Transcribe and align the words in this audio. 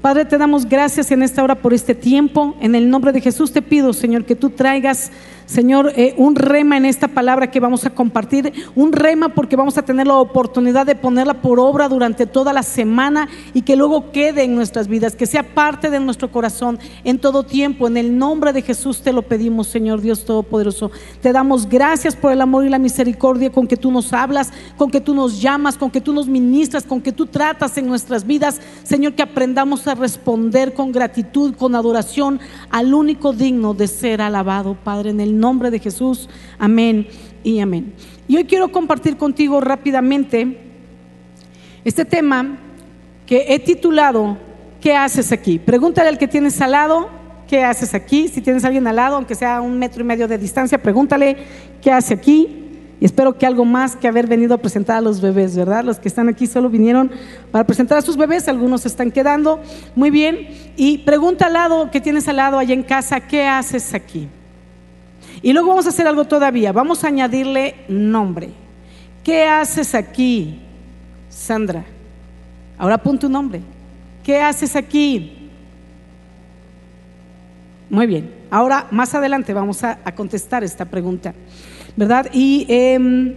Padre, 0.00 0.24
te 0.24 0.38
damos 0.38 0.66
gracias 0.66 1.10
en 1.10 1.22
esta 1.22 1.42
hora 1.44 1.56
por 1.56 1.74
este 1.74 1.94
tiempo. 1.94 2.56
En 2.62 2.74
el 2.74 2.88
nombre 2.88 3.12
de 3.12 3.20
Jesús 3.20 3.52
te 3.52 3.60
pido, 3.60 3.92
Señor, 3.92 4.24
que 4.24 4.34
tú 4.34 4.48
traigas 4.48 5.10
Señor, 5.50 5.92
eh, 5.96 6.14
un 6.16 6.36
rema 6.36 6.76
en 6.76 6.84
esta 6.84 7.08
palabra 7.08 7.50
que 7.50 7.58
vamos 7.58 7.84
a 7.84 7.90
compartir, 7.90 8.52
un 8.76 8.92
rema 8.92 9.30
porque 9.30 9.56
vamos 9.56 9.76
a 9.78 9.82
tener 9.82 10.06
la 10.06 10.14
oportunidad 10.14 10.86
de 10.86 10.94
ponerla 10.94 11.42
por 11.42 11.58
obra 11.58 11.88
durante 11.88 12.24
toda 12.24 12.52
la 12.52 12.62
semana 12.62 13.28
y 13.52 13.62
que 13.62 13.74
luego 13.74 14.12
quede 14.12 14.44
en 14.44 14.54
nuestras 14.54 14.86
vidas, 14.86 15.16
que 15.16 15.26
sea 15.26 15.42
parte 15.42 15.90
de 15.90 15.98
nuestro 15.98 16.30
corazón 16.30 16.78
en 17.02 17.18
todo 17.18 17.42
tiempo. 17.42 17.88
En 17.88 17.96
el 17.96 18.16
nombre 18.16 18.52
de 18.52 18.62
Jesús 18.62 19.02
te 19.02 19.12
lo 19.12 19.22
pedimos, 19.22 19.66
Señor 19.66 20.00
Dios 20.00 20.24
Todopoderoso. 20.24 20.92
Te 21.20 21.32
damos 21.32 21.68
gracias 21.68 22.14
por 22.14 22.30
el 22.30 22.42
amor 22.42 22.64
y 22.64 22.68
la 22.68 22.78
misericordia 22.78 23.50
con 23.50 23.66
que 23.66 23.76
tú 23.76 23.90
nos 23.90 24.12
hablas, 24.12 24.52
con 24.76 24.88
que 24.88 25.00
tú 25.00 25.14
nos 25.14 25.42
llamas, 25.42 25.76
con 25.76 25.90
que 25.90 26.00
tú 26.00 26.12
nos 26.12 26.28
ministras, 26.28 26.84
con 26.84 27.00
que 27.00 27.10
tú 27.10 27.26
tratas 27.26 27.76
en 27.76 27.88
nuestras 27.88 28.24
vidas. 28.24 28.60
Señor, 28.84 29.14
que 29.14 29.22
aprendamos 29.22 29.88
a 29.88 29.96
responder 29.96 30.74
con 30.74 30.92
gratitud, 30.92 31.56
con 31.56 31.74
adoración 31.74 32.38
al 32.70 32.94
único 32.94 33.32
digno 33.32 33.74
de 33.74 33.88
ser 33.88 34.22
alabado, 34.22 34.76
Padre, 34.84 35.10
en 35.10 35.18
el 35.18 35.39
nombre 35.40 35.70
de 35.70 35.78
Jesús. 35.78 36.28
Amén 36.58 37.08
y 37.42 37.58
amén. 37.60 37.94
Y 38.28 38.36
hoy 38.36 38.44
quiero 38.44 38.70
compartir 38.70 39.16
contigo 39.16 39.60
rápidamente 39.60 40.60
este 41.84 42.04
tema 42.04 42.58
que 43.26 43.46
he 43.48 43.58
titulado 43.58 44.36
¿Qué 44.80 44.94
haces 44.94 45.30
aquí? 45.30 45.58
Pregúntale 45.58 46.08
al 46.08 46.16
que 46.16 46.26
tienes 46.26 46.58
al 46.62 46.70
lado, 46.70 47.10
¿qué 47.46 47.62
haces 47.62 47.92
aquí? 47.92 48.28
Si 48.28 48.40
tienes 48.40 48.64
a 48.64 48.68
alguien 48.68 48.86
al 48.86 48.96
lado, 48.96 49.16
aunque 49.16 49.34
sea 49.34 49.60
un 49.60 49.78
metro 49.78 50.02
y 50.02 50.06
medio 50.06 50.26
de 50.26 50.38
distancia, 50.38 50.80
pregúntale 50.80 51.36
¿qué 51.82 51.92
hace 51.92 52.14
aquí? 52.14 52.60
Y 52.98 53.04
espero 53.04 53.36
que 53.36 53.46
algo 53.46 53.64
más 53.64 53.96
que 53.96 54.08
haber 54.08 54.26
venido 54.26 54.54
a 54.54 54.58
presentar 54.58 54.96
a 54.96 55.00
los 55.00 55.20
bebés, 55.20 55.56
¿verdad? 55.56 55.84
Los 55.84 55.98
que 55.98 56.08
están 56.08 56.28
aquí 56.28 56.46
solo 56.46 56.68
vinieron 56.68 57.10
para 57.50 57.64
presentar 57.64 57.98
a 57.98 58.02
sus 58.02 58.16
bebés, 58.16 58.46
algunos 58.46 58.84
están 58.84 59.10
quedando. 59.10 59.60
Muy 59.94 60.10
bien. 60.10 60.48
Y 60.76 60.98
pregunta 60.98 61.46
al 61.46 61.54
lado 61.54 61.90
que 61.90 62.00
tienes 62.00 62.28
al 62.28 62.36
lado 62.36 62.58
allá 62.58 62.74
en 62.74 62.82
casa, 62.82 63.20
¿qué 63.20 63.46
haces 63.46 63.94
aquí? 63.94 64.28
Y 65.42 65.52
luego 65.52 65.68
vamos 65.68 65.86
a 65.86 65.90
hacer 65.90 66.06
algo 66.06 66.24
todavía, 66.24 66.72
vamos 66.72 67.02
a 67.02 67.08
añadirle 67.08 67.76
nombre. 67.88 68.50
¿Qué 69.24 69.44
haces 69.44 69.94
aquí, 69.94 70.60
Sandra? 71.28 71.84
Ahora 72.78 72.98
pon 72.98 73.18
tu 73.18 73.28
nombre. 73.28 73.60
¿Qué 74.22 74.40
haces 74.40 74.76
aquí? 74.76 75.50
Muy 77.88 78.06
bien. 78.06 78.32
Ahora, 78.50 78.86
más 78.90 79.14
adelante 79.14 79.54
vamos 79.54 79.82
a, 79.84 79.98
contestar 80.14 80.64
esta 80.64 80.84
pregunta, 80.84 81.34
¿verdad? 81.96 82.26
Y 82.32 82.66
em, 82.68 83.34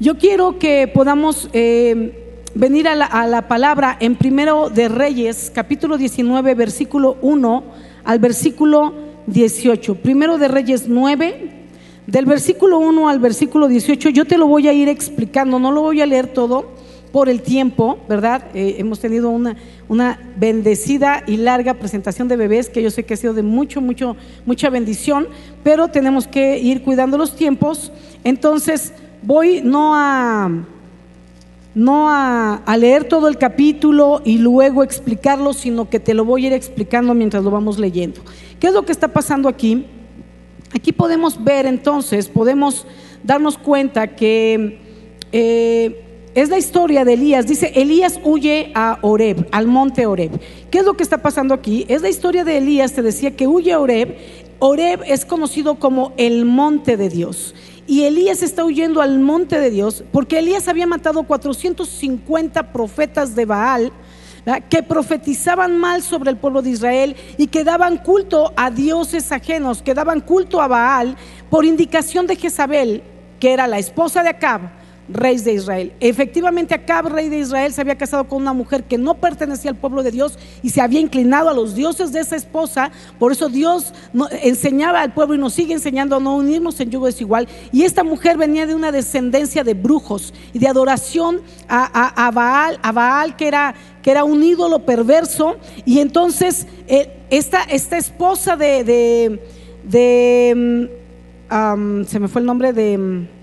yo 0.00 0.18
quiero 0.18 0.58
que 0.58 0.88
podamos 0.88 1.48
em, 1.52 2.12
venir 2.54 2.88
a 2.88 2.94
la, 2.94 3.48
palabra 3.48 3.96
en 4.00 4.16
primero 4.16 4.68
de 4.68 4.88
Reyes, 4.88 5.50
capítulo 5.54 5.96
19, 5.96 6.54
versículo 6.54 7.16
1 7.22 7.64
al 8.04 8.18
versículo 8.18 9.07
18. 9.28 9.94
Primero 9.96 10.38
de 10.38 10.48
Reyes 10.48 10.88
9, 10.88 11.50
del 12.06 12.24
versículo 12.24 12.78
1 12.78 13.08
al 13.08 13.18
versículo 13.18 13.68
18, 13.68 14.08
yo 14.10 14.24
te 14.24 14.38
lo 14.38 14.46
voy 14.46 14.68
a 14.68 14.72
ir 14.72 14.88
explicando, 14.88 15.58
no 15.58 15.70
lo 15.70 15.82
voy 15.82 16.00
a 16.00 16.06
leer 16.06 16.28
todo 16.28 16.72
por 17.12 17.28
el 17.28 17.42
tiempo, 17.42 17.98
¿verdad? 18.08 18.44
Eh, 18.54 18.76
hemos 18.78 19.00
tenido 19.00 19.30
una, 19.30 19.56
una 19.88 20.18
bendecida 20.36 21.22
y 21.26 21.36
larga 21.36 21.74
presentación 21.74 22.28
de 22.28 22.36
bebés 22.36 22.68
que 22.68 22.82
yo 22.82 22.90
sé 22.90 23.04
que 23.04 23.14
ha 23.14 23.16
sido 23.16 23.34
de 23.34 23.42
mucho, 23.42 23.80
mucho, 23.80 24.16
mucha 24.46 24.70
bendición, 24.70 25.28
pero 25.62 25.88
tenemos 25.88 26.26
que 26.26 26.58
ir 26.58 26.82
cuidando 26.82 27.18
los 27.18 27.34
tiempos. 27.34 27.92
Entonces, 28.24 28.92
voy 29.22 29.60
no 29.62 29.94
a 29.94 30.50
no 31.78 32.08
a, 32.10 32.76
leer 32.76 33.04
todo 33.04 33.28
el 33.28 33.38
capítulo 33.38 34.20
y 34.24 34.38
luego 34.38 34.82
explicarlo, 34.82 35.52
sino 35.52 35.88
que 35.88 36.00
te 36.00 36.12
lo 36.12 36.24
voy 36.24 36.44
a 36.44 36.46
ir 36.48 36.52
explicando 36.52 37.14
mientras 37.14 37.44
lo 37.44 37.52
vamos 37.52 37.78
leyendo. 37.78 38.20
¿Qué 38.58 38.66
es 38.66 38.72
lo 38.72 38.84
que 38.84 38.90
está 38.90 39.08
pasando 39.08 39.48
aquí? 39.48 39.86
Aquí 40.74 40.92
podemos 40.92 41.42
ver 41.42 41.66
entonces, 41.66 42.28
podemos 42.28 42.84
darnos 43.22 43.56
cuenta 43.56 44.08
que 44.08 44.80
eh, 45.30 46.30
es 46.34 46.48
la 46.48 46.58
historia 46.58 47.04
de 47.04 47.14
Elías. 47.14 47.46
Dice, 47.46 47.72
Elías 47.76 48.18
huye 48.24 48.72
a 48.74 48.98
Oreb, 49.02 49.46
al 49.52 49.68
monte 49.68 50.04
Oreb. 50.06 50.32
¿Qué 50.72 50.78
es 50.78 50.84
lo 50.84 50.94
que 50.94 51.04
está 51.04 51.18
pasando 51.18 51.54
aquí? 51.54 51.86
Es 51.88 52.02
la 52.02 52.08
historia 52.08 52.42
de 52.42 52.58
Elías, 52.58 52.92
te 52.92 53.02
decía 53.02 53.36
que 53.36 53.46
huye 53.46 53.72
a 53.72 53.78
Oreb. 53.78 54.16
Oreb 54.58 55.02
es 55.06 55.24
conocido 55.24 55.76
como 55.76 56.12
el 56.16 56.44
monte 56.44 56.96
de 56.96 57.08
Dios. 57.08 57.54
Y 57.88 58.04
Elías 58.04 58.42
está 58.42 58.66
huyendo 58.66 59.00
al 59.00 59.18
monte 59.18 59.58
de 59.58 59.70
Dios 59.70 60.04
porque 60.12 60.38
Elías 60.38 60.68
había 60.68 60.86
matado 60.86 61.22
450 61.22 62.70
profetas 62.70 63.34
de 63.34 63.46
Baal 63.46 63.92
que 64.68 64.82
profetizaban 64.82 65.78
mal 65.78 66.02
sobre 66.02 66.30
el 66.30 66.36
pueblo 66.36 66.60
de 66.60 66.68
Israel 66.68 67.16
y 67.38 67.46
que 67.46 67.64
daban 67.64 67.96
culto 67.96 68.52
a 68.56 68.70
dioses 68.70 69.32
ajenos, 69.32 69.80
que 69.80 69.94
daban 69.94 70.20
culto 70.20 70.60
a 70.60 70.68
Baal 70.68 71.16
por 71.48 71.64
indicación 71.64 72.26
de 72.26 72.36
Jezabel, 72.36 73.02
que 73.40 73.54
era 73.54 73.66
la 73.66 73.78
esposa 73.78 74.22
de 74.22 74.28
Acab 74.28 74.77
rey 75.08 75.38
de 75.38 75.54
Israel. 75.54 75.92
Efectivamente, 76.00 76.74
Acab, 76.74 77.08
rey 77.08 77.28
de 77.28 77.38
Israel, 77.38 77.72
se 77.72 77.80
había 77.80 77.96
casado 77.96 78.24
con 78.24 78.42
una 78.42 78.52
mujer 78.52 78.84
que 78.84 78.98
no 78.98 79.14
pertenecía 79.14 79.70
al 79.70 79.76
pueblo 79.76 80.02
de 80.02 80.10
Dios 80.10 80.38
y 80.62 80.70
se 80.70 80.80
había 80.80 81.00
inclinado 81.00 81.48
a 81.48 81.54
los 81.54 81.74
dioses 81.74 82.12
de 82.12 82.20
esa 82.20 82.36
esposa. 82.36 82.90
Por 83.18 83.32
eso 83.32 83.48
Dios 83.48 83.92
enseñaba 84.42 85.00
al 85.00 85.14
pueblo 85.14 85.34
y 85.34 85.38
nos 85.38 85.54
sigue 85.54 85.72
enseñando 85.72 86.16
a 86.16 86.20
no 86.20 86.36
unirnos 86.36 86.78
en 86.80 86.90
yugo 86.90 87.06
desigual. 87.06 87.48
Y 87.72 87.84
esta 87.84 88.04
mujer 88.04 88.36
venía 88.36 88.66
de 88.66 88.74
una 88.74 88.92
descendencia 88.92 89.64
de 89.64 89.74
brujos 89.74 90.34
y 90.52 90.58
de 90.58 90.68
adoración 90.68 91.40
a, 91.68 92.30
Baal, 92.32 92.78
a 92.82 92.92
Baal 92.92 93.36
que 93.36 93.48
era, 93.48 93.74
que 94.02 94.10
era 94.10 94.24
un 94.24 94.42
ídolo 94.42 94.80
perverso. 94.80 95.56
Y 95.84 96.00
entonces, 96.00 96.66
eh, 96.86 97.14
esta, 97.30 97.62
esta, 97.64 97.96
esposa 97.96 98.56
de, 98.56 99.40
de, 99.84 100.88
mm, 101.50 102.04
se 102.04 102.20
me 102.20 102.28
fue 102.28 102.40
el 102.40 102.46
nombre 102.46 102.72
de 102.72 102.98
mm, 102.98 103.37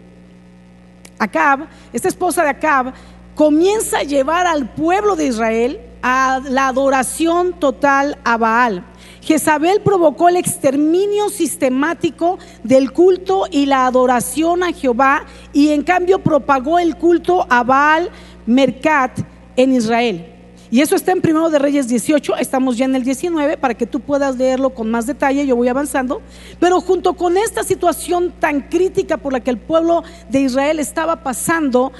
Acab, 1.19 1.67
esta 1.93 2.07
esposa 2.07 2.43
de 2.43 2.49
Acab, 2.49 2.93
comienza 3.35 3.99
a 3.99 4.03
llevar 4.03 4.47
al 4.47 4.69
pueblo 4.69 5.15
de 5.15 5.27
Israel 5.27 5.79
a 6.01 6.39
la 6.47 6.67
adoración 6.67 7.53
total 7.53 8.17
a 8.23 8.37
Baal. 8.37 8.85
Jezabel 9.21 9.81
provocó 9.81 10.29
el 10.29 10.37
exterminio 10.37 11.29
sistemático 11.29 12.37
del 12.63 12.91
culto 12.91 13.47
y 13.49 13.65
la 13.65 13.87
adoración 13.87 14.61
a 14.61 14.71
Jehová 14.71 15.25
y 15.51 15.69
en 15.69 15.83
cambio 15.83 16.19
propagó 16.19 16.77
el 16.77 16.95
culto 16.95 17.47
a 17.49 17.63
Baal 17.63 18.11
Mercat 18.45 19.19
en 19.55 19.73
Israel. 19.73 20.34
Y 20.75 20.81
eso 20.81 20.97
está 20.97 21.13
en 21.13 21.21
Primero 21.21 21.49
de 21.49 21.57
Reyes 21.57 21.87
18, 21.87 22.35
estamos 22.35 22.75
ya 22.75 22.83
en 22.83 22.97
el 22.97 23.05
19 23.05 23.55
para 23.55 23.75
que 23.75 23.85
tú 23.85 24.01
puedas 24.01 24.35
leerlo 24.35 24.71
con 24.71 24.91
más 24.91 25.07
detalle, 25.07 25.47
yo 25.47 25.55
voy 25.55 25.69
avanzando. 25.69 26.21
Pero 26.59 26.81
junto 26.81 27.13
con 27.13 27.37
esta 27.37 27.63
situación 27.63 28.33
tan 28.41 28.59
crítica 28.59 29.15
por 29.15 29.31
la 29.31 29.39
que 29.39 29.51
el 29.51 29.57
pueblo 29.57 30.03
de 30.27 30.41
Israel 30.41 30.81
estaba 30.81 31.23
pasando, 31.23 31.93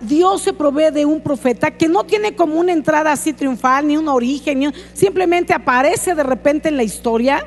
Dios 0.00 0.40
se 0.40 0.54
provee 0.54 0.90
de 0.90 1.04
un 1.04 1.20
profeta 1.20 1.70
que 1.72 1.86
no 1.86 2.04
tiene 2.04 2.34
como 2.34 2.54
una 2.58 2.72
entrada 2.72 3.12
así 3.12 3.34
triunfal, 3.34 3.88
ni 3.88 3.98
un 3.98 4.08
origen, 4.08 4.72
simplemente 4.94 5.52
aparece 5.52 6.14
de 6.14 6.22
repente 6.22 6.70
en 6.70 6.78
la 6.78 6.82
historia 6.82 7.46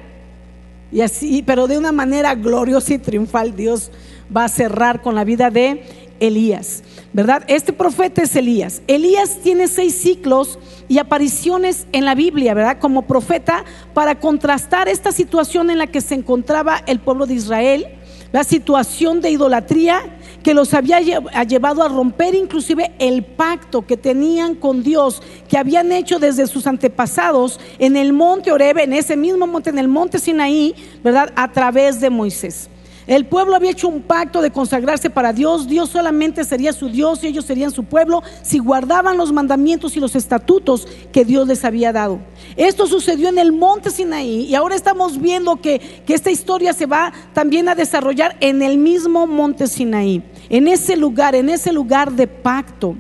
y 0.91 1.01
así, 1.01 1.41
pero 1.41 1.66
de 1.66 1.79
una 1.79 1.91
manera 1.91 2.35
gloriosa 2.35 2.93
y 2.93 2.99
triunfal 2.99 3.55
Dios 3.55 3.89
va 4.35 4.43
a 4.43 4.49
cerrar 4.49 5.01
con 5.01 5.16
la 5.16 5.23
vida 5.23 5.49
de 5.49 6.06
Elías. 6.19 6.83
¿verdad? 7.17 7.44
Este 7.47 7.73
profeta 7.73 8.22
es 8.22 8.35
Elías. 8.35 8.83
Elías 8.85 9.39
tiene 9.41 9.67
seis 9.67 9.95
ciclos 9.95 10.59
y 10.88 11.00
apariciones 11.00 11.88
en 11.91 12.05
la 12.05 12.13
Biblia, 12.13 12.53
¿verdad? 12.53 12.78
Como 12.79 13.07
profeta 13.07 13.66
para 13.95 14.19
contrastar 14.19 14.88
esta 14.88 15.11
situación 15.11 15.72
en 15.72 15.79
la 15.79 15.88
que 15.88 16.01
se 16.01 16.13
encontraba 16.13 16.83
el 16.85 17.00
pueblo 17.00 17.25
de 17.25 17.33
Israel, 17.33 17.88
la 18.31 18.44
situación 18.44 19.19
de 19.22 19.31
idolatría 19.31 20.01
que 20.44 20.53
los 20.53 20.75
había 20.75 21.00
llevado 21.00 21.81
a 21.81 21.89
romper 21.89 22.35
inclusive 22.35 22.91
el 22.99 23.23
pacto 23.23 23.88
que 23.88 23.97
tenían 23.97 24.53
con 24.53 24.84
Dios, 24.84 25.23
que 25.49 25.57
habían 25.57 25.91
hecho 25.91 26.19
desde 26.19 26.45
sus 26.45 26.67
antepasados 26.67 27.59
en 27.79 27.97
el 27.97 28.14
monte 28.14 28.52
Oreb, 28.52 28.78
en 28.78 28.93
ese 28.93 29.17
mismo 29.17 29.47
monte, 29.47 29.72
en 29.72 29.79
el 29.79 29.87
monte 29.87 30.19
Sinaí, 30.19 30.75
¿verdad? 31.03 31.34
A 31.35 31.52
través 31.52 31.99
de 31.99 32.11
Moisés. 32.11 32.69
El 33.07 33.25
pueblo 33.25 33.55
había 33.55 33.71
hecho 33.71 33.87
un 33.87 34.01
pacto 34.01 34.41
de 34.41 34.51
consagrarse 34.51 35.09
para 35.09 35.31
Dios. 35.31 35.67
Dios 35.67 35.89
solamente 35.89 36.43
sería 36.43 36.73
su 36.73 36.89
Dios 36.89 37.23
y 37.23 37.27
ellos 37.27 37.45
serían 37.45 37.71
su 37.71 37.85
pueblo 37.85 38.21
si 38.41 38.59
guardaban 38.59 39.15
los 39.15 39.31
mandamientos 39.31 39.95
y 39.95 40.01
los 40.01 40.15
estatutos 40.15 40.87
que 41.13 41.23
Dios 41.23 41.47
les 41.47 41.63
había 41.63 41.93
dado. 41.93 42.19
Esto 42.57 42.85
sucedió 42.85 43.29
en 43.29 43.37
el 43.37 43.53
monte 43.53 43.91
Sinaí 43.91 44.41
y 44.41 44.55
ahora 44.55 44.75
estamos 44.75 45.21
viendo 45.21 45.55
que, 45.55 45.79
que 46.05 46.13
esta 46.13 46.31
historia 46.31 46.73
se 46.73 46.85
va 46.85 47.13
también 47.33 47.69
a 47.69 47.75
desarrollar 47.75 48.35
en 48.41 48.61
el 48.61 48.77
mismo 48.77 49.25
monte 49.25 49.67
Sinaí, 49.67 50.21
en 50.49 50.67
ese 50.67 50.97
lugar, 50.97 51.33
en 51.33 51.49
ese 51.49 51.71
lugar 51.71 52.11
de 52.11 52.27
pacto. 52.27 52.95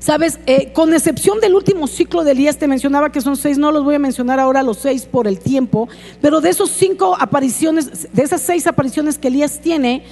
Sabes, 0.00 0.38
eh, 0.46 0.72
con 0.72 0.94
excepción 0.94 1.40
del 1.40 1.54
último 1.54 1.88
ciclo 1.88 2.22
de 2.22 2.30
Elías, 2.30 2.56
te 2.56 2.68
mencionaba 2.68 3.10
que 3.10 3.20
son 3.20 3.36
seis, 3.36 3.58
no 3.58 3.72
los 3.72 3.82
voy 3.82 3.96
a 3.96 3.98
mencionar 3.98 4.38
ahora 4.38 4.62
los 4.62 4.78
seis 4.78 5.06
por 5.06 5.26
el 5.26 5.40
tiempo, 5.40 5.88
pero 6.20 6.40
de 6.40 6.50
esos 6.50 6.70
cinco 6.70 7.16
apariciones, 7.18 8.08
de 8.12 8.22
esas 8.22 8.40
seis 8.40 8.68
apariciones 8.68 9.18
que 9.18 9.26
Elías 9.26 9.60
tiene, 9.60 10.04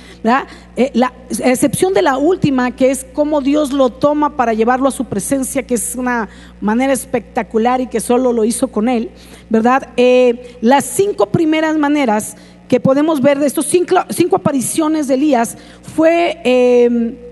eh, 0.77 0.91
la 0.93 1.13
excepción 1.31 1.95
de 1.95 2.03
la 2.03 2.19
última, 2.19 2.75
que 2.75 2.91
es 2.91 3.07
cómo 3.13 3.41
Dios 3.41 3.73
lo 3.73 3.91
toma 3.91 4.37
para 4.37 4.55
llevarlo 4.55 4.89
a 4.89 4.93
su 4.93 5.05
presencia, 5.05 5.63
que 5.63 5.75
es 5.75 5.95
una 5.95 6.29
manera 6.61 6.93
espectacular 6.93 7.81
y 7.81 7.87
que 7.87 8.01
solo 8.01 8.33
lo 8.33 8.45
hizo 8.45 8.69
con 8.69 8.89
él, 8.89 9.11
¿verdad? 9.51 9.91
Eh, 9.97 10.57
las 10.63 10.85
cinco 10.85 11.27
primeras 11.27 11.79
maneras 11.79 12.37
que 12.69 12.81
podemos 12.81 13.21
ver 13.21 13.39
de 13.39 13.47
estos 13.47 13.67
cinco, 13.67 13.95
cinco 14.11 14.35
apariciones 14.35 15.07
de 15.07 15.15
Elías 15.15 15.57
fue 15.95 17.23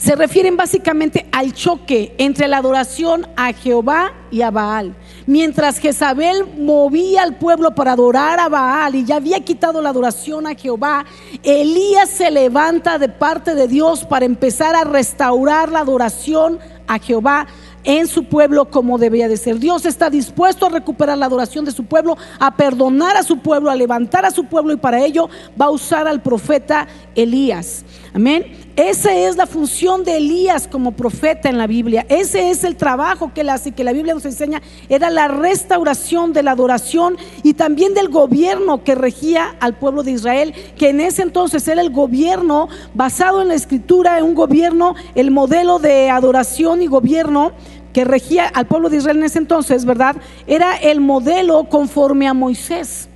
se 0.00 0.16
refieren 0.16 0.56
básicamente 0.56 1.26
al 1.30 1.52
choque 1.52 2.14
entre 2.16 2.48
la 2.48 2.56
adoración 2.56 3.26
a 3.36 3.52
Jehová 3.52 4.14
y 4.30 4.40
a 4.40 4.50
Baal. 4.50 4.96
Mientras 5.26 5.78
Jezabel 5.78 6.46
movía 6.56 7.22
al 7.22 7.36
pueblo 7.36 7.74
para 7.74 7.92
adorar 7.92 8.40
a 8.40 8.48
Baal 8.48 8.94
y 8.94 9.04
ya 9.04 9.16
había 9.16 9.40
quitado 9.40 9.82
la 9.82 9.90
adoración 9.90 10.46
a 10.46 10.54
Jehová, 10.54 11.04
Elías 11.42 12.08
se 12.08 12.30
levanta 12.30 12.98
de 12.98 13.10
parte 13.10 13.54
de 13.54 13.68
Dios 13.68 14.06
para 14.06 14.24
empezar 14.24 14.74
a 14.74 14.84
restaurar 14.84 15.70
la 15.70 15.80
adoración 15.80 16.58
a 16.86 16.98
Jehová 16.98 17.46
en 17.84 18.06
su 18.06 18.24
pueblo 18.24 18.70
como 18.70 18.98
debía 18.98 19.28
de 19.28 19.36
ser. 19.36 19.58
Dios 19.58 19.84
está 19.86 20.10
dispuesto 20.10 20.66
a 20.66 20.70
recuperar 20.70 21.18
la 21.18 21.26
adoración 21.26 21.64
de 21.64 21.72
su 21.72 21.84
pueblo, 21.84 22.16
a 22.38 22.56
perdonar 22.56 23.16
a 23.16 23.22
su 23.22 23.38
pueblo, 23.38 23.70
a 23.70 23.76
levantar 23.76 24.24
a 24.24 24.30
su 24.30 24.44
pueblo 24.44 24.72
y 24.72 24.76
para 24.76 25.04
ello 25.04 25.28
va 25.60 25.66
a 25.66 25.70
usar 25.70 26.08
al 26.08 26.22
profeta 26.22 26.86
Elías. 27.14 27.84
Amén. 28.12 28.44
Esa 28.74 29.14
es 29.14 29.36
la 29.36 29.46
función 29.46 30.02
de 30.02 30.16
Elías 30.16 30.66
como 30.66 30.92
profeta 30.92 31.48
en 31.48 31.58
la 31.58 31.68
Biblia. 31.68 32.06
Ese 32.08 32.50
es 32.50 32.64
el 32.64 32.74
trabajo 32.74 33.32
que 33.32 33.42
hace, 33.42 33.70
que 33.70 33.84
la 33.84 33.92
Biblia 33.92 34.14
nos 34.14 34.24
enseña. 34.24 34.62
Era 34.88 35.10
la 35.10 35.28
restauración 35.28 36.32
de 36.32 36.42
la 36.42 36.52
adoración 36.52 37.16
y 37.44 37.54
también 37.54 37.94
del 37.94 38.08
gobierno 38.08 38.82
que 38.82 38.94
regía 38.94 39.54
al 39.60 39.74
pueblo 39.74 40.02
de 40.02 40.12
Israel, 40.12 40.54
que 40.76 40.88
en 40.88 41.00
ese 41.00 41.22
entonces 41.22 41.68
era 41.68 41.82
el 41.82 41.90
gobierno 41.90 42.68
basado 42.94 43.42
en 43.42 43.48
la 43.48 43.54
escritura, 43.54 44.22
un 44.24 44.34
gobierno, 44.34 44.96
el 45.14 45.30
modelo 45.30 45.78
de 45.78 46.10
adoración 46.10 46.82
y 46.82 46.86
gobierno 46.86 47.52
que 47.92 48.04
regía 48.04 48.46
al 48.46 48.66
pueblo 48.66 48.88
de 48.88 48.96
Israel 48.96 49.18
en 49.18 49.24
ese 49.24 49.38
entonces, 49.38 49.84
¿verdad? 49.84 50.16
Era 50.46 50.76
el 50.76 51.00
modelo 51.00 51.64
conforme 51.68 52.26
a 52.26 52.34
Moisés 52.34 53.09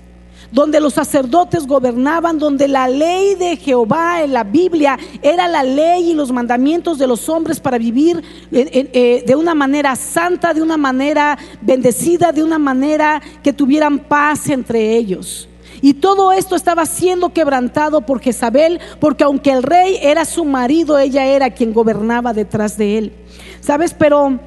donde 0.54 0.78
los 0.78 0.94
sacerdotes 0.94 1.66
gobernaban, 1.66 2.38
donde 2.38 2.68
la 2.68 2.86
ley 2.86 3.34
de 3.34 3.56
Jehová 3.56 4.22
en 4.22 4.32
la 4.32 4.44
Biblia 4.44 4.96
era 5.20 5.48
la 5.48 5.64
ley 5.64 6.12
y 6.12 6.14
los 6.14 6.30
mandamientos 6.30 6.96
de 6.96 7.08
los 7.08 7.28
hombres 7.28 7.58
para 7.58 7.76
vivir 7.76 8.22
eh, 8.52 9.24
de 9.26 9.34
una 9.36 9.52
manera 9.54 9.96
santa, 9.96 10.54
de 10.54 10.62
una 10.62 10.76
manera 10.76 11.36
bendecida, 11.60 12.30
de 12.30 12.44
una 12.44 12.60
manera 12.60 13.20
que 13.42 13.52
tuvieran 13.52 13.98
paz 13.98 14.48
entre 14.48 14.96
ellos. 14.96 15.48
Y 15.82 15.94
todo 15.94 16.30
esto 16.30 16.54
estaba 16.54 16.86
siendo 16.86 17.30
quebrantado 17.30 18.02
por 18.02 18.20
Jezabel, 18.20 18.80
porque 19.00 19.24
aunque 19.24 19.50
el 19.50 19.64
rey 19.64 19.98
era 20.00 20.24
su 20.24 20.44
marido, 20.44 20.98
ella 20.98 21.26
era 21.26 21.50
quien 21.50 21.74
gobernaba 21.74 22.32
detrás 22.32 22.78
de 22.78 22.96
él. 22.96 23.12
¿Sabes? 23.60 23.92
Pero 23.92 24.38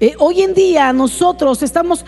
eh, 0.00 0.14
hoy 0.18 0.42
en 0.42 0.54
día 0.54 0.92
nosotros 0.92 1.62
estamos, 1.62 2.04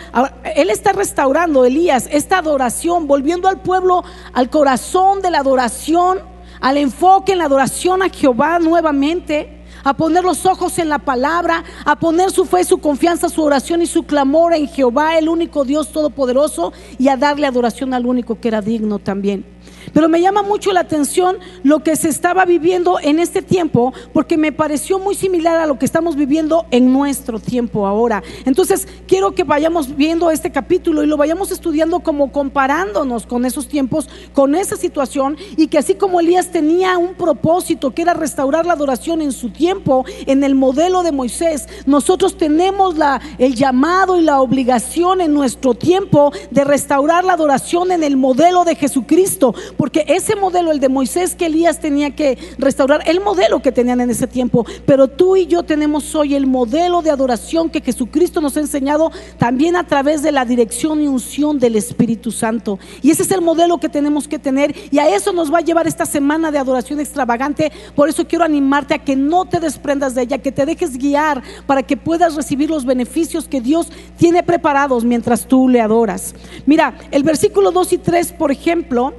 Él 0.55 0.69
está 0.69 0.93
restaurando, 0.93 1.65
Elías, 1.65 2.07
esta 2.11 2.37
adoración, 2.37 3.07
volviendo 3.07 3.47
al 3.47 3.61
pueblo, 3.61 4.03
al 4.33 4.49
corazón 4.49 5.21
de 5.21 5.31
la 5.31 5.39
adoración, 5.39 6.19
al 6.61 6.77
enfoque 6.77 7.33
en 7.33 7.39
la 7.39 7.45
adoración 7.45 8.01
a 8.01 8.09
Jehová 8.09 8.59
nuevamente 8.59 9.61
a 9.83 9.95
poner 9.95 10.23
los 10.23 10.45
ojos 10.45 10.77
en 10.79 10.89
la 10.89 10.99
palabra, 10.99 11.63
a 11.85 11.97
poner 11.97 12.31
su 12.31 12.45
fe, 12.45 12.63
su 12.63 12.77
confianza, 12.77 13.29
su 13.29 13.43
oración 13.43 13.81
y 13.81 13.87
su 13.87 14.03
clamor 14.03 14.53
en 14.53 14.67
Jehová, 14.67 15.17
el 15.17 15.29
único 15.29 15.65
Dios 15.65 15.91
todopoderoso, 15.91 16.73
y 16.97 17.07
a 17.07 17.17
darle 17.17 17.47
adoración 17.47 17.93
al 17.93 18.05
único 18.05 18.39
que 18.39 18.47
era 18.47 18.61
digno 18.61 18.99
también. 18.99 19.45
Pero 19.93 20.09
me 20.09 20.21
llama 20.21 20.41
mucho 20.41 20.71
la 20.71 20.81
atención 20.81 21.37
lo 21.63 21.83
que 21.83 21.95
se 21.95 22.09
estaba 22.09 22.45
viviendo 22.45 22.99
en 23.01 23.19
este 23.19 23.41
tiempo, 23.41 23.93
porque 24.13 24.37
me 24.37 24.51
pareció 24.51 24.99
muy 24.99 25.15
similar 25.15 25.59
a 25.59 25.65
lo 25.65 25.77
que 25.77 25.85
estamos 25.85 26.15
viviendo 26.15 26.65
en 26.71 26.91
nuestro 26.93 27.39
tiempo 27.39 27.85
ahora. 27.85 28.23
Entonces, 28.45 28.87
quiero 29.07 29.33
que 29.33 29.43
vayamos 29.43 29.95
viendo 29.95 30.31
este 30.31 30.51
capítulo 30.51 31.03
y 31.03 31.07
lo 31.07 31.17
vayamos 31.17 31.51
estudiando 31.51 32.01
como 32.01 32.31
comparándonos 32.31 33.25
con 33.25 33.45
esos 33.45 33.67
tiempos, 33.67 34.09
con 34.33 34.55
esa 34.55 34.75
situación, 34.75 35.37
y 35.57 35.67
que 35.67 35.77
así 35.77 35.95
como 35.95 36.19
Elías 36.19 36.51
tenía 36.51 36.97
un 36.97 37.15
propósito, 37.15 37.91
que 37.91 38.01
era 38.01 38.13
restaurar 38.13 38.65
la 38.65 38.73
adoración 38.73 39.21
en 39.21 39.31
su 39.31 39.49
tiempo, 39.49 40.05
en 40.25 40.43
el 40.43 40.55
modelo 40.55 41.03
de 41.03 41.11
Moisés, 41.11 41.67
nosotros 41.85 42.37
tenemos 42.37 42.97
la, 42.97 43.21
el 43.37 43.55
llamado 43.55 44.19
y 44.19 44.23
la 44.23 44.41
obligación 44.41 45.21
en 45.21 45.33
nuestro 45.33 45.73
tiempo 45.73 46.31
de 46.49 46.63
restaurar 46.63 47.23
la 47.23 47.33
adoración 47.33 47.91
en 47.91 48.03
el 48.03 48.17
modelo 48.17 48.63
de 48.63 48.75
Jesucristo 48.75 49.53
porque 49.81 50.05
ese 50.07 50.35
modelo, 50.35 50.71
el 50.71 50.79
de 50.79 50.89
Moisés 50.89 51.33
que 51.33 51.47
Elías 51.47 51.79
tenía 51.79 52.11
que 52.11 52.37
restaurar, 52.59 53.01
el 53.07 53.19
modelo 53.19 53.63
que 53.63 53.71
tenían 53.71 53.99
en 53.99 54.11
ese 54.11 54.27
tiempo, 54.27 54.63
pero 54.85 55.07
tú 55.07 55.35
y 55.35 55.47
yo 55.47 55.63
tenemos 55.63 56.13
hoy 56.13 56.35
el 56.35 56.45
modelo 56.45 57.01
de 57.01 57.09
adoración 57.09 57.67
que 57.67 57.81
Jesucristo 57.81 58.41
nos 58.41 58.55
ha 58.57 58.59
enseñado 58.59 59.11
también 59.39 59.75
a 59.75 59.87
través 59.87 60.21
de 60.21 60.31
la 60.31 60.45
dirección 60.45 61.01
y 61.01 61.07
unción 61.07 61.57
del 61.57 61.75
Espíritu 61.75 62.31
Santo. 62.31 62.77
Y 63.01 63.09
ese 63.09 63.23
es 63.23 63.31
el 63.31 63.41
modelo 63.41 63.79
que 63.79 63.89
tenemos 63.89 64.27
que 64.27 64.37
tener 64.37 64.75
y 64.91 64.99
a 64.99 65.15
eso 65.15 65.33
nos 65.33 65.51
va 65.51 65.57
a 65.57 65.61
llevar 65.61 65.87
esta 65.87 66.05
semana 66.05 66.51
de 66.51 66.59
adoración 66.59 66.99
extravagante. 66.99 67.71
Por 67.95 68.07
eso 68.07 68.27
quiero 68.27 68.45
animarte 68.45 68.93
a 68.93 69.03
que 69.03 69.15
no 69.15 69.45
te 69.45 69.59
desprendas 69.59 70.13
de 70.13 70.21
ella, 70.21 70.37
que 70.37 70.51
te 70.51 70.67
dejes 70.67 70.95
guiar 70.95 71.41
para 71.65 71.81
que 71.81 71.97
puedas 71.97 72.35
recibir 72.35 72.69
los 72.69 72.85
beneficios 72.85 73.47
que 73.47 73.61
Dios 73.61 73.91
tiene 74.15 74.43
preparados 74.43 75.03
mientras 75.03 75.47
tú 75.47 75.67
le 75.67 75.81
adoras. 75.81 76.35
Mira, 76.67 76.99
el 77.09 77.23
versículo 77.23 77.71
2 77.71 77.93
y 77.93 77.97
3, 77.97 78.33
por 78.33 78.51
ejemplo, 78.51 79.15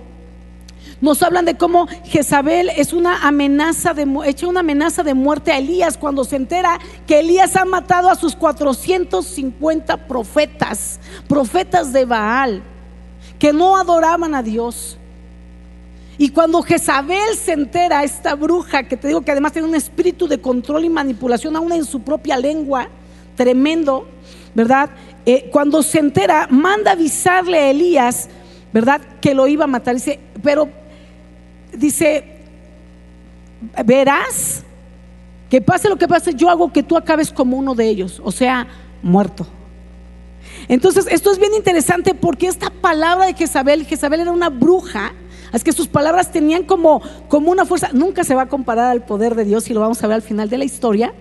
nos 1.02 1.20
hablan 1.20 1.44
de 1.44 1.56
cómo 1.56 1.88
Jezabel 2.04 2.70
es 2.76 2.92
una 2.92 3.26
amenaza 3.26 3.92
de 3.92 4.06
echa 4.24 4.46
una 4.46 4.60
amenaza 4.60 5.02
de 5.02 5.14
muerte 5.14 5.50
a 5.50 5.58
Elías 5.58 5.98
cuando 5.98 6.24
se 6.24 6.36
entera 6.36 6.78
que 7.08 7.18
Elías 7.18 7.56
ha 7.56 7.64
matado 7.64 8.08
a 8.08 8.14
sus 8.14 8.36
450 8.36 10.06
profetas, 10.06 11.00
profetas 11.28 11.92
de 11.92 12.04
Baal, 12.04 12.62
que 13.40 13.52
no 13.52 13.76
adoraban 13.76 14.36
a 14.36 14.44
Dios. 14.44 14.96
Y 16.18 16.28
cuando 16.28 16.62
Jezabel 16.62 17.36
se 17.36 17.52
entera, 17.52 18.04
esta 18.04 18.36
bruja 18.36 18.84
que 18.84 18.96
te 18.96 19.08
digo 19.08 19.22
que 19.22 19.32
además 19.32 19.52
tiene 19.52 19.66
un 19.66 19.74
espíritu 19.74 20.28
de 20.28 20.40
control 20.40 20.84
y 20.84 20.88
manipulación 20.88 21.56
aún 21.56 21.72
en 21.72 21.84
su 21.84 22.02
propia 22.02 22.36
lengua, 22.36 22.88
tremendo, 23.34 24.06
¿verdad? 24.54 24.90
Eh, 25.26 25.48
cuando 25.50 25.82
se 25.82 25.98
entera, 25.98 26.46
manda 26.48 26.92
avisarle 26.92 27.58
a 27.58 27.70
Elías, 27.70 28.28
¿verdad? 28.72 29.00
Que 29.20 29.34
lo 29.34 29.48
iba 29.48 29.64
a 29.64 29.68
matar. 29.68 29.96
Dice, 29.96 30.20
pero 30.44 30.81
dice, 31.72 32.24
verás 33.84 34.64
que 35.50 35.60
pase 35.60 35.88
lo 35.88 35.96
que 35.96 36.08
pase, 36.08 36.32
yo 36.34 36.48
hago 36.48 36.72
que 36.72 36.82
tú 36.82 36.96
acabes 36.96 37.30
como 37.30 37.58
uno 37.58 37.74
de 37.74 37.86
ellos, 37.86 38.22
o 38.24 38.32
sea, 38.32 38.66
muerto. 39.02 39.46
Entonces, 40.68 41.06
esto 41.10 41.30
es 41.30 41.38
bien 41.38 41.52
interesante 41.54 42.14
porque 42.14 42.46
esta 42.46 42.70
palabra 42.70 43.26
de 43.26 43.34
Jezabel, 43.34 43.84
Jezabel 43.84 44.20
era 44.20 44.30
una 44.30 44.48
bruja, 44.48 45.12
es 45.52 45.62
que 45.62 45.72
sus 45.72 45.88
palabras 45.88 46.32
tenían 46.32 46.62
como, 46.62 47.02
como 47.28 47.50
una 47.50 47.66
fuerza, 47.66 47.90
nunca 47.92 48.24
se 48.24 48.34
va 48.34 48.42
a 48.42 48.48
comparar 48.48 48.90
al 48.90 49.04
poder 49.04 49.34
de 49.34 49.44
Dios 49.44 49.68
y 49.68 49.74
lo 49.74 49.80
vamos 49.80 50.02
a 50.02 50.06
ver 50.06 50.14
al 50.14 50.22
final 50.22 50.48
de 50.48 50.56
la 50.56 50.64
historia, 50.64 51.12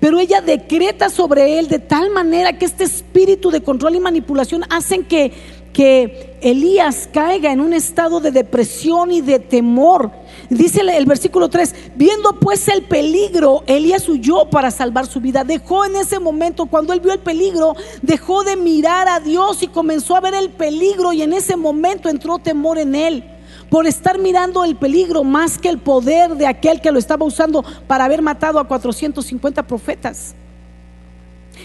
pero 0.00 0.18
ella 0.18 0.42
decreta 0.42 1.08
sobre 1.08 1.58
él 1.58 1.68
de 1.68 1.78
tal 1.78 2.10
manera 2.10 2.58
que 2.58 2.66
este 2.66 2.84
espíritu 2.84 3.50
de 3.50 3.62
control 3.62 3.94
y 3.94 4.00
manipulación 4.00 4.64
hacen 4.68 5.04
que 5.04 5.32
que 5.72 6.36
Elías 6.42 7.08
caiga 7.12 7.52
en 7.52 7.60
un 7.60 7.72
estado 7.72 8.20
de 8.20 8.30
depresión 8.30 9.10
y 9.10 9.20
de 9.20 9.38
temor. 9.38 10.10
Dice 10.50 10.80
el 10.80 11.06
versículo 11.06 11.48
3, 11.48 11.74
viendo 11.94 12.38
pues 12.38 12.68
el 12.68 12.82
peligro, 12.82 13.62
Elías 13.66 14.08
huyó 14.08 14.50
para 14.50 14.70
salvar 14.70 15.06
su 15.06 15.20
vida. 15.20 15.44
Dejó 15.44 15.84
en 15.84 15.96
ese 15.96 16.18
momento, 16.18 16.66
cuando 16.66 16.92
él 16.92 17.00
vio 17.00 17.12
el 17.12 17.20
peligro, 17.20 17.74
dejó 18.02 18.44
de 18.44 18.56
mirar 18.56 19.08
a 19.08 19.20
Dios 19.20 19.62
y 19.62 19.68
comenzó 19.68 20.16
a 20.16 20.20
ver 20.20 20.34
el 20.34 20.50
peligro 20.50 21.12
y 21.12 21.22
en 21.22 21.32
ese 21.32 21.56
momento 21.56 22.08
entró 22.08 22.38
temor 22.38 22.78
en 22.78 22.94
él 22.94 23.24
por 23.70 23.86
estar 23.86 24.18
mirando 24.18 24.64
el 24.64 24.76
peligro 24.76 25.24
más 25.24 25.56
que 25.56 25.70
el 25.70 25.78
poder 25.78 26.36
de 26.36 26.46
aquel 26.46 26.82
que 26.82 26.92
lo 26.92 26.98
estaba 26.98 27.24
usando 27.24 27.64
para 27.86 28.04
haber 28.04 28.20
matado 28.20 28.58
a 28.58 28.68
450 28.68 29.66
profetas 29.66 30.34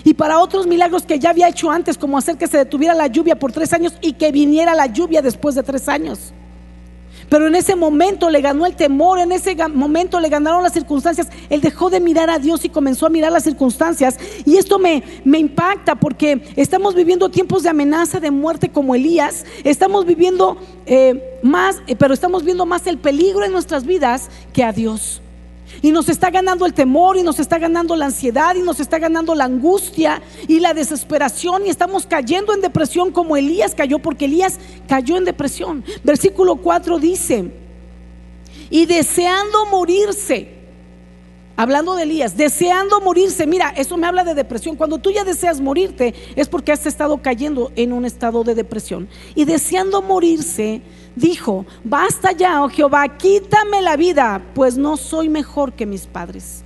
y 0.03 0.13
para 0.13 0.39
otros 0.39 0.67
milagros 0.67 1.03
que 1.03 1.19
ya 1.19 1.29
había 1.31 1.49
hecho 1.49 1.71
antes, 1.71 1.97
como 1.97 2.17
hacer 2.17 2.37
que 2.37 2.47
se 2.47 2.57
detuviera 2.57 2.93
la 2.93 3.07
lluvia 3.07 3.37
por 3.37 3.51
tres 3.51 3.73
años 3.73 3.93
y 4.01 4.13
que 4.13 4.31
viniera 4.31 4.75
la 4.75 4.87
lluvia 4.87 5.21
después 5.21 5.55
de 5.55 5.63
tres 5.63 5.87
años. 5.89 6.33
Pero 7.29 7.47
en 7.47 7.55
ese 7.55 7.75
momento 7.75 8.29
le 8.29 8.41
ganó 8.41 8.65
el 8.65 8.75
temor, 8.75 9.19
en 9.19 9.31
ese 9.31 9.55
momento 9.67 10.19
le 10.19 10.29
ganaron 10.29 10.63
las 10.63 10.73
circunstancias. 10.73 11.27
Él 11.49 11.61
dejó 11.61 11.89
de 11.89 11.99
mirar 11.99 12.29
a 12.29 12.39
Dios 12.39 12.63
y 12.63 12.69
comenzó 12.69 13.05
a 13.05 13.09
mirar 13.09 13.31
las 13.31 13.43
circunstancias. 13.43 14.17
Y 14.45 14.57
esto 14.57 14.79
me, 14.79 15.03
me 15.25 15.37
impacta 15.37 15.95
porque 15.95 16.41
estamos 16.55 16.95
viviendo 16.95 17.29
tiempos 17.29 17.63
de 17.63 17.69
amenaza, 17.69 18.19
de 18.19 18.31
muerte 18.31 18.69
como 18.69 18.95
Elías. 18.95 19.45
Estamos 19.65 20.05
viviendo 20.05 20.57
eh, 20.85 21.39
más, 21.43 21.81
eh, 21.87 21.95
pero 21.97 22.13
estamos 22.13 22.43
viendo 22.43 22.65
más 22.65 22.87
el 22.87 22.97
peligro 22.97 23.43
en 23.43 23.51
nuestras 23.51 23.85
vidas 23.85 24.29
que 24.53 24.63
a 24.63 24.71
Dios. 24.71 25.21
Y 25.81 25.91
nos 25.91 26.09
está 26.09 26.29
ganando 26.29 26.65
el 26.65 26.73
temor 26.73 27.17
y 27.17 27.23
nos 27.23 27.39
está 27.39 27.59
ganando 27.59 27.95
la 27.95 28.05
ansiedad 28.05 28.55
y 28.55 28.61
nos 28.61 28.79
está 28.79 28.99
ganando 28.99 29.35
la 29.35 29.45
angustia 29.45 30.21
y 30.47 30.59
la 30.59 30.73
desesperación 30.73 31.65
y 31.65 31.69
estamos 31.69 32.05
cayendo 32.05 32.53
en 32.53 32.61
depresión 32.61 33.11
como 33.11 33.37
Elías 33.37 33.75
cayó, 33.75 33.99
porque 33.99 34.25
Elías 34.25 34.59
cayó 34.87 35.17
en 35.17 35.25
depresión. 35.25 35.83
Versículo 36.03 36.55
4 36.57 36.99
dice, 36.99 37.51
y 38.69 38.85
deseando 38.85 39.65
morirse, 39.67 40.49
hablando 41.55 41.95
de 41.95 42.03
Elías, 42.03 42.35
deseando 42.35 42.99
morirse, 43.01 43.47
mira, 43.47 43.69
eso 43.69 43.97
me 43.97 44.07
habla 44.07 44.23
de 44.23 44.33
depresión. 44.33 44.75
Cuando 44.75 44.97
tú 44.97 45.11
ya 45.11 45.23
deseas 45.23 45.61
morirte 45.61 46.13
es 46.35 46.47
porque 46.47 46.71
has 46.71 46.85
estado 46.85 47.21
cayendo 47.21 47.71
en 47.75 47.93
un 47.93 48.05
estado 48.05 48.43
de 48.43 48.55
depresión. 48.55 49.07
Y 49.35 49.45
deseando 49.45 50.01
morirse, 50.01 50.81
dijo, 51.17 51.65
basta 51.83 52.31
ya, 52.31 52.63
oh 52.63 52.69
Jehová, 52.69 53.07
quítame 53.17 53.81
la 53.81 53.97
vida, 53.97 54.41
pues 54.53 54.77
no 54.77 54.97
soy 54.97 55.29
mejor 55.29 55.73
que 55.73 55.85
mis 55.85 56.05
padres. 56.05 56.63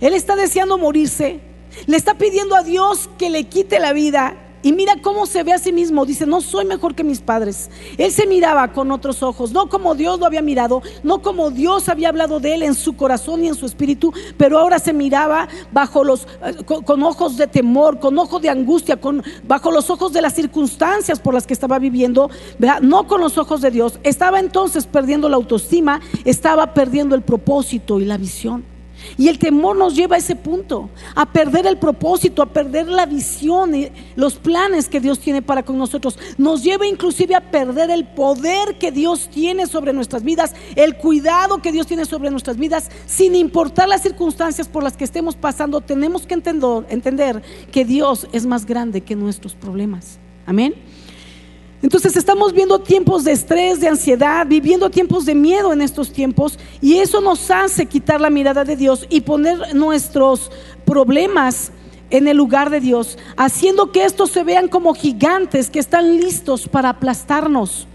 Él 0.00 0.14
está 0.14 0.36
deseando 0.36 0.78
morirse, 0.78 1.40
le 1.86 1.96
está 1.96 2.14
pidiendo 2.14 2.54
a 2.54 2.62
Dios 2.62 3.08
que 3.18 3.30
le 3.30 3.44
quite 3.44 3.78
la 3.78 3.92
vida 3.92 4.36
y 4.62 4.72
mira 4.72 4.94
cómo 5.02 5.26
se 5.26 5.42
ve 5.42 5.52
a 5.52 5.58
sí 5.58 5.72
mismo. 5.72 6.06
Dice, 6.06 6.26
no 6.26 6.40
soy 6.40 6.64
mejor 6.64 6.94
que 6.94 7.04
mis 7.04 7.20
padres. 7.20 7.70
Él 7.98 8.12
se 8.12 8.26
miraba 8.26 8.72
con 8.72 8.90
otros 8.90 9.22
ojos, 9.22 9.52
no 9.52 9.68
como 9.68 9.94
Dios 9.94 10.18
lo 10.18 10.26
había 10.26 10.42
mirado, 10.42 10.82
no 11.02 11.22
como 11.22 11.50
Dios 11.50 11.88
había 11.88 12.08
hablado 12.08 12.40
de 12.40 12.54
él 12.54 12.62
en 12.62 12.74
su 12.74 12.96
corazón 12.96 13.44
y 13.44 13.48
en 13.48 13.54
su 13.54 13.66
espíritu, 13.66 14.12
pero 14.36 14.58
ahora 14.58 14.78
se 14.78 14.92
miraba 14.92 15.48
bajo 15.72 16.04
los, 16.04 16.26
eh, 16.44 16.56
con, 16.64 17.02
ojos 17.02 17.36
de 17.36 17.46
temor, 17.46 17.98
con 17.98 18.18
ojos 18.18 18.40
de 18.42 18.50
angustia, 18.50 19.00
con, 19.00 19.22
bajo 19.46 19.70
los 19.70 19.90
ojos 19.90 20.12
de 20.12 20.22
las 20.22 20.34
circunstancias 20.34 21.20
por 21.20 21.34
las 21.34 21.46
que 21.46 21.54
estaba 21.54 21.78
viviendo, 21.78 22.30
no 22.80 23.06
con 23.06 23.20
los 23.20 23.38
ojos 23.38 23.60
de 23.60 23.70
Dios. 23.70 23.98
Estaba 24.02 24.40
entonces 24.40 24.86
perdiendo 24.86 25.28
la 25.28 25.36
autoestima, 25.36 26.00
estaba 26.24 26.74
perdiendo 26.74 27.14
el 27.14 27.22
propósito 27.22 28.00
y 28.00 28.04
la 28.04 28.18
visión. 28.18 28.71
Y 29.18 29.28
el 29.28 29.38
temor 29.38 29.76
nos 29.76 29.94
lleva 29.94 30.16
a 30.16 30.18
ese 30.18 30.36
punto, 30.36 30.90
a 31.14 31.26
perder 31.26 31.66
el 31.66 31.78
propósito, 31.78 32.42
a 32.42 32.46
perder 32.46 32.88
la 32.88 33.06
visión 33.06 33.74
y 33.74 33.90
los 34.16 34.34
planes 34.36 34.88
que 34.88 35.00
Dios 35.00 35.18
tiene 35.18 35.42
para 35.42 35.62
con 35.62 35.78
nosotros. 35.78 36.18
Nos 36.38 36.62
lleva 36.62 36.86
inclusive 36.86 37.34
a 37.34 37.50
perder 37.50 37.90
el 37.90 38.06
poder 38.06 38.78
que 38.78 38.92
Dios 38.92 39.28
tiene 39.32 39.66
sobre 39.66 39.92
nuestras 39.92 40.22
vidas, 40.22 40.54
el 40.76 40.96
cuidado 40.96 41.62
que 41.62 41.72
Dios 41.72 41.86
tiene 41.86 42.04
sobre 42.04 42.30
nuestras 42.30 42.56
vidas, 42.56 42.90
sin 43.06 43.34
importar 43.34 43.88
las 43.88 44.02
circunstancias 44.02 44.68
por 44.68 44.82
las 44.82 44.96
que 44.96 45.04
estemos 45.04 45.36
pasando. 45.36 45.80
Tenemos 45.80 46.26
que 46.26 46.34
entender, 46.34 46.86
entender 46.88 47.42
que 47.70 47.84
Dios 47.84 48.28
es 48.32 48.46
más 48.46 48.66
grande 48.66 49.00
que 49.00 49.16
nuestros 49.16 49.54
problemas. 49.54 50.18
Amén. 50.46 50.74
Entonces 51.82 52.16
estamos 52.16 52.52
viendo 52.52 52.78
tiempos 52.78 53.24
de 53.24 53.32
estrés, 53.32 53.80
de 53.80 53.88
ansiedad, 53.88 54.46
viviendo 54.46 54.88
tiempos 54.88 55.26
de 55.26 55.34
miedo 55.34 55.72
en 55.72 55.82
estos 55.82 56.12
tiempos 56.12 56.58
y 56.80 56.98
eso 56.98 57.20
nos 57.20 57.50
hace 57.50 57.86
quitar 57.86 58.20
la 58.20 58.30
mirada 58.30 58.64
de 58.64 58.76
Dios 58.76 59.06
y 59.10 59.22
poner 59.22 59.74
nuestros 59.74 60.52
problemas 60.84 61.72
en 62.10 62.28
el 62.28 62.36
lugar 62.36 62.70
de 62.70 62.80
Dios, 62.80 63.18
haciendo 63.36 63.90
que 63.90 64.04
estos 64.04 64.30
se 64.30 64.44
vean 64.44 64.68
como 64.68 64.94
gigantes 64.94 65.70
que 65.70 65.80
están 65.80 66.18
listos 66.18 66.68
para 66.68 66.90
aplastarnos. 66.90 67.88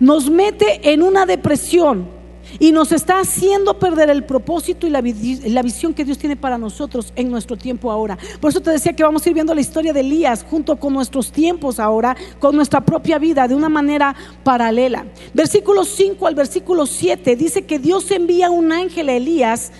Nos 0.00 0.30
mete 0.30 0.90
en 0.90 1.02
una 1.02 1.26
depresión 1.26 2.19
y 2.58 2.72
nos 2.72 2.92
está 2.92 3.20
haciendo 3.20 3.78
perder 3.78 4.10
el 4.10 4.24
propósito 4.24 4.86
y 4.86 4.90
la, 4.90 5.00
visión 5.00 5.94
que 5.94 6.04
Dios 6.04 6.18
tiene 6.18 6.36
para 6.36 6.58
nosotros 6.58 7.12
en 7.16 7.30
nuestro 7.30 7.56
tiempo 7.56 7.90
ahora. 7.90 8.18
Por 8.40 8.50
eso 8.50 8.60
te 8.60 8.70
decía 8.70 8.92
que 8.94 9.02
vamos 9.02 9.24
a 9.24 9.28
ir 9.28 9.34
viendo 9.34 9.54
la 9.54 9.60
historia 9.60 9.92
de 9.92 10.00
Elías 10.00 10.44
junto 10.48 10.76
con 10.76 10.92
nuestros 10.92 11.32
tiempos 11.32 11.78
ahora, 11.78 12.16
con 12.38 12.56
nuestra 12.56 12.80
propia 12.80 13.18
vida, 13.18 13.46
de 13.46 13.54
una 13.54 13.68
manera 13.68 14.14
paralela. 14.42 15.06
Versículo 15.34 15.84
5 15.84 16.26
al 16.26 16.34
versículo 16.34 16.86
7 16.86 17.36
dice 17.36 17.62
que 17.62 17.78
Dios 17.78 18.10
envía 18.10 18.50
un 18.50 18.72
ángel 18.72 19.08
a 19.08 19.12
Elías 19.12 19.72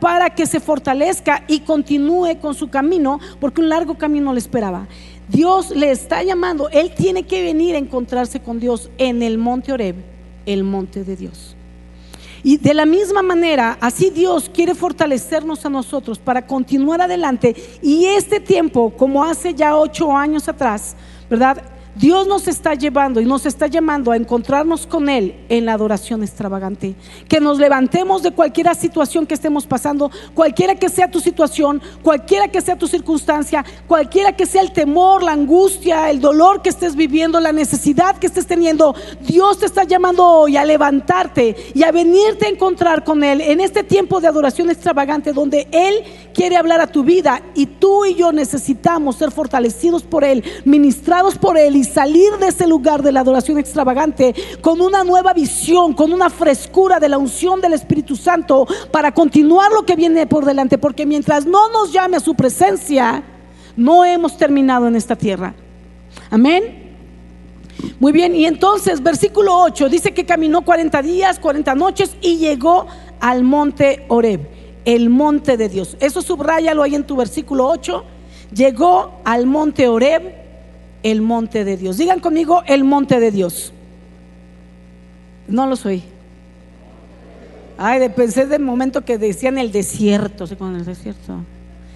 para 0.00 0.30
que 0.30 0.46
se 0.46 0.60
fortalezca 0.60 1.44
y 1.46 1.60
continúe 1.60 2.38
con 2.40 2.54
su 2.54 2.70
camino, 2.70 3.20
porque 3.38 3.60
un 3.60 3.68
largo 3.68 3.96
camino 3.96 4.32
le 4.32 4.38
esperaba. 4.38 4.88
Dios 5.28 5.70
le 5.70 5.90
está 5.90 6.22
llamando, 6.24 6.68
él 6.70 6.92
tiene 6.94 7.22
que 7.22 7.42
venir 7.42 7.76
a 7.76 7.78
encontrarse 7.78 8.40
con 8.40 8.58
Dios 8.58 8.90
en 8.98 9.22
el 9.22 9.38
monte 9.38 9.72
Oreb, 9.72 9.94
el 10.44 10.64
monte 10.64 11.04
de 11.04 11.16
Dios. 11.16 11.56
Y 12.42 12.56
de 12.56 12.74
la 12.74 12.86
misma 12.86 13.22
manera, 13.22 13.76
así 13.80 14.10
Dios 14.10 14.50
quiere 14.52 14.74
fortalecernos 14.74 15.64
a 15.66 15.70
nosotros 15.70 16.18
para 16.18 16.46
continuar 16.46 17.00
adelante. 17.00 17.54
Y 17.82 18.06
este 18.06 18.40
tiempo, 18.40 18.92
como 18.96 19.24
hace 19.24 19.54
ya 19.54 19.76
ocho 19.76 20.16
años 20.16 20.48
atrás, 20.48 20.96
¿verdad? 21.28 21.62
Dios 22.00 22.26
nos 22.26 22.48
está 22.48 22.74
llevando 22.74 23.20
y 23.20 23.26
nos 23.26 23.44
está 23.44 23.66
llamando 23.66 24.10
a 24.10 24.16
encontrarnos 24.16 24.86
con 24.86 25.10
Él 25.10 25.34
en 25.50 25.66
la 25.66 25.74
adoración 25.74 26.22
extravagante. 26.22 26.94
Que 27.28 27.40
nos 27.40 27.58
levantemos 27.58 28.22
de 28.22 28.30
cualquier 28.30 28.74
situación 28.74 29.26
que 29.26 29.34
estemos 29.34 29.66
pasando, 29.66 30.10
cualquiera 30.32 30.76
que 30.76 30.88
sea 30.88 31.10
tu 31.10 31.20
situación, 31.20 31.82
cualquiera 32.02 32.48
que 32.48 32.62
sea 32.62 32.78
tu 32.78 32.86
circunstancia, 32.86 33.66
cualquiera 33.86 34.34
que 34.34 34.46
sea 34.46 34.62
el 34.62 34.72
temor, 34.72 35.22
la 35.22 35.32
angustia, 35.32 36.08
el 36.08 36.20
dolor 36.20 36.62
que 36.62 36.70
estés 36.70 36.96
viviendo, 36.96 37.38
la 37.38 37.52
necesidad 37.52 38.16
que 38.16 38.28
estés 38.28 38.46
teniendo. 38.46 38.94
Dios 39.20 39.58
te 39.58 39.66
está 39.66 39.84
llamando 39.84 40.26
hoy 40.26 40.56
a 40.56 40.64
levantarte 40.64 41.54
y 41.74 41.82
a 41.82 41.92
venirte 41.92 42.46
a 42.46 42.50
encontrar 42.50 43.04
con 43.04 43.22
Él 43.22 43.42
en 43.42 43.60
este 43.60 43.84
tiempo 43.84 44.22
de 44.22 44.28
adoración 44.28 44.70
extravagante 44.70 45.34
donde 45.34 45.68
Él 45.70 45.96
quiere 46.32 46.56
hablar 46.56 46.80
a 46.80 46.86
tu 46.86 47.04
vida 47.04 47.42
y 47.54 47.66
tú 47.66 48.06
y 48.06 48.14
yo 48.14 48.32
necesitamos 48.32 49.16
ser 49.16 49.30
fortalecidos 49.32 50.02
por 50.02 50.24
Él, 50.24 50.42
ministrados 50.64 51.36
por 51.36 51.58
Él 51.58 51.76
y 51.76 51.89
salir 51.92 52.32
de 52.38 52.48
ese 52.48 52.66
lugar 52.66 53.02
de 53.02 53.12
la 53.12 53.20
adoración 53.20 53.58
extravagante 53.58 54.34
con 54.60 54.80
una 54.80 55.04
nueva 55.04 55.32
visión, 55.32 55.92
con 55.92 56.12
una 56.12 56.30
frescura 56.30 56.98
de 56.98 57.08
la 57.08 57.18
unción 57.18 57.60
del 57.60 57.74
Espíritu 57.74 58.16
Santo 58.16 58.66
para 58.90 59.12
continuar 59.12 59.72
lo 59.72 59.84
que 59.84 59.96
viene 59.96 60.26
por 60.26 60.44
delante, 60.44 60.78
porque 60.78 61.06
mientras 61.06 61.46
no 61.46 61.70
nos 61.70 61.92
llame 61.92 62.16
a 62.16 62.20
su 62.20 62.34
presencia, 62.34 63.22
no 63.76 64.04
hemos 64.04 64.36
terminado 64.36 64.86
en 64.86 64.96
esta 64.96 65.16
tierra. 65.16 65.54
Amén. 66.30 66.80
Muy 67.98 68.12
bien, 68.12 68.34
y 68.34 68.46
entonces 68.46 69.02
versículo 69.02 69.56
8 69.62 69.88
dice 69.88 70.12
que 70.12 70.26
caminó 70.26 70.62
40 70.62 71.02
días, 71.02 71.38
40 71.38 71.74
noches 71.74 72.16
y 72.20 72.36
llegó 72.36 72.86
al 73.20 73.42
monte 73.42 74.04
Oreb, 74.08 74.48
el 74.84 75.10
monte 75.10 75.56
de 75.56 75.68
Dios. 75.68 75.96
Eso 76.00 76.22
subrayalo 76.22 76.82
ahí 76.82 76.94
en 76.94 77.04
tu 77.04 77.16
versículo 77.16 77.66
8. 77.68 78.04
Llegó 78.54 79.20
al 79.24 79.46
monte 79.46 79.88
Oreb, 79.88 80.39
el 81.02 81.22
monte 81.22 81.64
de 81.64 81.76
Dios. 81.76 81.96
Digan 81.98 82.20
conmigo 82.20 82.62
el 82.66 82.84
monte 82.84 83.20
de 83.20 83.30
Dios. 83.30 83.72
No 85.48 85.66
lo 85.66 85.76
soy. 85.76 86.02
Ay, 87.78 88.08
pensé 88.10 88.46
de 88.46 88.58
momento 88.58 89.04
que 89.04 89.18
decían 89.18 89.58
el 89.58 89.72
desierto, 89.72 90.46
¿sí? 90.46 90.56
con 90.56 90.76
el 90.76 90.84
desierto. 90.84 91.38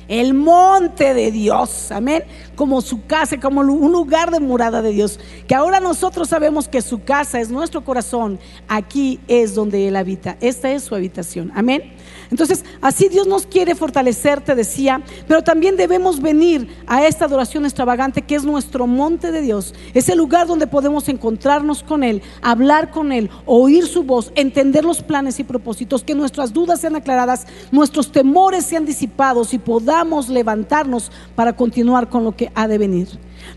El 0.08 0.34
monte 0.34 1.14
de 1.14 1.30
Dios, 1.30 1.90
amén. 1.90 2.24
Como 2.56 2.80
su 2.80 3.06
casa, 3.06 3.40
como 3.40 3.62
un 3.62 3.92
lugar 3.92 4.30
de 4.30 4.40
morada 4.40 4.82
de 4.82 4.90
Dios. 4.90 5.18
Que 5.46 5.54
ahora 5.54 5.80
nosotros 5.80 6.28
sabemos 6.28 6.68
que 6.68 6.82
su 6.82 7.02
casa 7.02 7.40
es 7.40 7.50
nuestro 7.50 7.84
corazón. 7.84 8.38
Aquí 8.68 9.20
es 9.28 9.54
donde 9.54 9.88
Él 9.88 9.96
habita. 9.96 10.36
Esta 10.40 10.70
es 10.70 10.84
su 10.84 10.94
habitación, 10.94 11.52
amén. 11.54 11.93
Entonces, 12.30 12.64
así 12.80 13.08
Dios 13.08 13.26
nos 13.26 13.46
quiere 13.46 13.74
fortalecer, 13.74 14.40
te 14.40 14.54
decía, 14.54 15.02
pero 15.28 15.42
también 15.42 15.76
debemos 15.76 16.20
venir 16.20 16.68
a 16.86 17.06
esta 17.06 17.24
adoración 17.26 17.64
extravagante 17.64 18.22
que 18.22 18.34
es 18.34 18.44
nuestro 18.44 18.86
monte 18.86 19.32
de 19.32 19.42
Dios. 19.42 19.74
Es 19.94 20.08
el 20.08 20.18
lugar 20.18 20.46
donde 20.46 20.66
podemos 20.66 21.08
encontrarnos 21.08 21.82
con 21.82 22.02
Él, 22.02 22.22
hablar 22.42 22.90
con 22.90 23.12
Él, 23.12 23.30
oír 23.46 23.86
su 23.86 24.02
voz, 24.02 24.32
entender 24.34 24.84
los 24.84 25.02
planes 25.02 25.38
y 25.40 25.44
propósitos, 25.44 26.04
que 26.04 26.14
nuestras 26.14 26.52
dudas 26.52 26.80
sean 26.80 26.96
aclaradas, 26.96 27.46
nuestros 27.70 28.12
temores 28.12 28.64
sean 28.64 28.84
disipados 28.84 29.54
y 29.54 29.58
podamos 29.58 30.28
levantarnos 30.28 31.10
para 31.34 31.54
continuar 31.54 32.08
con 32.08 32.24
lo 32.24 32.36
que 32.36 32.50
ha 32.54 32.68
de 32.68 32.78
venir. 32.78 33.08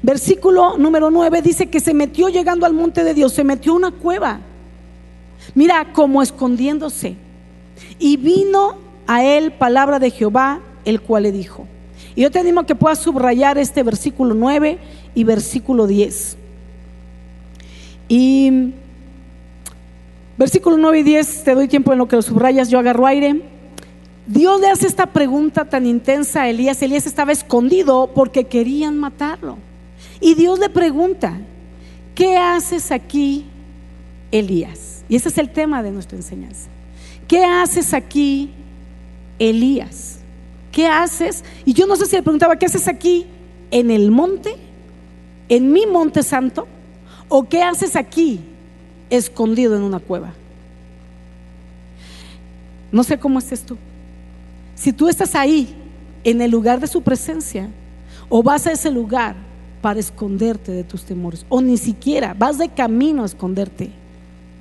Versículo 0.01 0.77
número 0.77 1.09
9 1.09 1.41
dice 1.41 1.67
que 1.67 1.79
se 1.79 1.93
metió 1.93 2.29
llegando 2.29 2.65
al 2.65 2.73
monte 2.73 3.03
de 3.03 3.13
Dios, 3.13 3.33
se 3.33 3.43
metió 3.43 3.73
una 3.73 3.91
cueva. 3.91 4.41
Mira, 5.55 5.93
como 5.93 6.21
escondiéndose. 6.21 7.15
Y 7.99 8.17
vino 8.17 8.75
a 9.07 9.23
él 9.23 9.51
palabra 9.51 9.99
de 9.99 10.11
Jehová, 10.11 10.59
el 10.85 11.01
cual 11.01 11.23
le 11.23 11.31
dijo. 11.31 11.65
Y 12.15 12.21
yo 12.21 12.31
te 12.31 12.39
animo 12.39 12.61
a 12.61 12.65
que 12.65 12.75
puedas 12.75 12.99
subrayar 12.99 13.57
este 13.57 13.83
versículo 13.83 14.33
9 14.33 14.77
y 15.13 15.23
versículo 15.23 15.87
10. 15.87 16.37
Y 18.09 18.73
versículo 20.37 20.77
9 20.77 20.99
y 20.99 21.03
10, 21.03 21.43
te 21.43 21.55
doy 21.55 21.67
tiempo 21.67 21.91
en 21.91 21.99
lo 21.99 22.07
que 22.07 22.15
lo 22.15 22.21
subrayas, 22.21 22.69
yo 22.69 22.79
agarro 22.79 23.05
aire. 23.05 23.41
Dios 24.25 24.59
le 24.59 24.67
hace 24.67 24.87
esta 24.87 25.05
pregunta 25.07 25.65
tan 25.65 25.85
intensa 25.85 26.43
a 26.43 26.49
Elías. 26.49 26.81
Elías 26.81 27.05
estaba 27.05 27.31
escondido 27.31 28.11
porque 28.13 28.45
querían 28.45 28.97
matarlo. 28.97 29.57
Y 30.19 30.33
Dios 30.33 30.59
le 30.59 30.69
pregunta, 30.69 31.39
¿qué 32.13 32.35
haces 32.35 32.91
aquí, 32.91 33.45
Elías? 34.31 35.03
Y 35.07 35.15
ese 35.15 35.29
es 35.29 35.37
el 35.37 35.49
tema 35.49 35.81
de 35.83 35.91
nuestra 35.91 36.17
enseñanza. 36.17 36.69
¿Qué 37.27 37.43
haces 37.43 37.93
aquí, 37.93 38.51
Elías? 39.39 40.19
¿Qué 40.71 40.87
haces? 40.87 41.43
Y 41.65 41.73
yo 41.73 41.87
no 41.87 41.95
sé 41.95 42.05
si 42.05 42.15
le 42.15 42.23
preguntaba, 42.23 42.57
¿qué 42.57 42.65
haces 42.65 42.87
aquí 42.87 43.25
en 43.71 43.91
el 43.91 44.11
monte? 44.11 44.55
¿En 45.49 45.71
mi 45.71 45.85
monte 45.85 46.23
santo? 46.23 46.67
¿O 47.29 47.47
qué 47.47 47.63
haces 47.63 47.95
aquí 47.95 48.41
escondido 49.09 49.75
en 49.75 49.81
una 49.83 49.99
cueva? 49.99 50.33
No 52.91 53.03
sé 53.03 53.17
cómo 53.17 53.39
estés 53.39 53.63
tú. 53.63 53.77
Si 54.75 54.93
tú 54.93 55.09
estás 55.09 55.35
ahí, 55.35 55.75
en 56.23 56.41
el 56.41 56.51
lugar 56.51 56.79
de 56.79 56.87
su 56.87 57.01
presencia, 57.01 57.69
o 58.29 58.43
vas 58.43 58.67
a 58.67 58.71
ese 58.71 58.91
lugar 58.91 59.35
para 59.81 59.99
esconderte 59.99 60.71
de 60.71 60.83
tus 60.83 61.03
temores, 61.03 61.45
o 61.49 61.61
ni 61.61 61.77
siquiera 61.77 62.33
vas 62.37 62.57
de 62.57 62.69
camino 62.69 63.23
a 63.23 63.25
esconderte 63.25 63.91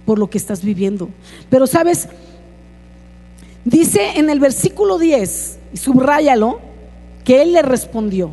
por 0.05 0.19
lo 0.19 0.31
que 0.31 0.39
estás 0.39 0.65
viviendo. 0.65 1.09
Pero 1.51 1.67
sabes, 1.67 2.09
dice 3.67 4.13
en 4.17 4.31
el 4.31 4.41
versículo 4.41 4.99
10, 4.99 5.59
y 5.75 5.77
subráyalo, 5.77 6.61
que 7.25 7.43
él 7.43 7.53
le 7.53 7.61
respondió. 7.61 8.31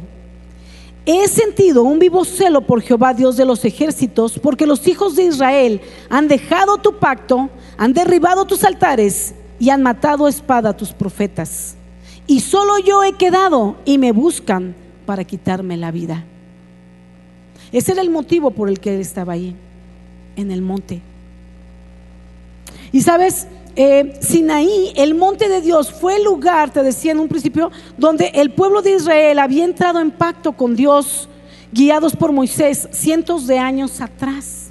He 1.06 1.28
sentido 1.28 1.84
un 1.84 2.00
vivo 2.00 2.24
celo 2.24 2.62
por 2.62 2.82
Jehová, 2.82 3.14
Dios 3.14 3.36
de 3.36 3.44
los 3.44 3.66
ejércitos, 3.66 4.40
porque 4.40 4.66
los 4.66 4.88
hijos 4.88 5.18
de 5.18 5.24
Israel 5.24 5.82
han 6.10 6.30
dejado 6.30 6.78
tu 6.78 6.98
pacto, 7.00 7.50
han 7.76 7.92
derribado 7.92 8.46
tus 8.46 8.64
altares 8.64 9.34
y 9.60 9.70
han 9.70 9.82
matado 9.82 10.28
a 10.28 10.30
espada 10.30 10.70
a 10.70 10.78
tus 10.78 10.94
profetas. 10.94 11.76
Y 12.26 12.40
solo 12.40 12.78
yo 12.78 13.04
he 13.04 13.14
quedado 13.14 13.76
y 13.84 13.98
me 13.98 14.14
buscan 14.14 14.76
para 15.06 15.26
quitarme 15.26 15.76
la 15.76 15.92
vida. 15.92 16.24
Ese 17.74 17.92
era 17.92 18.02
el 18.02 18.10
motivo 18.10 18.52
por 18.52 18.70
el 18.70 18.80
que 18.80 18.94
él 18.94 19.02
estaba 19.02 19.34
ahí, 19.34 19.56
en 20.36 20.52
el 20.52 20.62
monte. 20.62 21.02
Y 22.94 23.02
sabes, 23.02 23.48
eh, 23.76 24.20
Sinaí, 24.22 24.94
el 24.96 25.16
monte 25.16 25.50
de 25.50 25.62
Dios, 25.62 25.92
fue 25.92 26.18
el 26.18 26.24
lugar, 26.24 26.72
te 26.72 26.84
decía 26.84 27.12
en 27.12 27.20
un 27.20 27.28
principio, 27.28 27.72
donde 27.98 28.32
el 28.36 28.52
pueblo 28.52 28.82
de 28.82 28.96
Israel 28.96 29.40
había 29.40 29.66
entrado 29.66 30.00
en 30.00 30.12
pacto 30.12 30.54
con 30.54 30.76
Dios, 30.76 31.28
guiados 31.72 32.16
por 32.16 32.32
Moisés 32.32 32.88
cientos 32.92 33.48
de 33.48 33.58
años 33.58 34.00
atrás 34.00 34.63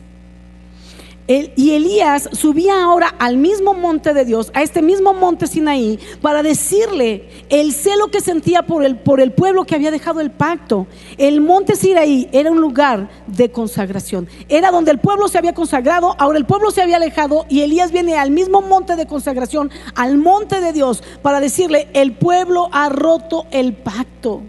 y 1.28 1.70
Elías 1.70 2.28
subía 2.32 2.82
ahora 2.82 3.14
al 3.18 3.36
mismo 3.36 3.74
monte 3.74 4.12
de 4.12 4.24
Dios, 4.24 4.50
a 4.54 4.62
este 4.62 4.82
mismo 4.82 5.14
monte 5.14 5.46
Sinaí, 5.46 5.98
para 6.20 6.42
decirle 6.42 7.28
el 7.48 7.72
celo 7.72 8.08
que 8.08 8.20
sentía 8.20 8.62
por 8.62 8.84
el, 8.84 8.98
por 8.98 9.20
el 9.20 9.32
pueblo 9.32 9.64
que 9.64 9.76
había 9.76 9.92
dejado 9.92 10.20
el 10.20 10.32
pacto. 10.32 10.86
El 11.18 11.40
monte 11.40 11.76
Sinaí 11.76 12.28
era 12.32 12.50
un 12.50 12.60
lugar 12.60 13.08
de 13.28 13.50
consagración. 13.50 14.28
Era 14.48 14.72
donde 14.72 14.90
el 14.90 14.98
pueblo 14.98 15.28
se 15.28 15.38
había 15.38 15.54
consagrado, 15.54 16.16
ahora 16.18 16.38
el 16.38 16.44
pueblo 16.44 16.70
se 16.70 16.82
había 16.82 16.96
alejado 16.96 17.46
y 17.48 17.60
Elías 17.60 17.92
viene 17.92 18.18
al 18.18 18.30
mismo 18.30 18.60
monte 18.60 18.96
de 18.96 19.06
consagración, 19.06 19.70
al 19.94 20.18
monte 20.18 20.60
de 20.60 20.72
Dios, 20.72 21.02
para 21.22 21.40
decirle, 21.40 21.88
el 21.92 22.12
pueblo 22.14 22.68
ha 22.72 22.88
roto 22.88 23.46
el 23.52 23.74
pacto. 23.74 24.42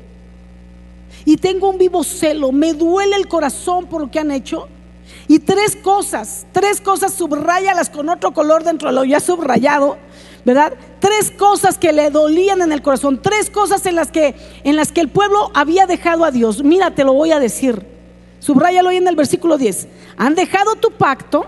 Y 1.25 1.37
tengo 1.37 1.69
un 1.69 1.77
vivo 1.77 2.03
celo, 2.03 2.51
me 2.51 2.73
duele 2.73 3.15
el 3.15 3.27
corazón 3.27 3.85
por 3.85 4.01
lo 4.01 4.11
que 4.11 4.19
han 4.19 4.31
hecho 4.31 4.67
y 5.27 5.39
tres 5.39 5.75
cosas, 5.75 6.45
tres 6.51 6.81
cosas 6.81 7.13
subrayalas 7.13 7.89
con 7.89 8.09
otro 8.09 8.33
color 8.33 8.63
dentro 8.63 8.89
de 8.89 8.95
lo 8.95 9.03
ya 9.03 9.19
subrayado, 9.19 9.97
¿verdad? 10.45 10.73
Tres 10.99 11.31
cosas 11.31 11.77
que 11.77 11.93
le 11.93 12.09
dolían 12.09 12.61
en 12.61 12.71
el 12.71 12.81
corazón, 12.81 13.21
tres 13.21 13.49
cosas 13.49 13.85
en 13.85 13.95
las 13.95 14.11
que, 14.11 14.35
en 14.63 14.75
las 14.75 14.91
que 14.91 15.01
el 15.01 15.09
pueblo 15.09 15.51
había 15.53 15.85
dejado 15.85 16.25
a 16.25 16.31
Dios. 16.31 16.63
Mira, 16.63 16.91
te 16.91 17.03
lo 17.03 17.13
voy 17.13 17.31
a 17.31 17.39
decir. 17.39 17.85
Subráyalo 18.39 18.89
ahí 18.89 18.97
en 18.97 19.07
el 19.07 19.15
versículo 19.15 19.57
10. 19.57 19.87
Han 20.17 20.35
dejado 20.35 20.75
tu 20.75 20.91
pacto, 20.91 21.45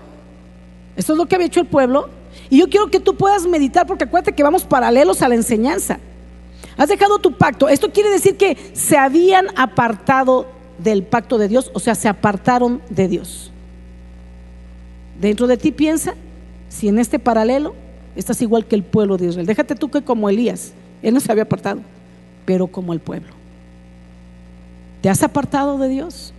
eso 0.96 1.12
es 1.12 1.18
lo 1.18 1.26
que 1.26 1.34
había 1.34 1.46
hecho 1.46 1.60
el 1.60 1.66
pueblo, 1.66 2.08
y 2.48 2.58
yo 2.58 2.68
quiero 2.68 2.90
que 2.90 3.00
tú 3.00 3.16
puedas 3.16 3.46
meditar 3.46 3.86
porque 3.86 4.04
acuérdate 4.04 4.32
que 4.32 4.42
vamos 4.42 4.64
paralelos 4.64 5.20
a 5.20 5.28
la 5.28 5.34
enseñanza. 5.34 5.98
Has 6.76 6.88
dejado 6.88 7.18
tu 7.18 7.32
pacto. 7.32 7.68
Esto 7.68 7.90
quiere 7.90 8.10
decir 8.10 8.36
que 8.36 8.56
se 8.74 8.96
habían 8.96 9.46
apartado 9.56 10.46
del 10.78 11.02
pacto 11.04 11.38
de 11.38 11.48
Dios, 11.48 11.70
o 11.74 11.80
sea, 11.80 11.94
se 11.94 12.08
apartaron 12.08 12.82
de 12.90 13.08
Dios. 13.08 13.52
Dentro 15.20 15.46
de 15.46 15.56
ti 15.56 15.72
piensa 15.72 16.14
si 16.68 16.88
en 16.88 16.98
este 16.98 17.18
paralelo 17.18 17.74
estás 18.14 18.42
igual 18.42 18.66
que 18.66 18.74
el 18.74 18.82
pueblo 18.82 19.16
de 19.16 19.26
Israel. 19.26 19.46
Déjate 19.46 19.74
tú 19.74 19.90
que 19.90 20.02
como 20.02 20.28
Elías, 20.28 20.72
él 21.02 21.14
no 21.14 21.20
se 21.20 21.30
había 21.30 21.44
apartado, 21.44 21.80
pero 22.44 22.66
como 22.66 22.92
el 22.92 23.00
pueblo. 23.00 23.32
¿Te 25.00 25.08
has 25.08 25.22
apartado 25.22 25.78
de 25.78 25.88
Dios? 25.88 26.32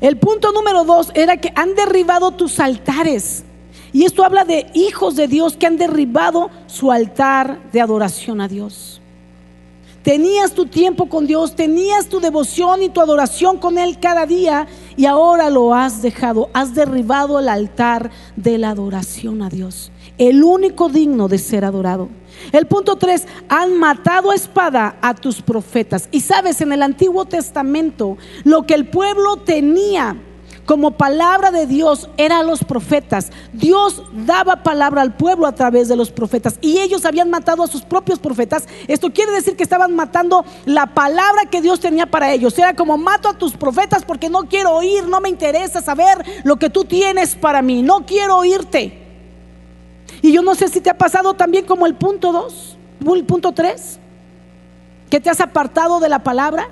El 0.00 0.16
punto 0.16 0.52
número 0.52 0.84
dos 0.84 1.10
era 1.14 1.36
que 1.36 1.52
han 1.54 1.74
derribado 1.74 2.32
tus 2.32 2.60
altares. 2.60 3.44
Y 3.92 4.04
esto 4.04 4.24
habla 4.24 4.44
de 4.44 4.66
hijos 4.74 5.16
de 5.16 5.28
Dios 5.28 5.56
que 5.56 5.66
han 5.66 5.76
derribado 5.76 6.50
su 6.66 6.90
altar 6.90 7.60
de 7.72 7.80
adoración 7.80 8.40
a 8.40 8.48
Dios. 8.48 8.91
Tenías 10.02 10.52
tu 10.52 10.66
tiempo 10.66 11.08
con 11.08 11.26
Dios, 11.26 11.54
tenías 11.54 12.08
tu 12.08 12.18
devoción 12.18 12.82
y 12.82 12.88
tu 12.88 13.00
adoración 13.00 13.58
con 13.58 13.78
Él 13.78 14.00
cada 14.00 14.26
día 14.26 14.66
y 14.96 15.06
ahora 15.06 15.48
lo 15.48 15.74
has 15.74 16.02
dejado. 16.02 16.50
Has 16.52 16.74
derribado 16.74 17.38
el 17.38 17.48
altar 17.48 18.10
de 18.34 18.58
la 18.58 18.70
adoración 18.70 19.42
a 19.42 19.48
Dios, 19.48 19.92
el 20.18 20.42
único 20.42 20.88
digno 20.88 21.28
de 21.28 21.38
ser 21.38 21.64
adorado. 21.64 22.08
El 22.50 22.66
punto 22.66 22.96
3, 22.96 23.26
han 23.48 23.78
matado 23.78 24.32
a 24.32 24.34
espada 24.34 24.96
a 25.00 25.14
tus 25.14 25.40
profetas. 25.40 26.08
Y 26.10 26.20
sabes, 26.20 26.60
en 26.60 26.72
el 26.72 26.82
Antiguo 26.82 27.24
Testamento 27.24 28.16
lo 28.42 28.66
que 28.66 28.74
el 28.74 28.88
pueblo 28.88 29.36
tenía 29.36 30.16
como 30.66 30.92
palabra 30.92 31.50
de 31.50 31.66
Dios 31.66 32.08
eran 32.16 32.46
los 32.46 32.64
profetas. 32.64 33.30
Dios 33.52 34.02
daba 34.12 34.62
palabra 34.62 35.02
al 35.02 35.14
pueblo 35.14 35.46
a 35.46 35.54
través 35.54 35.88
de 35.88 35.96
los 35.96 36.10
profetas 36.10 36.58
y 36.60 36.78
ellos 36.78 37.04
habían 37.04 37.30
matado 37.30 37.62
a 37.62 37.66
sus 37.66 37.82
propios 37.82 38.18
profetas. 38.18 38.66
Esto 38.86 39.12
quiere 39.12 39.32
decir 39.32 39.56
que 39.56 39.64
estaban 39.64 39.94
matando 39.94 40.44
la 40.64 40.86
palabra 40.86 41.46
que 41.50 41.60
Dios 41.60 41.80
tenía 41.80 42.06
para 42.06 42.32
ellos. 42.32 42.58
Era 42.58 42.74
como 42.74 42.96
mato 42.96 43.28
a 43.28 43.38
tus 43.38 43.54
profetas 43.54 44.04
porque 44.04 44.28
no 44.28 44.48
quiero 44.48 44.72
oír, 44.72 45.06
no 45.08 45.20
me 45.20 45.28
interesa 45.28 45.82
saber 45.82 46.24
lo 46.44 46.56
que 46.56 46.70
tú 46.70 46.84
tienes 46.84 47.34
para 47.34 47.62
mí, 47.62 47.82
no 47.82 48.06
quiero 48.06 48.36
oírte. 48.36 49.00
Y 50.20 50.32
yo 50.32 50.42
no 50.42 50.54
sé 50.54 50.68
si 50.68 50.80
te 50.80 50.90
ha 50.90 50.98
pasado 50.98 51.34
también 51.34 51.64
como 51.64 51.86
el 51.86 51.96
punto 51.96 52.32
2, 52.32 52.76
el 53.14 53.24
punto 53.24 53.52
3, 53.52 53.98
que 55.10 55.20
te 55.20 55.28
has 55.28 55.40
apartado 55.40 55.98
de 55.98 56.08
la 56.08 56.20
palabra 56.20 56.68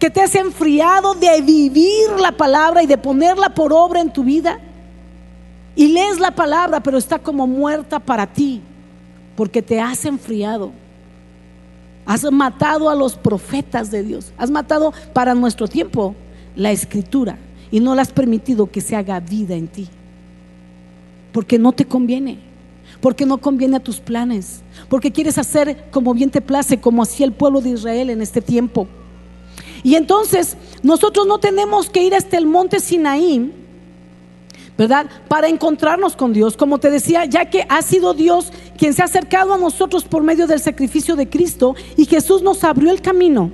que 0.00 0.10
te 0.10 0.22
has 0.22 0.34
enfriado 0.34 1.14
de 1.14 1.42
vivir 1.42 2.08
la 2.18 2.32
palabra 2.32 2.82
y 2.82 2.86
de 2.86 2.96
ponerla 2.96 3.50
por 3.50 3.70
obra 3.72 4.00
en 4.00 4.10
tu 4.10 4.24
vida. 4.24 4.58
Y 5.76 5.88
lees 5.88 6.18
la 6.18 6.30
palabra, 6.30 6.82
pero 6.82 6.96
está 6.96 7.18
como 7.18 7.46
muerta 7.46 8.00
para 8.00 8.26
ti, 8.26 8.62
porque 9.36 9.60
te 9.60 9.78
has 9.78 10.04
enfriado. 10.06 10.72
Has 12.06 12.24
matado 12.32 12.88
a 12.88 12.94
los 12.94 13.14
profetas 13.14 13.90
de 13.90 14.02
Dios. 14.02 14.32
Has 14.38 14.50
matado 14.50 14.92
para 15.12 15.34
nuestro 15.34 15.68
tiempo 15.68 16.16
la 16.56 16.72
escritura 16.72 17.38
y 17.70 17.78
no 17.78 17.94
le 17.94 18.00
has 18.00 18.10
permitido 18.10 18.70
que 18.70 18.80
se 18.80 18.96
haga 18.96 19.20
vida 19.20 19.54
en 19.54 19.68
ti. 19.68 19.86
Porque 21.30 21.58
no 21.58 21.72
te 21.72 21.84
conviene. 21.84 22.38
Porque 23.02 23.26
no 23.26 23.38
conviene 23.38 23.76
a 23.76 23.80
tus 23.80 24.00
planes. 24.00 24.62
Porque 24.88 25.12
quieres 25.12 25.36
hacer 25.36 25.90
como 25.90 26.14
bien 26.14 26.30
te 26.30 26.40
place, 26.40 26.80
como 26.80 27.02
hacía 27.02 27.26
el 27.26 27.32
pueblo 27.32 27.60
de 27.60 27.70
Israel 27.70 28.08
en 28.10 28.22
este 28.22 28.40
tiempo. 28.40 28.88
Y 29.82 29.94
entonces 29.94 30.56
nosotros 30.82 31.26
no 31.26 31.38
tenemos 31.38 31.90
que 31.90 32.02
ir 32.02 32.14
hasta 32.14 32.36
el 32.36 32.46
monte 32.46 32.80
Sinaí, 32.80 33.52
¿verdad? 34.76 35.06
Para 35.28 35.48
encontrarnos 35.48 36.16
con 36.16 36.32
Dios, 36.32 36.56
como 36.56 36.78
te 36.78 36.90
decía, 36.90 37.24
ya 37.26 37.50
que 37.50 37.66
ha 37.68 37.82
sido 37.82 38.14
Dios 38.14 38.52
quien 38.78 38.94
se 38.94 39.02
ha 39.02 39.04
acercado 39.04 39.52
a 39.52 39.58
nosotros 39.58 40.04
por 40.04 40.22
medio 40.22 40.46
del 40.46 40.60
sacrificio 40.60 41.16
de 41.16 41.28
Cristo 41.28 41.74
y 41.96 42.06
Jesús 42.06 42.42
nos 42.42 42.64
abrió 42.64 42.90
el 42.90 43.02
camino 43.02 43.52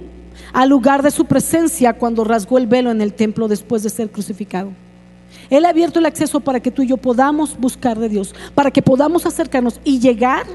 al 0.52 0.68
lugar 0.68 1.02
de 1.02 1.10
su 1.10 1.24
presencia 1.24 1.94
cuando 1.94 2.24
rasgó 2.24 2.58
el 2.58 2.66
velo 2.66 2.90
en 2.90 3.00
el 3.00 3.12
templo 3.12 3.48
después 3.48 3.82
de 3.82 3.90
ser 3.90 4.10
crucificado. 4.10 4.72
Él 5.50 5.64
ha 5.64 5.70
abierto 5.70 5.98
el 5.98 6.06
acceso 6.06 6.40
para 6.40 6.60
que 6.60 6.70
tú 6.70 6.82
y 6.82 6.88
yo 6.88 6.96
podamos 6.96 7.58
buscar 7.58 7.98
de 7.98 8.08
Dios, 8.08 8.34
para 8.54 8.70
que 8.70 8.82
podamos 8.82 9.26
acercarnos 9.26 9.80
y 9.84 9.98
llegar 9.98 10.46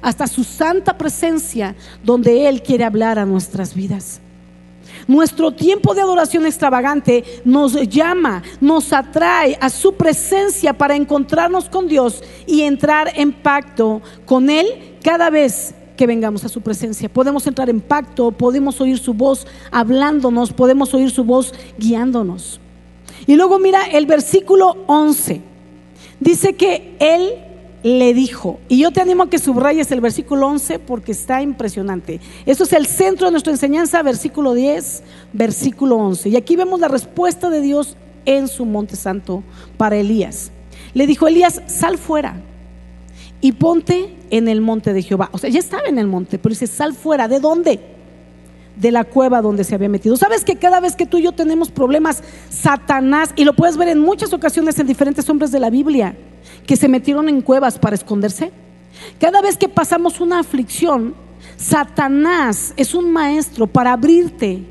hasta 0.00 0.26
su 0.26 0.44
santa 0.44 0.96
presencia 0.96 1.74
donde 2.02 2.48
Él 2.48 2.62
quiere 2.62 2.84
hablar 2.84 3.18
a 3.18 3.26
nuestras 3.26 3.74
vidas. 3.74 4.20
Nuestro 5.10 5.50
tiempo 5.50 5.92
de 5.92 6.02
adoración 6.02 6.46
extravagante 6.46 7.24
nos 7.44 7.72
llama, 7.88 8.44
nos 8.60 8.92
atrae 8.92 9.58
a 9.60 9.68
su 9.68 9.94
presencia 9.94 10.72
para 10.72 10.94
encontrarnos 10.94 11.68
con 11.68 11.88
Dios 11.88 12.22
y 12.46 12.60
entrar 12.60 13.10
en 13.16 13.32
pacto 13.32 14.02
con 14.24 14.48
Él 14.48 14.68
cada 15.02 15.28
vez 15.28 15.74
que 15.96 16.06
vengamos 16.06 16.44
a 16.44 16.48
su 16.48 16.60
presencia. 16.60 17.08
Podemos 17.08 17.44
entrar 17.48 17.68
en 17.68 17.80
pacto, 17.80 18.30
podemos 18.30 18.80
oír 18.80 19.00
su 19.00 19.12
voz 19.12 19.48
hablándonos, 19.72 20.52
podemos 20.52 20.94
oír 20.94 21.10
su 21.10 21.24
voz 21.24 21.54
guiándonos. 21.76 22.60
Y 23.26 23.34
luego 23.34 23.58
mira 23.58 23.86
el 23.86 24.06
versículo 24.06 24.76
11. 24.86 25.40
Dice 26.20 26.54
que 26.54 26.94
Él 27.00 27.49
le 27.82 28.12
dijo, 28.12 28.58
y 28.68 28.78
yo 28.78 28.90
te 28.90 29.00
animo 29.00 29.24
a 29.24 29.30
que 29.30 29.38
subrayes 29.38 29.90
el 29.90 30.00
versículo 30.00 30.46
11 30.48 30.78
porque 30.80 31.12
está 31.12 31.40
impresionante. 31.40 32.20
Eso 32.44 32.64
es 32.64 32.72
el 32.72 32.86
centro 32.86 33.26
de 33.26 33.32
nuestra 33.32 33.52
enseñanza, 33.52 34.02
versículo 34.02 34.54
10, 34.54 35.02
versículo 35.32 35.96
11. 35.96 36.28
Y 36.28 36.36
aquí 36.36 36.56
vemos 36.56 36.80
la 36.80 36.88
respuesta 36.88 37.48
de 37.48 37.60
Dios 37.60 37.96
en 38.26 38.48
su 38.48 38.66
monte 38.66 38.96
santo 38.96 39.42
para 39.76 39.96
Elías. 39.96 40.50
Le 40.92 41.06
dijo 41.06 41.26
Elías, 41.26 41.62
sal 41.66 41.96
fuera 41.96 42.36
y 43.40 43.52
ponte 43.52 44.14
en 44.30 44.48
el 44.48 44.60
monte 44.60 44.92
de 44.92 45.02
Jehová. 45.02 45.30
O 45.32 45.38
sea, 45.38 45.48
ya 45.48 45.58
estaba 45.58 45.88
en 45.88 45.98
el 45.98 46.06
monte, 46.06 46.38
pero 46.38 46.50
dice, 46.50 46.66
sal 46.66 46.94
fuera. 46.94 47.28
¿De 47.28 47.40
dónde? 47.40 47.80
De 48.76 48.90
la 48.90 49.04
cueva 49.04 49.40
donde 49.40 49.64
se 49.64 49.74
había 49.74 49.88
metido. 49.88 50.16
¿Sabes 50.16 50.44
que 50.44 50.56
cada 50.56 50.80
vez 50.80 50.96
que 50.96 51.06
tú 51.06 51.16
y 51.16 51.22
yo 51.22 51.32
tenemos 51.32 51.70
problemas, 51.70 52.22
Satanás, 52.50 53.32
y 53.36 53.44
lo 53.44 53.54
puedes 53.54 53.78
ver 53.78 53.88
en 53.88 54.00
muchas 54.00 54.34
ocasiones 54.34 54.78
en 54.78 54.86
diferentes 54.86 55.28
hombres 55.30 55.50
de 55.50 55.60
la 55.60 55.70
Biblia, 55.70 56.14
que 56.70 56.76
se 56.76 56.86
metieron 56.86 57.28
en 57.28 57.40
cuevas 57.40 57.80
para 57.80 57.96
esconderse. 57.96 58.52
Cada 59.18 59.42
vez 59.42 59.56
que 59.56 59.68
pasamos 59.68 60.20
una 60.20 60.38
aflicción, 60.38 61.16
Satanás 61.56 62.72
es 62.76 62.94
un 62.94 63.12
maestro 63.12 63.66
para 63.66 63.92
abrirte 63.92 64.62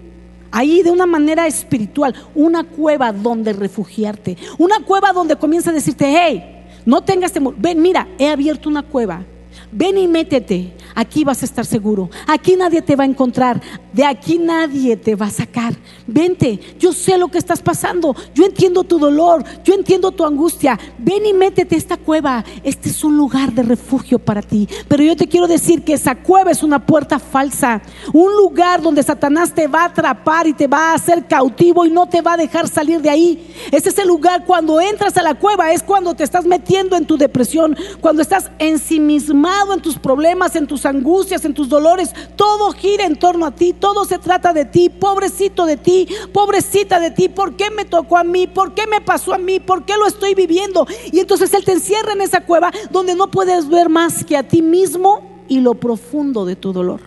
ahí 0.49 0.81
de 0.81 0.91
una 0.91 1.05
manera 1.05 1.45
espiritual, 1.45 2.15
una 2.33 2.63
cueva 2.63 3.11
donde 3.11 3.51
refugiarte, 3.51 4.37
una 4.57 4.79
cueva 4.79 5.11
donde 5.11 5.35
comienza 5.35 5.71
a 5.71 5.73
decirte, 5.73 6.05
hey, 6.07 6.63
no 6.85 7.01
tengas 7.01 7.33
temor, 7.33 7.55
ven, 7.57 7.81
mira, 7.81 8.07
he 8.17 8.29
abierto 8.29 8.69
una 8.69 8.83
cueva, 8.83 9.25
ven 9.69 9.97
y 9.97 10.07
métete, 10.07 10.71
aquí 10.95 11.23
vas 11.23 11.41
a 11.41 11.45
estar 11.45 11.65
seguro, 11.65 12.09
aquí 12.27 12.55
nadie 12.55 12.81
te 12.81 12.95
va 12.95 13.03
a 13.03 13.07
encontrar, 13.07 13.61
de 13.93 14.05
aquí 14.05 14.37
nadie 14.37 14.97
te 14.97 15.15
va 15.15 15.27
a 15.27 15.31
sacar. 15.31 15.73
Vente, 16.05 16.59
yo 16.79 16.93
sé 16.93 17.17
lo 17.17 17.29
que 17.29 17.37
estás 17.37 17.61
pasando, 17.61 18.15
yo 18.33 18.45
entiendo 18.45 18.83
tu 18.83 18.99
dolor, 18.99 19.43
yo 19.63 19.73
entiendo 19.73 20.11
tu 20.11 20.25
angustia. 20.25 20.79
Ven 20.97 21.25
y 21.25 21.33
métete 21.33 21.75
a 21.75 21.77
esta 21.77 21.97
cueva. 21.97 22.43
Este 22.63 22.89
es 22.89 23.03
un 23.03 23.17
lugar 23.17 23.53
de 23.53 23.63
refugio 23.63 24.19
para 24.19 24.41
ti. 24.41 24.67
Pero 24.87 25.03
yo 25.03 25.15
te 25.15 25.27
quiero 25.27 25.47
decir 25.47 25.83
que 25.83 25.93
esa 25.93 26.15
cueva 26.15 26.51
es 26.51 26.63
una 26.63 26.85
puerta 26.85 27.19
falsa, 27.19 27.81
un 28.13 28.35
lugar 28.35 28.81
donde 28.81 29.03
Satanás 29.03 29.53
te 29.53 29.67
va 29.67 29.83
a 29.83 29.85
atrapar 29.85 30.47
y 30.47 30.53
te 30.53 30.67
va 30.67 30.91
a 30.91 30.93
hacer 30.95 31.27
cautivo 31.27 31.85
y 31.85 31.91
no 31.91 32.07
te 32.07 32.21
va 32.21 32.33
a 32.33 32.37
dejar 32.37 32.67
salir 32.67 33.01
de 33.01 33.09
ahí. 33.09 33.53
Ese 33.71 33.89
es 33.89 33.97
el 33.99 34.07
lugar 34.07 34.45
cuando 34.45 34.81
entras 34.81 35.17
a 35.17 35.21
la 35.21 35.35
cueva, 35.35 35.71
es 35.71 35.83
cuando 35.83 36.15
te 36.15 36.23
estás 36.23 36.45
metiendo 36.45 36.95
en 36.95 37.05
tu 37.05 37.17
depresión, 37.17 37.77
cuando 38.01 38.21
estás 38.21 38.49
ensimismado 38.59 39.73
en 39.73 39.81
tus 39.81 39.97
problemas, 39.97 40.55
en 40.55 40.67
angustias, 40.85 41.45
en 41.45 41.53
tus 41.53 41.69
dolores. 41.69 42.13
Todo 42.35 42.71
gira 42.71 43.05
en 43.05 43.15
torno 43.17 43.45
a 43.45 43.51
ti 43.51 43.69
todo 43.73 44.05
se 44.05 44.19
trata 44.19 44.53
de 44.53 44.65
ti, 44.65 44.89
pobrecito 44.89 45.65
de 45.65 45.77
ti, 45.77 46.07
pobrecita 46.33 46.99
de 46.99 47.11
ti, 47.11 47.29
¿por 47.29 47.55
qué 47.55 47.69
me 47.71 47.85
tocó 47.85 48.17
a 48.17 48.23
mí? 48.23 48.47
¿Por 48.47 48.73
qué 48.73 48.87
me 48.87 49.01
pasó 49.01 49.33
a 49.33 49.37
mí? 49.37 49.59
¿Por 49.59 49.85
qué 49.85 49.93
lo 49.97 50.05
estoy 50.05 50.35
viviendo? 50.35 50.87
Y 51.11 51.19
entonces 51.19 51.53
Él 51.53 51.63
te 51.63 51.73
encierra 51.73 52.13
en 52.13 52.21
esa 52.21 52.41
cueva 52.41 52.71
donde 52.91 53.15
no 53.15 53.31
puedes 53.31 53.67
ver 53.67 53.89
más 53.89 54.23
que 54.23 54.37
a 54.37 54.47
ti 54.47 54.61
mismo 54.61 55.21
y 55.47 55.59
lo 55.59 55.75
profundo 55.75 56.45
de 56.45 56.55
tu 56.55 56.73
dolor. 56.73 57.01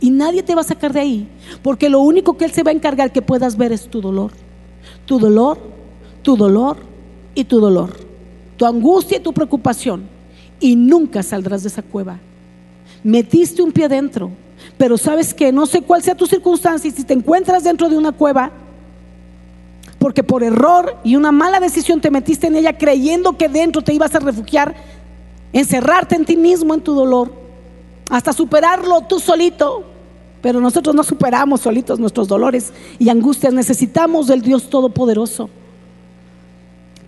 Y 0.00 0.10
nadie 0.10 0.42
te 0.42 0.54
va 0.54 0.60
a 0.60 0.64
sacar 0.64 0.92
de 0.92 1.00
ahí, 1.00 1.28
porque 1.62 1.88
lo 1.88 2.00
único 2.00 2.36
que 2.36 2.44
Él 2.44 2.52
se 2.52 2.62
va 2.62 2.70
a 2.70 2.74
encargar 2.74 3.12
que 3.12 3.22
puedas 3.22 3.56
ver 3.56 3.72
es 3.72 3.88
tu 3.88 4.00
dolor. 4.00 4.32
Tu 5.06 5.18
dolor, 5.18 5.58
tu 6.22 6.36
dolor 6.36 6.76
y 7.34 7.44
tu 7.44 7.60
dolor. 7.60 7.96
Tu 8.56 8.64
angustia 8.64 9.18
y 9.18 9.20
tu 9.20 9.32
preocupación. 9.32 10.08
Y 10.60 10.76
nunca 10.76 11.22
saldrás 11.22 11.62
de 11.62 11.68
esa 11.68 11.82
cueva. 11.82 12.20
Metiste 13.02 13.62
un 13.62 13.72
pie 13.72 13.88
dentro 13.88 14.30
pero 14.76 14.98
sabes 14.98 15.34
que 15.34 15.52
no 15.52 15.66
sé 15.66 15.82
cuál 15.82 16.02
sea 16.02 16.14
tu 16.14 16.26
circunstancia 16.26 16.88
y 16.88 16.92
si 16.92 17.04
te 17.04 17.14
encuentras 17.14 17.64
dentro 17.64 17.88
de 17.88 17.96
una 17.96 18.12
cueva, 18.12 18.52
porque 19.98 20.22
por 20.22 20.42
error 20.42 20.96
y 21.02 21.16
una 21.16 21.32
mala 21.32 21.60
decisión 21.60 22.00
te 22.00 22.10
metiste 22.10 22.46
en 22.46 22.56
ella 22.56 22.78
creyendo 22.78 23.36
que 23.36 23.48
dentro 23.48 23.82
te 23.82 23.92
ibas 23.92 24.14
a 24.14 24.20
refugiar, 24.20 24.74
encerrarte 25.52 26.14
en 26.14 26.24
ti 26.24 26.36
mismo, 26.36 26.74
en 26.74 26.80
tu 26.80 26.94
dolor, 26.94 27.32
hasta 28.10 28.32
superarlo 28.32 29.02
tú 29.02 29.18
solito. 29.18 29.84
Pero 30.40 30.60
nosotros 30.60 30.94
no 30.94 31.02
superamos 31.02 31.62
solitos 31.62 31.98
nuestros 31.98 32.28
dolores 32.28 32.72
y 33.00 33.08
angustias, 33.08 33.52
necesitamos 33.52 34.28
del 34.28 34.40
Dios 34.40 34.70
Todopoderoso. 34.70 35.50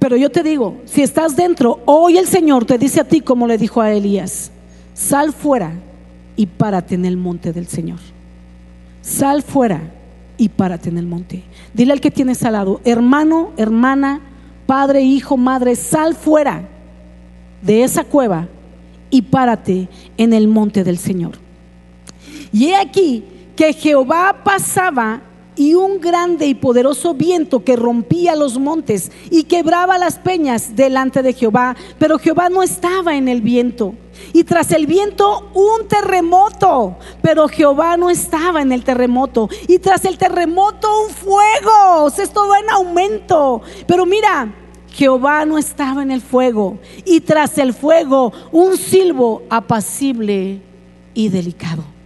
Pero 0.01 0.17
yo 0.17 0.31
te 0.31 0.43
digo, 0.43 0.79
si 0.85 1.03
estás 1.03 1.37
dentro, 1.37 1.79
hoy 1.85 2.19
el 2.19 2.27
Señor 2.27 2.65
te 2.65 2.77
dice 2.77 3.01
a 3.01 3.05
ti 3.05 3.21
como 3.21 3.47
le 3.47 3.57
dijo 3.57 3.81
a 3.81 3.93
Elías, 3.93 4.51
sal 5.01 5.33
fuera 5.33 5.73
y 6.37 6.47
párate 6.47 6.95
en 6.95 7.07
el 7.07 7.17
monte 7.17 7.53
del 7.53 7.67
Señor. 7.67 7.99
Sal 9.01 9.43
fuera 9.43 9.81
y 10.37 10.51
párate 10.51 10.91
en 10.91 10.99
el 10.99 11.07
monte. 11.07 11.43
Dile 11.73 11.93
al 11.93 12.01
que 12.01 12.11
tienes 12.11 12.43
al 12.45 12.53
lado, 12.53 12.81
hermano, 12.85 13.53
hermana, 13.57 14.21
padre, 14.67 15.01
hijo, 15.01 15.37
madre, 15.37 15.75
sal 15.75 16.15
fuera 16.15 16.69
de 17.63 17.83
esa 17.83 18.05
cueva 18.05 18.49
y 19.09 19.23
párate 19.23 19.89
en 20.19 20.33
el 20.35 20.49
monte 20.49 20.85
del 20.85 20.99
Señor. 20.99 21.39
Y 22.53 22.67
he 22.67 22.77
aquí 22.77 23.25
que 23.57 23.73
Jehová 23.73 24.43
pasaba 24.45 25.23
y 25.61 25.75
un 25.75 26.01
grande 26.01 26.47
y 26.47 26.55
poderoso 26.55 27.13
viento 27.13 27.65
que 27.65 27.77
rompía 27.77 28.35
los 28.35 28.59
montes 28.59 29.13
y 29.31 29.45
quebraba 29.45 29.99
las 29.99 30.19
peñas 30.19 30.75
delante 30.75 31.23
de 31.23 31.35
Jehová, 31.35 31.77
pero 31.99 32.19
Jehová 32.19 32.49
no 32.49 32.63
estaba 32.63 33.15
en 33.15 33.29
el 33.29 33.43
viento. 33.43 33.93
Y 34.33 34.45
tras 34.45 34.73
el 34.73 34.87
viento 34.87 35.51
un 35.53 35.87
terremoto, 35.87 36.97
pero 37.21 37.47
Jehová 37.47 37.99
no 37.99 38.09
estaba 38.09 38.63
en 38.63 38.73
el 38.73 38.85
terremoto. 38.85 39.51
Y 39.69 39.81
tras 39.81 40.07
el 40.07 40.17
terremoto 40.17 40.89
un 41.05 41.11
fuego, 41.11 42.05
o 42.05 42.09
sea, 42.09 42.25
esto 42.25 42.49
va 42.49 42.59
en 42.61 42.71
aumento. 42.71 43.61
Pero 43.87 44.07
mira, 44.07 44.55
Jehová 44.89 45.45
no 45.45 45.59
estaba 45.59 46.03
en 46.03 46.11
el 46.11 46.23
fuego. 46.23 46.79
Y 47.05 47.21
tras 47.21 47.59
el 47.59 47.75
fuego 47.75 48.33
un 48.51 48.79
silbo 48.79 49.43
apacible 49.51 50.63
y 51.13 51.29
delicado. 51.29 52.00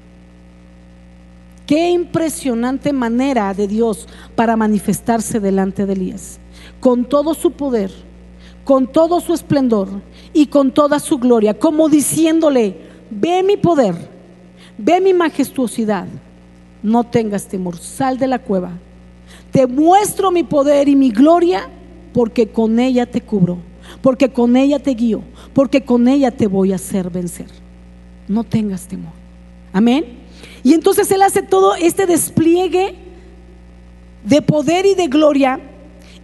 Qué 1.67 1.91
impresionante 1.91 2.93
manera 2.93 3.55
de 3.55 3.67
Dios 3.67 4.07
para 4.35 4.57
manifestarse 4.57 5.41
delante 5.41 5.87
de 5.87 5.95
Elías. 5.95 6.39
Con 6.81 7.07
todo 7.07 7.33
su 7.35 7.53
poder, 7.53 7.91
con 8.65 8.87
todo 8.87 9.21
su 9.21 9.33
esplendor 9.33 9.89
y 10.35 10.47
con 10.47 10.73
toda 10.73 10.99
su 10.99 11.19
gloria, 11.19 11.55
como 11.55 11.89
diciéndole, 11.89 12.77
ve 13.11 13.43
mi 13.43 13.57
poder, 13.57 13.95
ve 14.77 15.01
mi 15.01 15.15
majestuosidad, 15.15 16.07
no 16.83 17.05
tengas 17.05 17.47
temor, 17.47 17.79
sal 17.79 18.19
de 18.19 18.27
la 18.27 18.41
cueva. 18.41 18.73
Te 19.51 19.67
muestro 19.67 20.31
mi 20.31 20.43
poder 20.43 20.89
y 20.89 20.97
mi 20.97 21.11
gloria 21.11 21.71
porque 22.13 22.49
con 22.49 22.79
ella 22.79 23.07
te 23.07 23.23
cubro, 23.23 23.59
porque 24.03 24.29
con 24.29 24.57
ella 24.57 24.79
te 24.79 24.91
guío, 24.91 25.23
porque 25.55 25.83
con 25.83 26.09
ella 26.09 26.31
te 26.31 26.47
voy 26.47 26.73
a 26.73 26.77
hacer 26.77 27.09
vencer. 27.09 27.47
No 28.29 28.45
tengas 28.45 28.87
temor. 28.87 29.13
Amén. 29.73 30.24
Y 30.65 30.73
entonces 30.73 31.11
Él 31.13 31.23
hace 31.23 31.43
todo 31.43 31.77
este 31.77 32.07
despliegue 32.07 32.97
de 34.25 34.43
poder 34.43 34.87
y 34.87 34.95
de 34.95 35.07
gloria. 35.07 35.61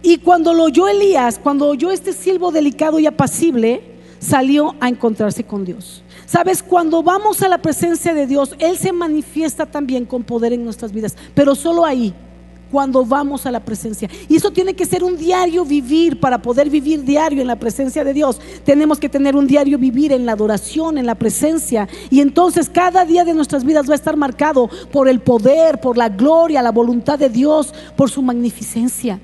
Y 0.01 0.17
cuando 0.17 0.53
lo 0.53 0.63
oyó 0.63 0.87
Elías, 0.87 1.39
cuando 1.41 1.67
oyó 1.67 1.91
este 1.91 2.11
silbo 2.11 2.51
delicado 2.51 2.99
y 2.99 3.05
apacible, 3.05 3.83
salió 4.19 4.75
a 4.79 4.89
encontrarse 4.89 5.43
con 5.43 5.63
Dios. 5.63 6.03
Sabes, 6.25 6.63
cuando 6.63 7.03
vamos 7.03 7.41
a 7.43 7.49
la 7.49 7.59
presencia 7.59 8.13
de 8.13 8.25
Dios, 8.25 8.55
Él 8.57 8.77
se 8.77 8.91
manifiesta 8.91 9.67
también 9.67 10.05
con 10.05 10.23
poder 10.23 10.53
en 10.53 10.63
nuestras 10.63 10.91
vidas, 10.91 11.15
pero 11.35 11.53
solo 11.53 11.85
ahí 11.85 12.13
cuando 12.71 13.05
vamos 13.05 13.45
a 13.45 13.51
la 13.51 13.59
presencia. 13.59 14.09
Y 14.29 14.37
eso 14.37 14.51
tiene 14.51 14.73
que 14.73 14.85
ser 14.85 15.03
un 15.03 15.17
diario 15.17 15.65
vivir 15.65 16.19
para 16.19 16.41
poder 16.41 16.69
vivir 16.69 17.03
diario 17.03 17.41
en 17.41 17.47
la 17.47 17.57
presencia 17.57 18.03
de 18.03 18.13
Dios. 18.13 18.39
Tenemos 18.63 18.99
que 18.99 19.09
tener 19.09 19.35
un 19.35 19.45
diario 19.45 19.77
vivir 19.77 20.11
en 20.13 20.25
la 20.25 20.31
adoración, 20.31 20.97
en 20.97 21.05
la 21.05 21.15
presencia. 21.15 21.87
Y 22.09 22.21
entonces 22.21 22.69
cada 22.69 23.05
día 23.05 23.25
de 23.25 23.33
nuestras 23.33 23.65
vidas 23.65 23.87
va 23.89 23.93
a 23.93 23.95
estar 23.95 24.15
marcado 24.15 24.69
por 24.91 25.09
el 25.09 25.19
poder, 25.19 25.79
por 25.81 25.97
la 25.97 26.09
gloria, 26.09 26.61
la 26.61 26.71
voluntad 26.71 27.19
de 27.19 27.29
Dios, 27.29 27.73
por 27.95 28.09
su 28.09 28.21
magnificencia. 28.21 29.19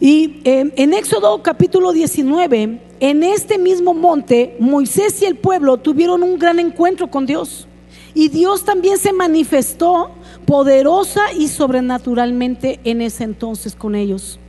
Y 0.00 0.40
eh, 0.44 0.72
en 0.76 0.94
Éxodo 0.94 1.42
capítulo 1.42 1.92
19, 1.92 2.80
en 3.00 3.22
este 3.22 3.58
mismo 3.58 3.94
monte, 3.94 4.56
Moisés 4.60 5.20
y 5.22 5.24
el 5.24 5.36
pueblo 5.36 5.78
tuvieron 5.78 6.22
un 6.22 6.38
gran 6.38 6.58
encuentro 6.58 7.08
con 7.08 7.26
Dios. 7.26 7.66
Y 8.14 8.28
Dios 8.28 8.64
también 8.64 8.98
se 8.98 9.12
manifestó 9.12 10.10
poderosa 10.48 11.30
y 11.38 11.48
sobrenaturalmente 11.48 12.80
en 12.84 13.02
ese 13.02 13.24
entonces 13.24 13.74
con 13.74 13.94
ellos. 13.94 14.40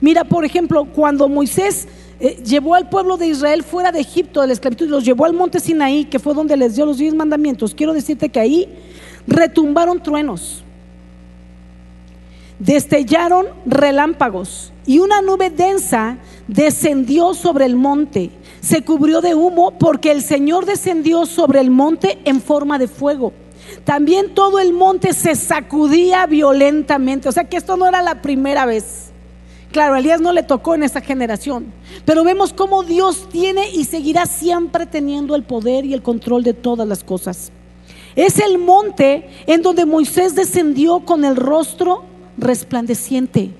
Mira, 0.00 0.22
por 0.22 0.44
ejemplo, 0.44 0.84
cuando 0.84 1.28
Moisés 1.28 1.88
eh, 2.20 2.40
llevó 2.44 2.76
al 2.76 2.88
pueblo 2.88 3.16
de 3.16 3.26
Israel 3.26 3.64
fuera 3.64 3.90
de 3.90 3.98
Egipto 3.98 4.40
de 4.40 4.46
la 4.46 4.52
esclavitud 4.52 4.88
los 4.88 5.04
llevó 5.04 5.24
al 5.24 5.32
monte 5.32 5.58
Sinaí, 5.58 6.04
que 6.04 6.20
fue 6.20 6.32
donde 6.32 6.56
les 6.56 6.76
dio 6.76 6.86
los 6.86 6.98
diez 6.98 7.12
mandamientos, 7.12 7.74
quiero 7.74 7.92
decirte 7.92 8.28
que 8.28 8.38
ahí 8.38 8.68
retumbaron 9.26 10.00
truenos, 10.00 10.62
destellaron 12.60 13.46
relámpagos 13.66 14.72
y 14.86 15.00
una 15.00 15.22
nube 15.22 15.50
densa 15.50 16.18
descendió 16.46 17.34
sobre 17.34 17.64
el 17.64 17.74
monte, 17.74 18.30
se 18.60 18.82
cubrió 18.82 19.20
de 19.20 19.34
humo 19.34 19.72
porque 19.76 20.12
el 20.12 20.22
Señor 20.22 20.66
descendió 20.66 21.26
sobre 21.26 21.58
el 21.58 21.70
monte 21.70 22.20
en 22.24 22.40
forma 22.40 22.78
de 22.78 22.86
fuego. 22.86 23.32
También 23.84 24.34
todo 24.34 24.58
el 24.58 24.72
monte 24.72 25.12
se 25.12 25.34
sacudía 25.34 26.26
violentamente. 26.26 27.28
O 27.28 27.32
sea 27.32 27.44
que 27.44 27.56
esto 27.56 27.76
no 27.76 27.86
era 27.86 28.02
la 28.02 28.22
primera 28.22 28.66
vez. 28.66 29.08
Claro, 29.72 29.94
a 29.94 29.98
Elías 29.98 30.20
no 30.20 30.32
le 30.32 30.42
tocó 30.42 30.74
en 30.74 30.82
esa 30.82 31.02
generación, 31.02 31.66
pero 32.06 32.24
vemos 32.24 32.54
cómo 32.54 32.84
Dios 32.84 33.28
tiene 33.30 33.70
y 33.70 33.84
seguirá 33.84 34.24
siempre 34.24 34.86
teniendo 34.86 35.34
el 35.34 35.42
poder 35.42 35.84
y 35.84 35.92
el 35.92 36.02
control 36.02 36.42
de 36.42 36.54
todas 36.54 36.88
las 36.88 37.04
cosas. 37.04 37.52
Es 38.16 38.38
el 38.38 38.58
monte 38.58 39.28
en 39.46 39.60
donde 39.60 39.84
Moisés 39.84 40.34
descendió 40.34 41.00
con 41.00 41.24
el 41.24 41.36
rostro 41.36 42.04
resplandeciente. 42.38 43.50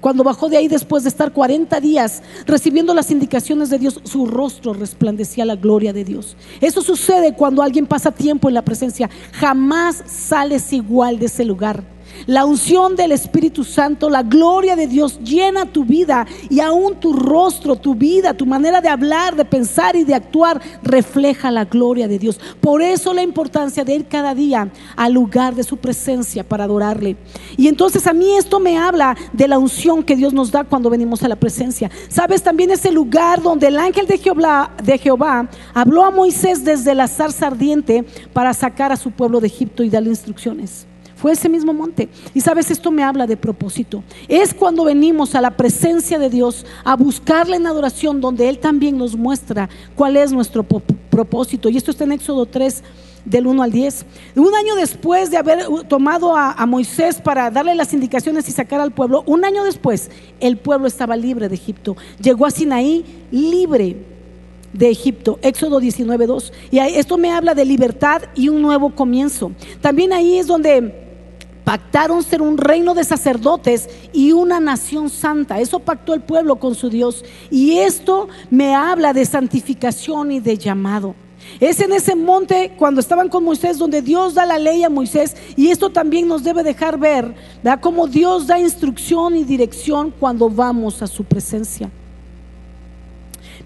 Cuando 0.00 0.24
bajó 0.24 0.48
de 0.48 0.56
ahí 0.56 0.68
después 0.68 1.02
de 1.02 1.08
estar 1.08 1.32
40 1.32 1.80
días 1.80 2.22
recibiendo 2.46 2.94
las 2.94 3.10
indicaciones 3.10 3.70
de 3.70 3.78
Dios, 3.78 4.00
su 4.04 4.26
rostro 4.26 4.72
resplandecía 4.72 5.44
la 5.44 5.56
gloria 5.56 5.92
de 5.92 6.04
Dios. 6.04 6.36
Eso 6.60 6.82
sucede 6.82 7.34
cuando 7.34 7.62
alguien 7.62 7.86
pasa 7.86 8.10
tiempo 8.10 8.48
en 8.48 8.54
la 8.54 8.62
presencia. 8.62 9.10
Jamás 9.32 10.02
sales 10.06 10.72
igual 10.72 11.18
de 11.18 11.26
ese 11.26 11.44
lugar. 11.44 11.97
La 12.26 12.44
unción 12.44 12.96
del 12.96 13.12
Espíritu 13.12 13.64
Santo, 13.64 14.10
la 14.10 14.22
gloria 14.22 14.76
de 14.76 14.86
Dios 14.86 15.20
llena 15.20 15.66
tu 15.66 15.84
vida 15.84 16.26
y 16.50 16.60
aún 16.60 16.96
tu 16.96 17.12
rostro, 17.12 17.76
tu 17.76 17.94
vida, 17.94 18.34
tu 18.34 18.46
manera 18.46 18.80
de 18.80 18.88
hablar, 18.88 19.36
de 19.36 19.44
pensar 19.44 19.96
y 19.96 20.04
de 20.04 20.14
actuar 20.14 20.60
refleja 20.82 21.50
la 21.50 21.64
gloria 21.64 22.08
de 22.08 22.18
Dios. 22.18 22.40
Por 22.60 22.82
eso 22.82 23.14
la 23.14 23.22
importancia 23.22 23.84
de 23.84 23.94
ir 23.94 24.06
cada 24.06 24.34
día 24.34 24.70
al 24.96 25.12
lugar 25.12 25.54
de 25.54 25.64
su 25.64 25.76
presencia 25.76 26.44
para 26.44 26.64
adorarle. 26.64 27.16
Y 27.56 27.68
entonces 27.68 28.06
a 28.06 28.12
mí 28.12 28.36
esto 28.36 28.60
me 28.60 28.78
habla 28.78 29.16
de 29.32 29.48
la 29.48 29.58
unción 29.58 30.02
que 30.02 30.16
Dios 30.16 30.32
nos 30.32 30.50
da 30.50 30.64
cuando 30.64 30.90
venimos 30.90 31.22
a 31.22 31.28
la 31.28 31.36
presencia. 31.36 31.90
Sabes, 32.08 32.42
también 32.42 32.70
ese 32.70 32.90
lugar 32.90 33.42
donde 33.42 33.68
el 33.68 33.78
ángel 33.78 34.06
de 34.06 34.18
Jehová, 34.18 34.72
de 34.82 34.98
Jehová 34.98 35.48
habló 35.74 36.04
a 36.04 36.10
Moisés 36.10 36.64
desde 36.64 36.94
la 36.94 37.08
zarza 37.08 37.46
ardiente 37.46 38.04
para 38.32 38.52
sacar 38.54 38.92
a 38.92 38.96
su 38.96 39.10
pueblo 39.10 39.40
de 39.40 39.46
Egipto 39.46 39.82
y 39.82 39.90
darle 39.90 40.10
instrucciones. 40.10 40.86
Fue 41.20 41.32
ese 41.32 41.48
mismo 41.48 41.72
monte. 41.72 42.08
Y 42.32 42.40
sabes, 42.40 42.70
esto 42.70 42.90
me 42.92 43.02
habla 43.02 43.26
de 43.26 43.36
propósito. 43.36 44.04
Es 44.28 44.54
cuando 44.54 44.84
venimos 44.84 45.34
a 45.34 45.40
la 45.40 45.50
presencia 45.50 46.18
de 46.18 46.30
Dios 46.30 46.64
a 46.84 46.94
buscarle 46.94 47.56
en 47.56 47.66
adoración, 47.66 48.20
donde 48.20 48.48
Él 48.48 48.58
también 48.58 48.96
nos 48.96 49.16
muestra 49.16 49.68
cuál 49.96 50.16
es 50.16 50.30
nuestro 50.30 50.62
propósito. 50.62 51.68
Y 51.68 51.76
esto 51.76 51.90
está 51.90 52.04
en 52.04 52.12
Éxodo 52.12 52.46
3, 52.46 52.84
del 53.24 53.46
1 53.46 53.62
al 53.62 53.72
10. 53.72 54.06
Un 54.36 54.54
año 54.54 54.76
después 54.76 55.30
de 55.30 55.38
haber 55.38 55.66
tomado 55.88 56.36
a, 56.36 56.64
Moisés 56.66 57.20
para 57.20 57.50
darle 57.50 57.74
las 57.74 57.92
indicaciones 57.92 58.48
y 58.48 58.52
sacar 58.52 58.80
al 58.80 58.92
pueblo, 58.92 59.22
un 59.26 59.44
año 59.44 59.64
después 59.64 60.10
el 60.38 60.56
pueblo 60.56 60.86
estaba 60.86 61.16
libre 61.16 61.48
de 61.48 61.54
Egipto. 61.54 61.96
Llegó 62.22 62.46
a 62.46 62.50
Sinaí 62.50 63.04
libre 63.30 63.96
de 64.72 64.90
Egipto, 64.90 65.38
Éxodo 65.42 65.80
19.2. 65.80 66.52
Y 66.70 66.78
esto 66.78 67.18
me 67.18 67.32
habla 67.32 67.54
de 67.54 67.64
libertad 67.64 68.22
y 68.34 68.50
un 68.50 68.62
nuevo 68.62 68.94
comienzo. 68.94 69.52
También 69.80 70.12
ahí 70.12 70.38
es 70.38 70.46
donde 70.46 71.07
pactaron 71.68 72.22
ser 72.22 72.40
un 72.40 72.56
reino 72.56 72.94
de 72.94 73.04
sacerdotes 73.04 73.90
y 74.14 74.32
una 74.32 74.58
nación 74.58 75.10
santa. 75.10 75.60
Eso 75.60 75.80
pactó 75.80 76.14
el 76.14 76.22
pueblo 76.22 76.56
con 76.56 76.74
su 76.74 76.88
Dios. 76.88 77.26
Y 77.50 77.80
esto 77.80 78.28
me 78.48 78.74
habla 78.74 79.12
de 79.12 79.26
santificación 79.26 80.32
y 80.32 80.40
de 80.40 80.56
llamado. 80.56 81.14
Es 81.60 81.80
en 81.80 81.92
ese 81.92 82.16
monte 82.16 82.72
cuando 82.78 83.02
estaban 83.02 83.28
con 83.28 83.44
Moisés 83.44 83.76
donde 83.76 84.00
Dios 84.00 84.32
da 84.32 84.46
la 84.46 84.58
ley 84.58 84.82
a 84.82 84.88
Moisés 84.88 85.36
y 85.56 85.68
esto 85.68 85.90
también 85.90 86.26
nos 86.26 86.42
debe 86.42 86.62
dejar 86.62 86.98
ver, 86.98 87.34
¿verdad? 87.62 87.80
Cómo 87.82 88.06
Dios 88.06 88.46
da 88.46 88.58
instrucción 88.58 89.36
y 89.36 89.44
dirección 89.44 90.10
cuando 90.18 90.48
vamos 90.48 91.02
a 91.02 91.06
su 91.06 91.22
presencia. 91.22 91.90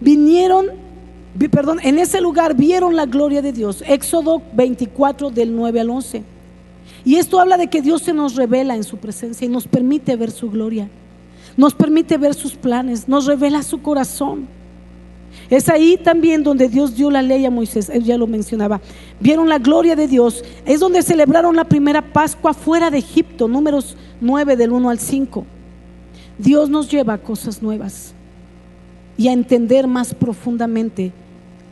Vinieron, 0.00 0.66
perdón, 1.52 1.78
en 1.84 2.00
ese 2.00 2.20
lugar 2.20 2.56
vieron 2.56 2.96
la 2.96 3.06
gloria 3.06 3.42
de 3.42 3.52
Dios. 3.52 3.84
Éxodo 3.86 4.42
24 4.54 5.30
del 5.30 5.54
9 5.54 5.80
al 5.80 5.90
11. 5.90 6.31
Y 7.04 7.16
esto 7.16 7.40
habla 7.40 7.56
de 7.56 7.68
que 7.68 7.82
Dios 7.82 8.02
se 8.02 8.12
nos 8.12 8.36
revela 8.36 8.76
en 8.76 8.84
su 8.84 8.96
presencia 8.96 9.44
y 9.44 9.48
nos 9.48 9.66
permite 9.66 10.16
ver 10.16 10.30
su 10.30 10.50
gloria, 10.50 10.88
nos 11.56 11.74
permite 11.74 12.16
ver 12.16 12.34
sus 12.34 12.54
planes, 12.54 13.08
nos 13.08 13.26
revela 13.26 13.62
su 13.62 13.82
corazón. 13.82 14.46
Es 15.50 15.68
ahí 15.68 15.96
también 15.96 16.42
donde 16.42 16.68
Dios 16.68 16.94
dio 16.94 17.10
la 17.10 17.22
ley 17.22 17.44
a 17.44 17.50
Moisés, 17.50 17.88
él 17.88 18.04
ya 18.04 18.16
lo 18.16 18.26
mencionaba. 18.26 18.80
Vieron 19.18 19.48
la 19.48 19.58
gloria 19.58 19.96
de 19.96 20.06
Dios, 20.06 20.44
es 20.64 20.80
donde 20.80 21.02
celebraron 21.02 21.56
la 21.56 21.64
primera 21.64 22.12
Pascua 22.12 22.54
fuera 22.54 22.90
de 22.90 22.98
Egipto, 22.98 23.48
números 23.48 23.96
9 24.20 24.56
del 24.56 24.72
1 24.72 24.90
al 24.90 24.98
5. 24.98 25.44
Dios 26.38 26.70
nos 26.70 26.90
lleva 26.90 27.14
a 27.14 27.18
cosas 27.18 27.62
nuevas 27.62 28.14
y 29.16 29.28
a 29.28 29.32
entender 29.32 29.86
más 29.86 30.14
profundamente 30.14 31.12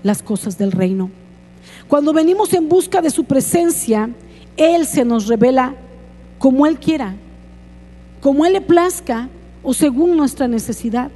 las 0.03 0.23
cosas 0.23 0.59
del 0.59 0.73
reino. 0.73 1.11
Cuando 1.89 2.13
venimos 2.13 2.53
en 2.53 2.69
busca 2.69 3.01
de 3.01 3.11
su 3.11 3.25
presencia, 3.25 4.11
él 4.61 4.87
se 4.87 5.07
nos 5.07 5.27
revela 5.27 5.75
como 6.39 6.67
Él 6.67 6.79
quiera, 6.79 7.15
como 8.21 8.45
Él 8.45 8.53
le 8.53 8.61
plazca 8.61 9.31
o 9.63 9.73
según 9.73 10.19
nuestra 10.19 10.49
necesidad. 10.49 11.11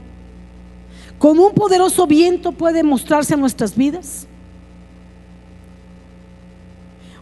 Como 1.18 1.46
un 1.46 1.52
poderoso 1.52 2.06
viento 2.06 2.52
puede 2.52 2.82
mostrarse 2.82 3.34
a 3.34 3.36
nuestras 3.36 3.76
vidas. 3.76 4.26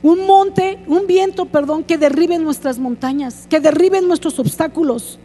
Un 0.01 0.25
monte, 0.27 0.79
un 0.87 1.09
viento, 1.09 1.47
perdón, 1.47 1.83
que 1.83 1.99
derribe 1.99 2.39
nuestras 2.39 2.79
montañas, 2.79 3.47
que 3.49 3.59
derribe 3.59 4.01
nuestros 4.01 4.39
obstáculos. 4.39 5.19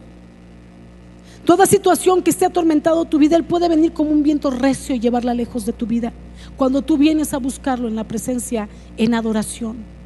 Toda 1.44 1.66
situación 1.66 2.22
que 2.22 2.30
esté 2.30 2.44
atormentado 2.44 3.04
tu 3.04 3.18
vida, 3.18 3.36
Él 3.36 3.44
puede 3.44 3.68
venir 3.68 3.92
como 3.92 4.10
un 4.10 4.24
viento 4.24 4.50
recio 4.50 4.96
y 4.96 5.00
llevarla 5.00 5.32
lejos 5.32 5.64
de 5.64 5.72
tu 5.72 5.86
vida. 5.86 6.12
Cuando 6.56 6.82
tú 6.82 6.96
vienes 6.96 7.34
a 7.34 7.38
buscarlo 7.38 7.86
en 7.86 7.94
la 7.94 8.04
presencia, 8.04 8.68
en 8.96 9.14
adoración. 9.14 9.97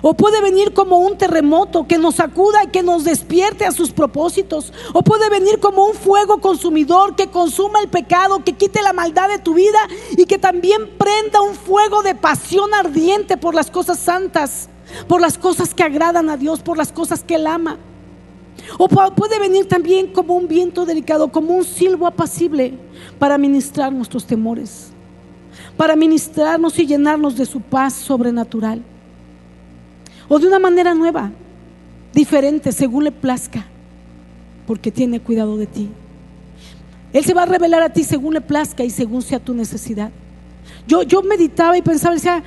O 0.00 0.14
puede 0.14 0.40
venir 0.40 0.72
como 0.72 0.98
un 0.98 1.18
terremoto 1.18 1.86
que 1.86 1.98
nos 1.98 2.16
sacuda 2.16 2.64
y 2.64 2.68
que 2.68 2.82
nos 2.82 3.04
despierte 3.04 3.66
a 3.66 3.72
sus 3.72 3.92
propósitos. 3.92 4.72
O 4.94 5.02
puede 5.02 5.28
venir 5.28 5.60
como 5.60 5.84
un 5.84 5.94
fuego 5.94 6.40
consumidor 6.40 7.14
que 7.14 7.28
consuma 7.28 7.80
el 7.80 7.88
pecado, 7.88 8.42
que 8.44 8.54
quite 8.54 8.82
la 8.82 8.92
maldad 8.92 9.28
de 9.28 9.38
tu 9.38 9.54
vida 9.54 9.78
y 10.16 10.24
que 10.24 10.38
también 10.38 10.88
prenda 10.98 11.42
un 11.42 11.54
fuego 11.54 12.02
de 12.02 12.14
pasión 12.14 12.72
ardiente 12.74 13.36
por 13.36 13.54
las 13.54 13.70
cosas 13.70 13.98
santas, 13.98 14.68
por 15.08 15.20
las 15.20 15.36
cosas 15.36 15.74
que 15.74 15.82
agradan 15.82 16.30
a 16.30 16.36
Dios, 16.36 16.60
por 16.60 16.78
las 16.78 16.90
cosas 16.90 17.22
que 17.22 17.34
Él 17.34 17.46
ama. 17.46 17.78
O 18.78 18.88
puede 18.88 19.38
venir 19.38 19.68
también 19.68 20.12
como 20.12 20.34
un 20.34 20.48
viento 20.48 20.84
delicado, 20.84 21.30
como 21.30 21.54
un 21.54 21.64
silbo 21.64 22.06
apacible 22.06 22.74
para 23.18 23.38
ministrar 23.38 23.92
nuestros 23.92 24.24
temores, 24.24 24.88
para 25.76 25.96
ministrarnos 25.96 26.78
y 26.78 26.86
llenarnos 26.86 27.36
de 27.36 27.46
su 27.46 27.60
paz 27.60 27.94
sobrenatural 27.94 28.82
o 30.28 30.38
de 30.38 30.46
una 30.46 30.58
manera 30.58 30.94
nueva, 30.94 31.30
diferente, 32.12 32.72
según 32.72 33.04
le 33.04 33.12
plazca, 33.12 33.66
porque 34.66 34.90
tiene 34.90 35.20
cuidado 35.20 35.56
de 35.56 35.66
ti. 35.66 35.88
Él 37.12 37.24
se 37.24 37.34
va 37.34 37.42
a 37.42 37.46
revelar 37.46 37.82
a 37.82 37.92
ti 37.92 38.04
según 38.04 38.34
le 38.34 38.40
plazca 38.40 38.84
y 38.84 38.90
según 38.90 39.22
sea 39.22 39.38
tu 39.38 39.54
necesidad. 39.54 40.10
Yo, 40.86 41.02
yo 41.02 41.22
meditaba 41.22 41.76
y 41.76 41.82
pensaba, 41.82 42.14
decía, 42.14 42.42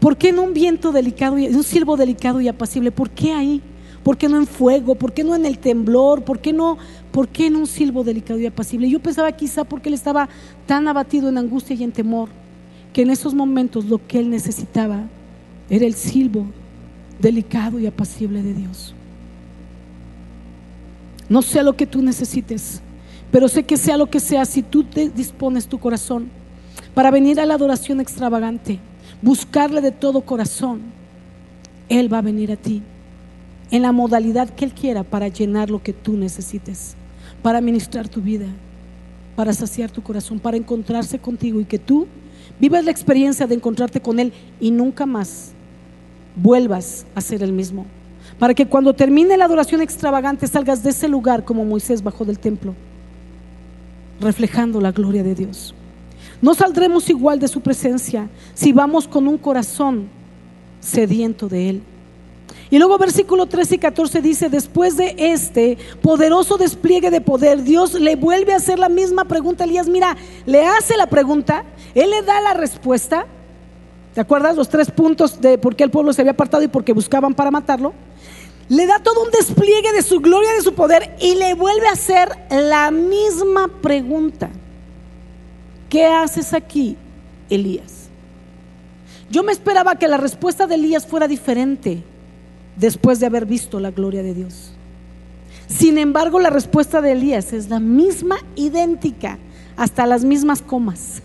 ¿por 0.00 0.16
qué 0.16 0.32
no 0.32 0.42
un 0.42 0.54
viento 0.54 0.92
delicado, 0.92 1.38
y 1.38 1.46
un 1.46 1.62
silbo 1.62 1.96
delicado 1.96 2.40
y 2.40 2.48
apacible? 2.48 2.90
¿Por 2.90 3.10
qué 3.10 3.32
ahí? 3.32 3.62
¿Por 4.02 4.18
qué 4.18 4.28
no 4.28 4.36
en 4.36 4.46
fuego? 4.46 4.96
¿Por 4.96 5.12
qué 5.12 5.24
no 5.24 5.34
en 5.34 5.46
el 5.46 5.58
temblor? 5.58 6.24
¿Por 6.24 6.40
qué 6.40 6.52
no, 6.52 6.76
por 7.10 7.28
qué 7.28 7.46
en 7.46 7.56
un 7.56 7.66
silbo 7.66 8.04
delicado 8.04 8.38
y 8.38 8.46
apacible? 8.46 8.90
Yo 8.90 9.00
pensaba 9.00 9.32
quizá 9.32 9.64
porque 9.64 9.88
él 9.88 9.94
estaba 9.94 10.28
tan 10.66 10.88
abatido 10.88 11.28
en 11.28 11.38
angustia 11.38 11.74
y 11.74 11.84
en 11.84 11.92
temor, 11.92 12.28
que 12.92 13.02
en 13.02 13.10
esos 13.10 13.32
momentos 13.32 13.86
lo 13.86 14.04
que 14.06 14.18
él 14.18 14.28
necesitaba 14.28 15.04
era 15.70 15.86
el 15.86 15.94
silbo 15.94 16.46
delicado 17.20 17.78
y 17.78 17.86
apacible 17.86 18.42
de 18.42 18.54
Dios. 18.54 18.94
No 21.28 21.42
sé 21.42 21.62
lo 21.62 21.76
que 21.76 21.86
tú 21.86 22.02
necesites, 22.02 22.80
pero 23.30 23.48
sé 23.48 23.62
que 23.62 23.76
sea 23.76 23.96
lo 23.96 24.06
que 24.06 24.20
sea, 24.20 24.44
si 24.44 24.62
tú 24.62 24.84
te 24.84 25.08
dispones 25.08 25.66
tu 25.66 25.78
corazón 25.78 26.28
para 26.94 27.10
venir 27.10 27.40
a 27.40 27.46
la 27.46 27.54
adoración 27.54 28.00
extravagante, 28.00 28.78
buscarle 29.22 29.80
de 29.80 29.90
todo 29.90 30.20
corazón, 30.20 30.82
Él 31.88 32.12
va 32.12 32.18
a 32.18 32.22
venir 32.22 32.52
a 32.52 32.56
ti 32.56 32.82
en 33.70 33.82
la 33.82 33.92
modalidad 33.92 34.50
que 34.50 34.66
Él 34.66 34.72
quiera 34.72 35.02
para 35.02 35.28
llenar 35.28 35.70
lo 35.70 35.82
que 35.82 35.92
tú 35.92 36.12
necesites, 36.12 36.94
para 37.42 37.60
ministrar 37.60 38.08
tu 38.08 38.20
vida, 38.20 38.46
para 39.34 39.52
saciar 39.52 39.90
tu 39.90 40.02
corazón, 40.02 40.38
para 40.38 40.56
encontrarse 40.56 41.18
contigo 41.18 41.60
y 41.60 41.64
que 41.64 41.78
tú 41.78 42.06
vivas 42.60 42.84
la 42.84 42.90
experiencia 42.90 43.46
de 43.46 43.54
encontrarte 43.54 44.00
con 44.00 44.20
Él 44.20 44.32
y 44.60 44.70
nunca 44.70 45.06
más 45.06 45.53
vuelvas 46.36 47.06
a 47.14 47.20
ser 47.20 47.42
el 47.42 47.52
mismo. 47.52 47.86
Para 48.38 48.54
que 48.54 48.66
cuando 48.66 48.94
termine 48.94 49.36
la 49.36 49.44
adoración 49.44 49.80
extravagante 49.80 50.46
salgas 50.46 50.82
de 50.82 50.90
ese 50.90 51.08
lugar 51.08 51.44
como 51.44 51.64
Moisés 51.64 52.02
bajó 52.02 52.24
del 52.24 52.38
templo, 52.38 52.74
reflejando 54.20 54.80
la 54.80 54.92
gloria 54.92 55.22
de 55.22 55.34
Dios. 55.34 55.74
No 56.42 56.54
saldremos 56.54 57.08
igual 57.10 57.38
de 57.38 57.48
su 57.48 57.60
presencia 57.60 58.28
si 58.54 58.72
vamos 58.72 59.06
con 59.06 59.28
un 59.28 59.38
corazón 59.38 60.08
sediento 60.80 61.48
de 61.48 61.70
Él. 61.70 61.82
Y 62.70 62.78
luego 62.78 62.98
versículo 62.98 63.46
13 63.46 63.76
y 63.76 63.78
14 63.78 64.20
dice, 64.20 64.48
después 64.48 64.96
de 64.96 65.14
este 65.16 65.78
poderoso 66.02 66.56
despliegue 66.56 67.10
de 67.10 67.20
poder, 67.20 67.62
Dios 67.62 67.94
le 67.94 68.16
vuelve 68.16 68.52
a 68.52 68.56
hacer 68.56 68.78
la 68.78 68.88
misma 68.88 69.26
pregunta 69.26 69.64
a 69.64 69.66
Elías. 69.66 69.88
Mira, 69.88 70.16
le 70.44 70.64
hace 70.66 70.96
la 70.96 71.06
pregunta, 71.06 71.64
Él 71.94 72.10
le 72.10 72.22
da 72.22 72.40
la 72.40 72.54
respuesta 72.54 73.26
¿Te 74.14 74.20
acuerdas 74.20 74.56
los 74.56 74.68
tres 74.68 74.92
puntos 74.92 75.40
de 75.40 75.58
por 75.58 75.74
qué 75.74 75.82
el 75.82 75.90
pueblo 75.90 76.12
se 76.12 76.22
había 76.22 76.32
apartado 76.32 76.62
y 76.62 76.68
por 76.68 76.84
qué 76.84 76.92
buscaban 76.92 77.34
para 77.34 77.50
matarlo? 77.50 77.92
Le 78.68 78.86
da 78.86 79.00
todo 79.00 79.24
un 79.24 79.30
despliegue 79.30 79.92
de 79.92 80.02
su 80.02 80.20
gloria, 80.20 80.52
de 80.52 80.62
su 80.62 80.74
poder 80.74 81.16
y 81.20 81.34
le 81.34 81.54
vuelve 81.54 81.88
a 81.88 81.92
hacer 81.92 82.28
la 82.48 82.92
misma 82.92 83.68
pregunta. 83.82 84.50
¿Qué 85.90 86.06
haces 86.06 86.54
aquí, 86.54 86.96
Elías? 87.50 88.08
Yo 89.30 89.42
me 89.42 89.52
esperaba 89.52 89.96
que 89.96 90.06
la 90.06 90.16
respuesta 90.16 90.68
de 90.68 90.76
Elías 90.76 91.06
fuera 91.06 91.26
diferente 91.26 92.04
después 92.76 93.18
de 93.18 93.26
haber 93.26 93.46
visto 93.46 93.80
la 93.80 93.90
gloria 93.90 94.22
de 94.22 94.32
Dios. 94.34 94.70
Sin 95.66 95.98
embargo, 95.98 96.38
la 96.38 96.50
respuesta 96.50 97.00
de 97.00 97.12
Elías 97.12 97.52
es 97.52 97.68
la 97.68 97.80
misma, 97.80 98.36
idéntica, 98.54 99.38
hasta 99.76 100.06
las 100.06 100.24
mismas 100.24 100.62
comas. 100.62 101.20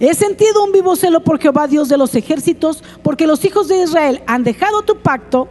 He 0.00 0.14
sentido 0.14 0.64
un 0.64 0.72
vivo 0.72 0.96
celo 0.96 1.22
por 1.22 1.40
Jehová, 1.40 1.66
Dios 1.66 1.88
de 1.88 1.96
los 1.96 2.14
ejércitos, 2.14 2.82
porque 3.02 3.26
los 3.26 3.44
hijos 3.44 3.68
de 3.68 3.82
Israel 3.82 4.22
han 4.26 4.44
dejado 4.44 4.82
tu 4.82 4.96
pacto 4.98 5.48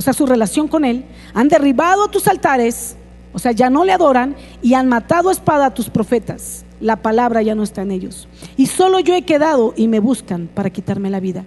o 0.00 0.02
sea, 0.02 0.14
su 0.14 0.24
relación 0.24 0.66
con 0.66 0.86
Él, 0.86 1.04
han 1.34 1.48
derribado 1.48 2.08
tus 2.08 2.26
altares, 2.26 2.96
o 3.34 3.38
sea, 3.38 3.52
ya 3.52 3.68
no 3.68 3.84
le 3.84 3.92
adoran 3.92 4.34
y 4.62 4.72
han 4.72 4.88
matado 4.88 5.28
a 5.28 5.32
espada 5.32 5.66
a 5.66 5.74
tus 5.74 5.90
profetas. 5.90 6.64
La 6.80 6.96
palabra 6.96 7.42
ya 7.42 7.54
no 7.54 7.62
está 7.62 7.82
en 7.82 7.90
ellos. 7.90 8.26
Y 8.56 8.64
solo 8.64 9.00
yo 9.00 9.14
he 9.14 9.26
quedado 9.26 9.74
y 9.76 9.88
me 9.88 10.00
buscan 10.00 10.48
para 10.54 10.70
quitarme 10.70 11.10
la 11.10 11.20
vida. 11.20 11.44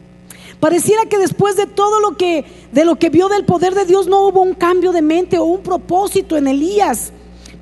Pareciera 0.60 1.08
que 1.08 1.18
después 1.18 1.58
de 1.58 1.66
todo 1.66 2.00
lo 2.00 2.16
que 2.16 2.46
de 2.72 2.86
lo 2.86 2.98
que 2.98 3.10
vio 3.10 3.28
del 3.28 3.44
poder 3.44 3.74
de 3.74 3.86
Dios 3.86 4.06
no 4.06 4.28
hubo 4.28 4.44
un 4.44 4.54
cambio 4.54 4.92
de 4.92 5.02
mente 5.02 5.40
o 5.40 5.46
un 5.46 5.64
propósito 5.64 6.38
en 6.38 6.46
Elías, 6.48 7.12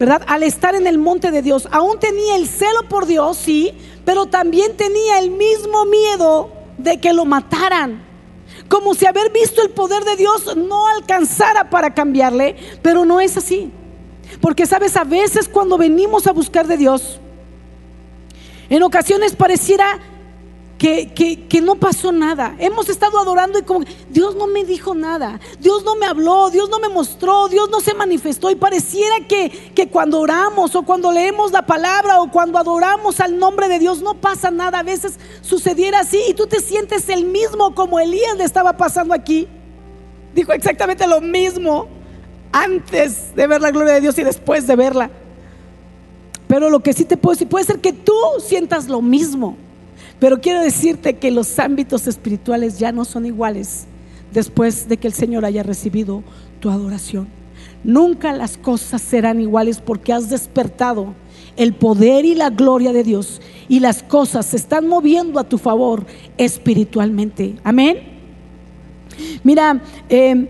¿verdad? 0.01 0.23
Al 0.25 0.41
estar 0.41 0.73
en 0.73 0.87
el 0.87 0.97
monte 0.97 1.29
de 1.29 1.43
Dios, 1.43 1.69
aún 1.71 1.99
tenía 1.99 2.35
el 2.35 2.47
celo 2.47 2.89
por 2.89 3.05
Dios, 3.05 3.37
sí, 3.37 3.71
pero 4.03 4.25
también 4.25 4.75
tenía 4.75 5.19
el 5.19 5.29
mismo 5.29 5.85
miedo 5.85 6.51
de 6.79 6.99
que 6.99 7.13
lo 7.13 7.23
mataran. 7.23 8.01
Como 8.67 8.95
si 8.95 9.05
haber 9.05 9.31
visto 9.31 9.61
el 9.61 9.69
poder 9.69 10.03
de 10.03 10.15
Dios 10.15 10.57
no 10.57 10.87
alcanzara 10.87 11.69
para 11.69 11.93
cambiarle, 11.93 12.55
pero 12.81 13.05
no 13.05 13.21
es 13.21 13.37
así. 13.37 13.71
Porque 14.41 14.65
sabes, 14.65 14.97
a 14.97 15.03
veces 15.03 15.47
cuando 15.47 15.77
venimos 15.77 16.25
a 16.25 16.31
buscar 16.31 16.65
de 16.65 16.77
Dios, 16.77 17.19
en 18.71 18.81
ocasiones 18.81 19.35
pareciera 19.35 19.99
que, 20.81 21.61
no 21.61 21.75
pasó 21.75 22.11
nada. 22.11 22.55
Hemos 22.57 22.89
estado 22.89 23.19
adorando 23.19 23.59
y 23.59 23.61
como 23.61 23.85
Dios 24.09 24.35
no 24.35 24.47
me 24.47 24.65
dijo 24.65 24.95
nada, 24.95 25.39
Dios 25.59 25.83
no 25.83 25.95
me 25.95 26.07
habló, 26.07 26.49
Dios 26.49 26.69
no 26.69 26.79
me 26.79 26.89
mostró, 26.89 27.47
Dios 27.49 27.69
no 27.69 27.81
se 27.81 27.93
manifestó. 27.93 28.49
Y 28.49 28.55
pareciera 28.55 29.15
que, 29.27 29.49
que 29.75 29.89
cuando 29.89 30.19
oramos 30.19 30.75
o 30.75 30.81
cuando 30.81 31.11
leemos 31.11 31.51
la 31.51 31.67
palabra 31.67 32.19
o 32.19 32.31
cuando 32.31 32.57
adoramos 32.57 33.19
al 33.19 33.37
nombre 33.37 33.67
de 33.67 33.77
Dios 33.77 34.01
no 34.01 34.15
pasa 34.15 34.49
nada. 34.49 34.79
A 34.79 34.83
veces 34.83 35.19
sucediera 35.41 35.99
así 35.99 36.19
y 36.27 36.33
tú 36.33 36.47
te 36.47 36.59
sientes 36.59 37.07
el 37.09 37.25
mismo 37.25 37.75
como 37.75 37.99
Elías 37.99 38.37
le 38.37 38.43
estaba 38.43 38.75
pasando 38.75 39.13
aquí. 39.13 39.47
Dijo 40.33 40.51
exactamente 40.51 41.05
lo 41.05 41.21
mismo 41.21 41.89
antes 42.51 43.35
de 43.35 43.45
ver 43.45 43.61
la 43.61 43.69
gloria 43.69 43.93
de 43.93 44.01
Dios 44.01 44.17
y 44.17 44.23
después 44.23 44.65
de 44.65 44.75
verla. 44.75 45.11
Pero 46.47 46.71
lo 46.71 46.79
que 46.79 46.93
sí 46.93 47.05
te 47.05 47.17
puedo 47.17 47.35
decir, 47.35 47.47
puede 47.47 47.65
ser 47.65 47.79
que 47.79 47.93
tú 47.93 48.15
sientas 48.39 48.87
lo 48.87 49.03
mismo. 49.03 49.57
Pero 50.21 50.39
quiero 50.39 50.61
decirte 50.61 51.15
que 51.15 51.31
los 51.31 51.57
ámbitos 51.57 52.05
espirituales 52.05 52.77
ya 52.77 52.91
no 52.91 53.05
son 53.05 53.25
iguales 53.25 53.87
después 54.31 54.87
de 54.87 54.97
que 54.97 55.07
el 55.07 55.13
Señor 55.13 55.45
haya 55.45 55.63
recibido 55.63 56.21
tu 56.59 56.69
adoración. 56.69 57.27
Nunca 57.83 58.31
las 58.31 58.55
cosas 58.55 59.01
serán 59.01 59.41
iguales 59.41 59.81
porque 59.81 60.13
has 60.13 60.29
despertado 60.29 61.15
el 61.57 61.73
poder 61.73 62.23
y 62.23 62.35
la 62.35 62.51
gloria 62.51 62.93
de 62.93 63.03
Dios 63.03 63.41
y 63.67 63.79
las 63.79 64.03
cosas 64.03 64.45
se 64.45 64.57
están 64.57 64.87
moviendo 64.87 65.39
a 65.39 65.49
tu 65.49 65.57
favor 65.57 66.05
espiritualmente. 66.37 67.55
Amén. 67.63 67.97
Mira, 69.43 69.81
eh, 70.07 70.47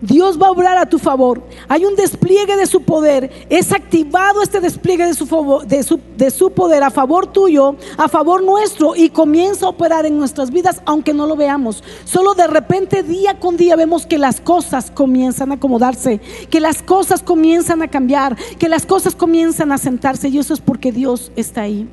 Dios 0.00 0.40
va 0.40 0.46
a 0.46 0.50
obrar 0.50 0.78
a 0.78 0.86
tu 0.86 0.98
favor. 0.98 1.42
Hay 1.68 1.84
un 1.84 1.94
despliegue 1.94 2.56
de 2.56 2.66
su 2.66 2.82
poder. 2.82 3.30
Es 3.50 3.72
activado 3.72 4.42
este 4.42 4.60
despliegue 4.60 5.04
de 5.04 5.14
su, 5.14 5.26
de, 5.66 5.82
su, 5.82 6.00
de 6.16 6.30
su, 6.30 6.50
poder 6.50 6.82
a 6.82 6.90
favor 6.90 7.26
tuyo, 7.26 7.76
a 7.96 8.08
favor 8.08 8.42
nuestro, 8.42 8.96
y 8.96 9.10
comienza 9.10 9.66
a 9.66 9.68
operar 9.68 10.06
en 10.06 10.18
nuestras 10.18 10.50
vidas, 10.50 10.82
aunque 10.86 11.12
no 11.12 11.26
lo 11.26 11.36
veamos. 11.36 11.84
Solo 12.04 12.34
de 12.34 12.46
repente, 12.46 13.02
día 13.02 13.38
con 13.38 13.56
día, 13.56 13.76
vemos 13.76 14.06
que 14.06 14.18
las 14.18 14.40
cosas 14.40 14.90
comienzan 14.90 15.52
a 15.52 15.56
acomodarse, 15.56 16.20
que 16.48 16.60
las 16.60 16.82
cosas 16.82 17.22
comienzan 17.22 17.82
a 17.82 17.88
cambiar, 17.88 18.36
que 18.58 18.68
las 18.68 18.86
cosas 18.86 19.14
comienzan 19.14 19.72
a 19.72 19.78
sentarse, 19.78 20.28
y 20.28 20.38
eso 20.38 20.54
es 20.54 20.60
porque 20.60 20.92
Dios 20.92 21.30
está 21.36 21.62
ahí. 21.62 21.88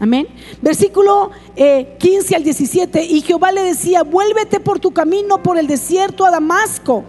Amén. 0.00 0.26
Versículo 0.60 1.30
15 1.54 2.34
eh, 2.34 2.36
al 2.36 2.42
17. 2.42 3.04
Y 3.04 3.20
Jehová 3.20 3.52
le 3.52 3.62
decía, 3.62 4.02
vuélvete 4.02 4.58
por 4.58 4.80
tu 4.80 4.90
camino 4.90 5.40
por 5.40 5.56
el 5.56 5.68
desierto 5.68 6.26
a 6.26 6.32
Damasco 6.32 7.04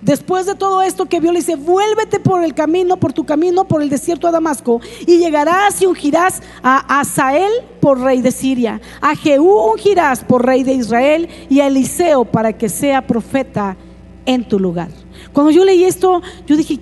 Después 0.00 0.46
de 0.46 0.54
todo 0.54 0.80
esto 0.82 1.06
que 1.06 1.18
vio, 1.18 1.32
le 1.32 1.40
dice, 1.40 1.56
vuélvete 1.56 2.20
por 2.20 2.44
el 2.44 2.54
camino, 2.54 2.98
por 2.98 3.12
tu 3.12 3.24
camino, 3.24 3.66
por 3.66 3.82
el 3.82 3.90
desierto 3.90 4.28
a 4.28 4.30
Damasco, 4.30 4.80
y 5.06 5.18
llegarás 5.18 5.82
y 5.82 5.86
ungirás 5.86 6.40
a 6.62 7.00
Asael 7.00 7.50
por 7.80 8.00
rey 8.00 8.22
de 8.22 8.30
Siria, 8.30 8.80
a 9.00 9.16
Jehú 9.16 9.72
ungirás 9.72 10.22
por 10.22 10.46
rey 10.46 10.62
de 10.62 10.74
Israel, 10.74 11.28
y 11.48 11.60
a 11.60 11.66
Eliseo 11.66 12.24
para 12.24 12.52
que 12.52 12.68
sea 12.68 13.06
profeta 13.06 13.76
en 14.24 14.46
tu 14.46 14.60
lugar. 14.60 14.88
Cuando 15.32 15.50
yo 15.50 15.64
leí 15.64 15.82
esto, 15.84 16.22
yo 16.46 16.56
dije, 16.56 16.78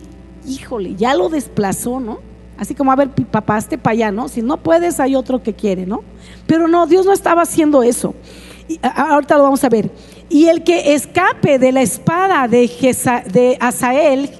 híjole, 0.47 0.95
ya 0.97 1.15
lo 1.15 1.31
desplazó, 1.31 2.01
¿no? 2.01 2.19
Así 2.59 2.75
como, 2.75 2.93
a 2.93 2.97
ver, 2.97 3.11
papaste 3.11 3.79
para 3.79 3.93
allá, 3.93 4.11
¿no? 4.11 4.29
Si 4.29 4.43
no 4.43 4.59
puedes, 4.59 5.01
hay 5.01 5.15
otro 5.15 5.43
que 5.43 5.55
quiere, 5.55 5.87
¿no? 5.87 6.03
Pero 6.47 6.69
no, 6.69 6.87
Dios 6.87 7.07
no 7.07 7.13
estaba 7.13 7.43
haciendo 7.43 7.83
eso. 7.83 8.15
Y 8.69 8.79
ahorita 8.83 9.37
lo 9.37 9.45
vamos 9.45 9.63
a 9.63 9.69
ver. 9.69 9.91
Y 10.29 10.49
el 10.49 10.65
que 10.65 10.95
escape 10.95 11.59
de 11.59 11.73
la 11.73 11.83
espada 11.83 12.49
de, 12.49 12.69
de 13.33 13.57
Asael, 13.61 14.31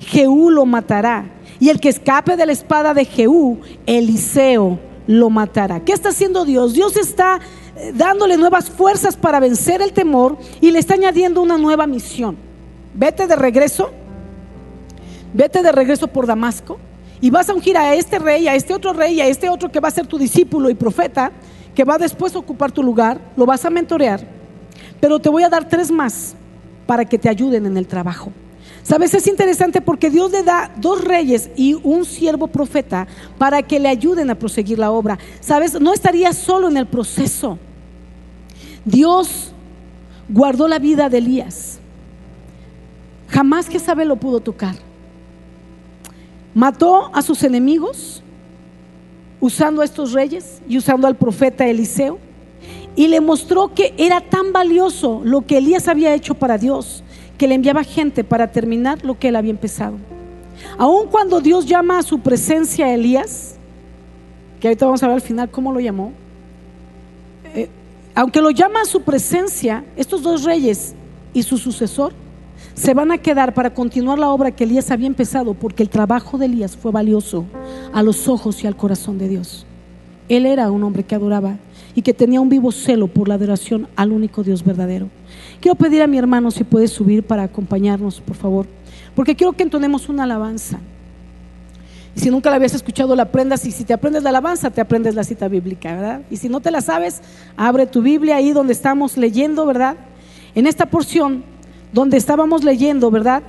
Jehú 0.00 0.50
lo 0.50 0.66
matará. 0.66 1.30
Y 1.60 1.68
el 1.68 1.80
que 1.80 1.88
escape 1.88 2.36
de 2.36 2.46
la 2.46 2.52
espada 2.52 2.94
de 2.94 3.04
Jehú, 3.04 3.60
Eliseo 3.86 4.78
lo 5.06 5.30
matará. 5.30 5.80
¿Qué 5.80 5.92
está 5.92 6.08
haciendo 6.08 6.44
Dios? 6.44 6.74
Dios 6.74 6.96
está 6.96 7.38
eh, 7.76 7.92
dándole 7.94 8.36
nuevas 8.36 8.68
fuerzas 8.68 9.16
para 9.16 9.38
vencer 9.38 9.80
el 9.80 9.92
temor 9.92 10.36
y 10.60 10.72
le 10.72 10.80
está 10.80 10.94
añadiendo 10.94 11.40
una 11.40 11.56
nueva 11.56 11.86
misión. 11.86 12.36
Vete 12.92 13.26
de 13.26 13.36
regreso, 13.36 13.90
vete 15.32 15.62
de 15.62 15.70
regreso 15.70 16.08
por 16.08 16.26
Damasco 16.26 16.78
y 17.20 17.30
vas 17.30 17.48
a 17.48 17.54
ungir 17.54 17.76
a 17.78 17.94
este 17.94 18.18
rey, 18.18 18.48
a 18.48 18.54
este 18.54 18.74
otro 18.74 18.92
rey, 18.92 19.20
a 19.20 19.26
este 19.26 19.48
otro 19.48 19.70
que 19.70 19.80
va 19.80 19.88
a 19.88 19.92
ser 19.92 20.06
tu 20.06 20.18
discípulo 20.18 20.70
y 20.70 20.74
profeta, 20.74 21.30
que 21.74 21.84
va 21.84 21.98
después 21.98 22.34
a 22.34 22.38
ocupar 22.38 22.72
tu 22.72 22.82
lugar, 22.82 23.20
lo 23.36 23.46
vas 23.46 23.64
a 23.64 23.70
mentorear 23.70 24.35
pero 25.00 25.18
te 25.18 25.28
voy 25.28 25.42
a 25.42 25.48
dar 25.48 25.68
tres 25.68 25.90
más 25.90 26.34
para 26.86 27.04
que 27.04 27.18
te 27.18 27.28
ayuden 27.28 27.66
en 27.66 27.76
el 27.76 27.86
trabajo. 27.86 28.32
Sabes, 28.82 29.14
es 29.14 29.26
interesante 29.26 29.80
porque 29.80 30.10
Dios 30.10 30.30
le 30.30 30.44
da 30.44 30.70
dos 30.76 31.02
reyes 31.02 31.50
y 31.56 31.74
un 31.74 32.04
siervo 32.04 32.46
profeta 32.46 33.08
para 33.36 33.62
que 33.62 33.80
le 33.80 33.88
ayuden 33.88 34.30
a 34.30 34.36
proseguir 34.36 34.78
la 34.78 34.92
obra. 34.92 35.18
Sabes, 35.40 35.80
no 35.80 35.92
estaría 35.92 36.32
solo 36.32 36.68
en 36.68 36.76
el 36.76 36.86
proceso. 36.86 37.58
Dios 38.84 39.52
guardó 40.28 40.68
la 40.68 40.78
vida 40.78 41.08
de 41.08 41.18
Elías. 41.18 41.80
Jamás 43.28 43.68
que 43.68 43.80
sabe 43.80 44.04
lo 44.04 44.14
pudo 44.14 44.38
tocar. 44.38 44.76
Mató 46.54 47.10
a 47.12 47.22
sus 47.22 47.42
enemigos 47.42 48.22
usando 49.40 49.82
a 49.82 49.84
estos 49.84 50.12
reyes 50.12 50.62
y 50.68 50.78
usando 50.78 51.08
al 51.08 51.16
profeta 51.16 51.66
Eliseo 51.66 52.18
y 52.96 53.08
le 53.08 53.20
mostró 53.20 53.74
que 53.74 53.94
era 53.98 54.22
tan 54.22 54.52
valioso 54.52 55.20
lo 55.22 55.42
que 55.42 55.58
Elías 55.58 55.86
había 55.86 56.14
hecho 56.14 56.34
para 56.34 56.56
Dios, 56.56 57.04
que 57.36 57.46
le 57.46 57.54
enviaba 57.54 57.84
gente 57.84 58.24
para 58.24 58.50
terminar 58.50 59.04
lo 59.04 59.18
que 59.18 59.28
él 59.28 59.36
había 59.36 59.50
empezado. 59.50 59.98
Aun 60.78 61.08
cuando 61.08 61.40
Dios 61.40 61.66
llama 61.66 61.98
a 61.98 62.02
su 62.02 62.18
presencia 62.20 62.86
a 62.86 62.94
Elías, 62.94 63.56
que 64.58 64.68
ahorita 64.68 64.86
vamos 64.86 65.02
a 65.02 65.08
ver 65.08 65.16
al 65.16 65.22
final 65.22 65.50
cómo 65.50 65.72
lo 65.72 65.80
llamó, 65.80 66.12
eh, 67.54 67.68
aunque 68.14 68.40
lo 68.40 68.50
llama 68.50 68.80
a 68.80 68.86
su 68.86 69.02
presencia, 69.02 69.84
estos 69.96 70.22
dos 70.22 70.44
reyes 70.44 70.94
y 71.34 71.42
su 71.42 71.58
sucesor 71.58 72.14
se 72.72 72.94
van 72.94 73.12
a 73.12 73.18
quedar 73.18 73.52
para 73.52 73.74
continuar 73.74 74.18
la 74.18 74.30
obra 74.30 74.50
que 74.50 74.64
Elías 74.64 74.90
había 74.90 75.06
empezado, 75.06 75.52
porque 75.52 75.82
el 75.82 75.90
trabajo 75.90 76.38
de 76.38 76.46
Elías 76.46 76.76
fue 76.76 76.92
valioso 76.92 77.44
a 77.92 78.02
los 78.02 78.26
ojos 78.28 78.64
y 78.64 78.66
al 78.66 78.76
corazón 78.76 79.18
de 79.18 79.28
Dios. 79.28 79.66
Él 80.30 80.46
era 80.46 80.70
un 80.70 80.82
hombre 80.82 81.04
que 81.04 81.14
adoraba 81.14 81.58
y 81.96 82.02
que 82.02 82.12
tenía 82.12 82.42
un 82.42 82.50
vivo 82.50 82.70
celo 82.70 83.08
por 83.08 83.26
la 83.26 83.34
adoración 83.34 83.88
al 83.96 84.12
único 84.12 84.44
Dios 84.44 84.62
verdadero. 84.62 85.08
Quiero 85.60 85.74
pedir 85.74 86.02
a 86.02 86.06
mi 86.06 86.18
hermano 86.18 86.50
si 86.50 86.62
puede 86.62 86.88
subir 86.88 87.22
para 87.22 87.42
acompañarnos, 87.42 88.20
por 88.20 88.36
favor, 88.36 88.66
porque 89.14 89.34
quiero 89.34 89.54
que 89.54 89.62
entonemos 89.62 90.10
una 90.10 90.24
alabanza. 90.24 90.78
Y 92.14 92.20
si 92.20 92.30
nunca 92.30 92.50
la 92.50 92.56
habías 92.56 92.74
escuchado, 92.74 93.16
la 93.16 93.24
aprendas. 93.24 93.66
Y 93.66 93.72
si 93.72 93.84
te 93.84 93.92
aprendes 93.92 94.22
la 94.22 94.28
alabanza, 94.28 94.70
te 94.70 94.80
aprendes 94.80 95.14
la 95.14 95.24
cita 95.24 95.48
bíblica, 95.48 95.94
¿verdad? 95.94 96.22
Y 96.30 96.36
si 96.36 96.48
no 96.48 96.60
te 96.60 96.70
la 96.70 96.80
sabes, 96.80 97.20
abre 97.56 97.86
tu 97.86 98.02
Biblia 98.02 98.36
ahí 98.36 98.52
donde 98.52 98.74
estamos 98.74 99.16
leyendo, 99.16 99.66
¿verdad? 99.66 99.96
En 100.54 100.66
esta 100.66 100.86
porción 100.86 101.44
donde 101.92 102.18
estábamos 102.18 102.62
leyendo, 102.62 103.10
¿verdad? 103.10 103.42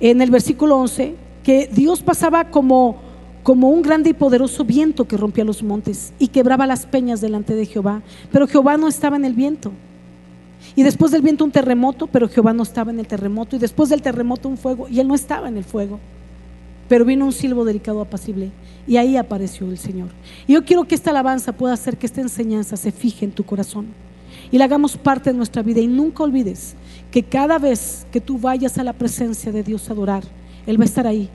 En 0.00 0.22
el 0.22 0.30
versículo 0.30 0.78
11, 0.78 1.14
que 1.42 1.68
Dios 1.72 2.02
pasaba 2.02 2.44
como 2.44 3.09
como 3.42 3.70
un 3.70 3.82
grande 3.82 4.10
y 4.10 4.14
poderoso 4.14 4.64
viento 4.64 5.06
que 5.06 5.16
rompía 5.16 5.44
los 5.44 5.62
montes 5.62 6.12
y 6.18 6.28
quebraba 6.28 6.66
las 6.66 6.86
peñas 6.86 7.20
delante 7.20 7.54
de 7.54 7.66
Jehová. 7.66 8.02
Pero 8.30 8.46
Jehová 8.46 8.76
no 8.76 8.88
estaba 8.88 9.16
en 9.16 9.24
el 9.24 9.34
viento. 9.34 9.72
Y 10.76 10.82
después 10.82 11.10
del 11.10 11.22
viento 11.22 11.44
un 11.44 11.50
terremoto, 11.50 12.06
pero 12.06 12.28
Jehová 12.28 12.52
no 12.52 12.62
estaba 12.62 12.90
en 12.90 13.00
el 13.00 13.06
terremoto. 13.06 13.56
Y 13.56 13.58
después 13.58 13.88
del 13.88 14.02
terremoto 14.02 14.48
un 14.48 14.58
fuego, 14.58 14.88
y 14.88 15.00
él 15.00 15.08
no 15.08 15.14
estaba 15.14 15.48
en 15.48 15.56
el 15.56 15.64
fuego. 15.64 15.98
Pero 16.88 17.04
vino 17.04 17.24
un 17.24 17.32
silbo 17.32 17.64
delicado 17.64 18.00
apacible. 18.00 18.50
Y 18.86 18.96
ahí 18.98 19.16
apareció 19.16 19.66
el 19.70 19.78
Señor. 19.78 20.08
Y 20.46 20.54
yo 20.54 20.64
quiero 20.64 20.84
que 20.84 20.94
esta 20.94 21.10
alabanza 21.10 21.52
pueda 21.52 21.74
hacer 21.74 21.96
que 21.96 22.06
esta 22.06 22.20
enseñanza 22.20 22.76
se 22.76 22.92
fije 22.92 23.24
en 23.24 23.32
tu 23.32 23.44
corazón. 23.44 23.86
Y 24.52 24.58
la 24.58 24.64
hagamos 24.64 24.96
parte 24.96 25.30
de 25.30 25.36
nuestra 25.36 25.62
vida. 25.62 25.80
Y 25.80 25.86
nunca 25.86 26.24
olvides 26.24 26.74
que 27.10 27.22
cada 27.22 27.58
vez 27.58 28.06
que 28.12 28.20
tú 28.20 28.38
vayas 28.38 28.76
a 28.76 28.84
la 28.84 28.92
presencia 28.92 29.50
de 29.50 29.62
Dios 29.62 29.88
a 29.88 29.92
adorar, 29.92 30.24
Él 30.66 30.78
va 30.78 30.82
a 30.82 30.86
estar 30.86 31.06
ahí 31.06 31.30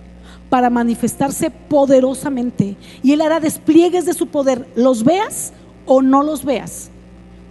para 0.55 0.69
manifestarse 0.69 1.51
poderosamente. 1.51 2.77
Y 3.03 3.11
Él 3.11 3.19
hará 3.19 3.41
despliegues 3.41 4.05
de 4.05 4.13
su 4.13 4.27
poder, 4.27 4.65
los 4.77 5.03
veas 5.03 5.51
o 5.85 6.01
no 6.01 6.23
los 6.23 6.45
veas. 6.45 6.91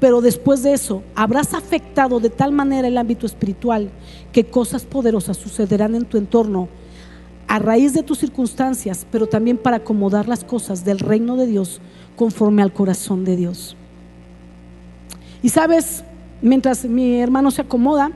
pero 0.00 0.22
después 0.22 0.62
de 0.62 0.72
eso 0.72 1.02
habrás 1.14 1.52
afectado 1.52 2.18
de 2.18 2.30
tal 2.30 2.52
manera 2.52 2.88
el 2.88 2.96
ámbito 2.96 3.26
espiritual 3.26 3.90
que 4.32 4.44
cosas 4.44 4.86
poderosas 4.86 5.36
sucederán 5.36 5.94
en 5.94 6.06
tu 6.06 6.16
entorno 6.16 6.70
a 7.46 7.58
raíz 7.58 7.92
de 7.92 8.02
tus 8.02 8.20
circunstancias, 8.20 9.06
pero 9.12 9.26
también 9.26 9.58
para 9.58 9.76
acomodar 9.76 10.26
las 10.26 10.42
cosas 10.42 10.82
del 10.86 10.98
reino 10.98 11.36
de 11.36 11.46
Dios 11.46 11.82
conforme 12.16 12.62
al 12.62 12.72
corazón 12.72 13.26
de 13.26 13.36
Dios. 13.36 13.76
Y 15.42 15.50
sabes, 15.50 16.04
mientras 16.40 16.86
mi 16.86 17.20
hermano 17.20 17.50
se 17.50 17.60
acomoda, 17.60 18.12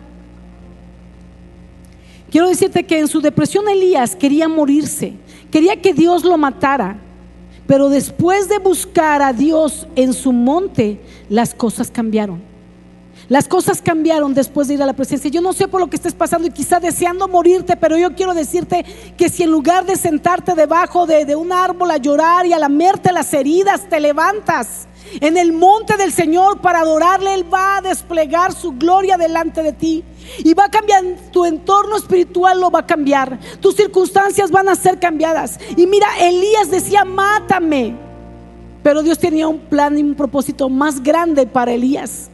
quiero 2.30 2.48
decirte 2.48 2.84
que 2.84 2.98
en 2.98 3.08
su 3.08 3.20
depresión 3.20 3.68
Elías 3.68 4.16
quería 4.16 4.48
morirse, 4.48 5.14
quería 5.50 5.80
que 5.80 5.92
Dios 5.94 6.24
lo 6.24 6.36
matara, 6.38 6.98
pero 7.66 7.88
después 7.88 8.48
de 8.48 8.58
buscar 8.58 9.20
a 9.22 9.32
Dios 9.32 9.86
en 9.94 10.12
su 10.12 10.32
monte, 10.32 11.00
las 11.28 11.54
cosas 11.54 11.90
cambiaron. 11.90 12.40
Las 13.28 13.46
cosas 13.46 13.82
cambiaron 13.82 14.32
después 14.32 14.68
de 14.68 14.74
ir 14.74 14.82
a 14.82 14.86
la 14.86 14.94
presencia. 14.94 15.30
Yo 15.30 15.42
no 15.42 15.52
sé 15.52 15.68
por 15.68 15.80
lo 15.80 15.90
que 15.90 15.96
estés 15.96 16.14
pasando 16.14 16.48
y 16.48 16.50
quizá 16.50 16.80
deseando 16.80 17.28
morirte, 17.28 17.76
pero 17.76 17.98
yo 17.98 18.14
quiero 18.14 18.32
decirte 18.32 18.86
que 19.18 19.28
si 19.28 19.42
en 19.42 19.50
lugar 19.50 19.84
de 19.84 19.96
sentarte 19.96 20.54
debajo 20.54 21.06
de, 21.06 21.36
un 21.36 21.52
árbol 21.52 21.90
a 21.90 21.98
llorar 21.98 22.46
y 22.46 22.54
a 22.54 22.58
lamerte 22.58 23.12
las 23.12 23.34
heridas, 23.34 23.86
te 23.90 24.00
levantas 24.00 24.88
en 25.20 25.36
el 25.36 25.52
monte 25.52 25.98
del 25.98 26.10
Señor 26.10 26.62
para 26.62 26.80
adorarle, 26.80 27.34
Él 27.34 27.52
va 27.52 27.76
a 27.76 27.80
desplegar 27.82 28.54
su 28.54 28.72
gloria 28.72 29.18
delante 29.18 29.62
de 29.62 29.74
ti. 29.74 30.04
Y 30.38 30.54
va 30.54 30.64
a 30.64 30.70
cambiar 30.70 31.04
tu 31.30 31.44
entorno 31.44 31.96
espiritual, 31.96 32.60
lo 32.60 32.70
va 32.70 32.80
a 32.80 32.86
cambiar. 32.86 33.38
Tus 33.60 33.76
circunstancias 33.76 34.50
van 34.50 34.70
a 34.70 34.74
ser 34.74 34.98
cambiadas. 34.98 35.58
Y 35.76 35.86
mira, 35.86 36.06
Elías 36.18 36.70
decía, 36.70 37.04
mátame. 37.04 37.94
Pero 38.82 39.02
Dios 39.02 39.18
tenía 39.18 39.48
un 39.48 39.58
plan 39.58 39.98
y 39.98 40.02
un 40.02 40.14
propósito 40.14 40.70
más 40.70 41.02
grande 41.02 41.46
para 41.46 41.72
Elías. 41.72 42.30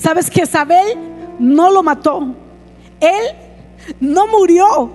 ¿Sabes 0.00 0.30
que 0.30 0.44
Isabel 0.44 0.96
no 1.38 1.70
lo 1.70 1.82
mató? 1.82 2.34
Él 3.00 3.22
no 4.00 4.26
murió. 4.28 4.92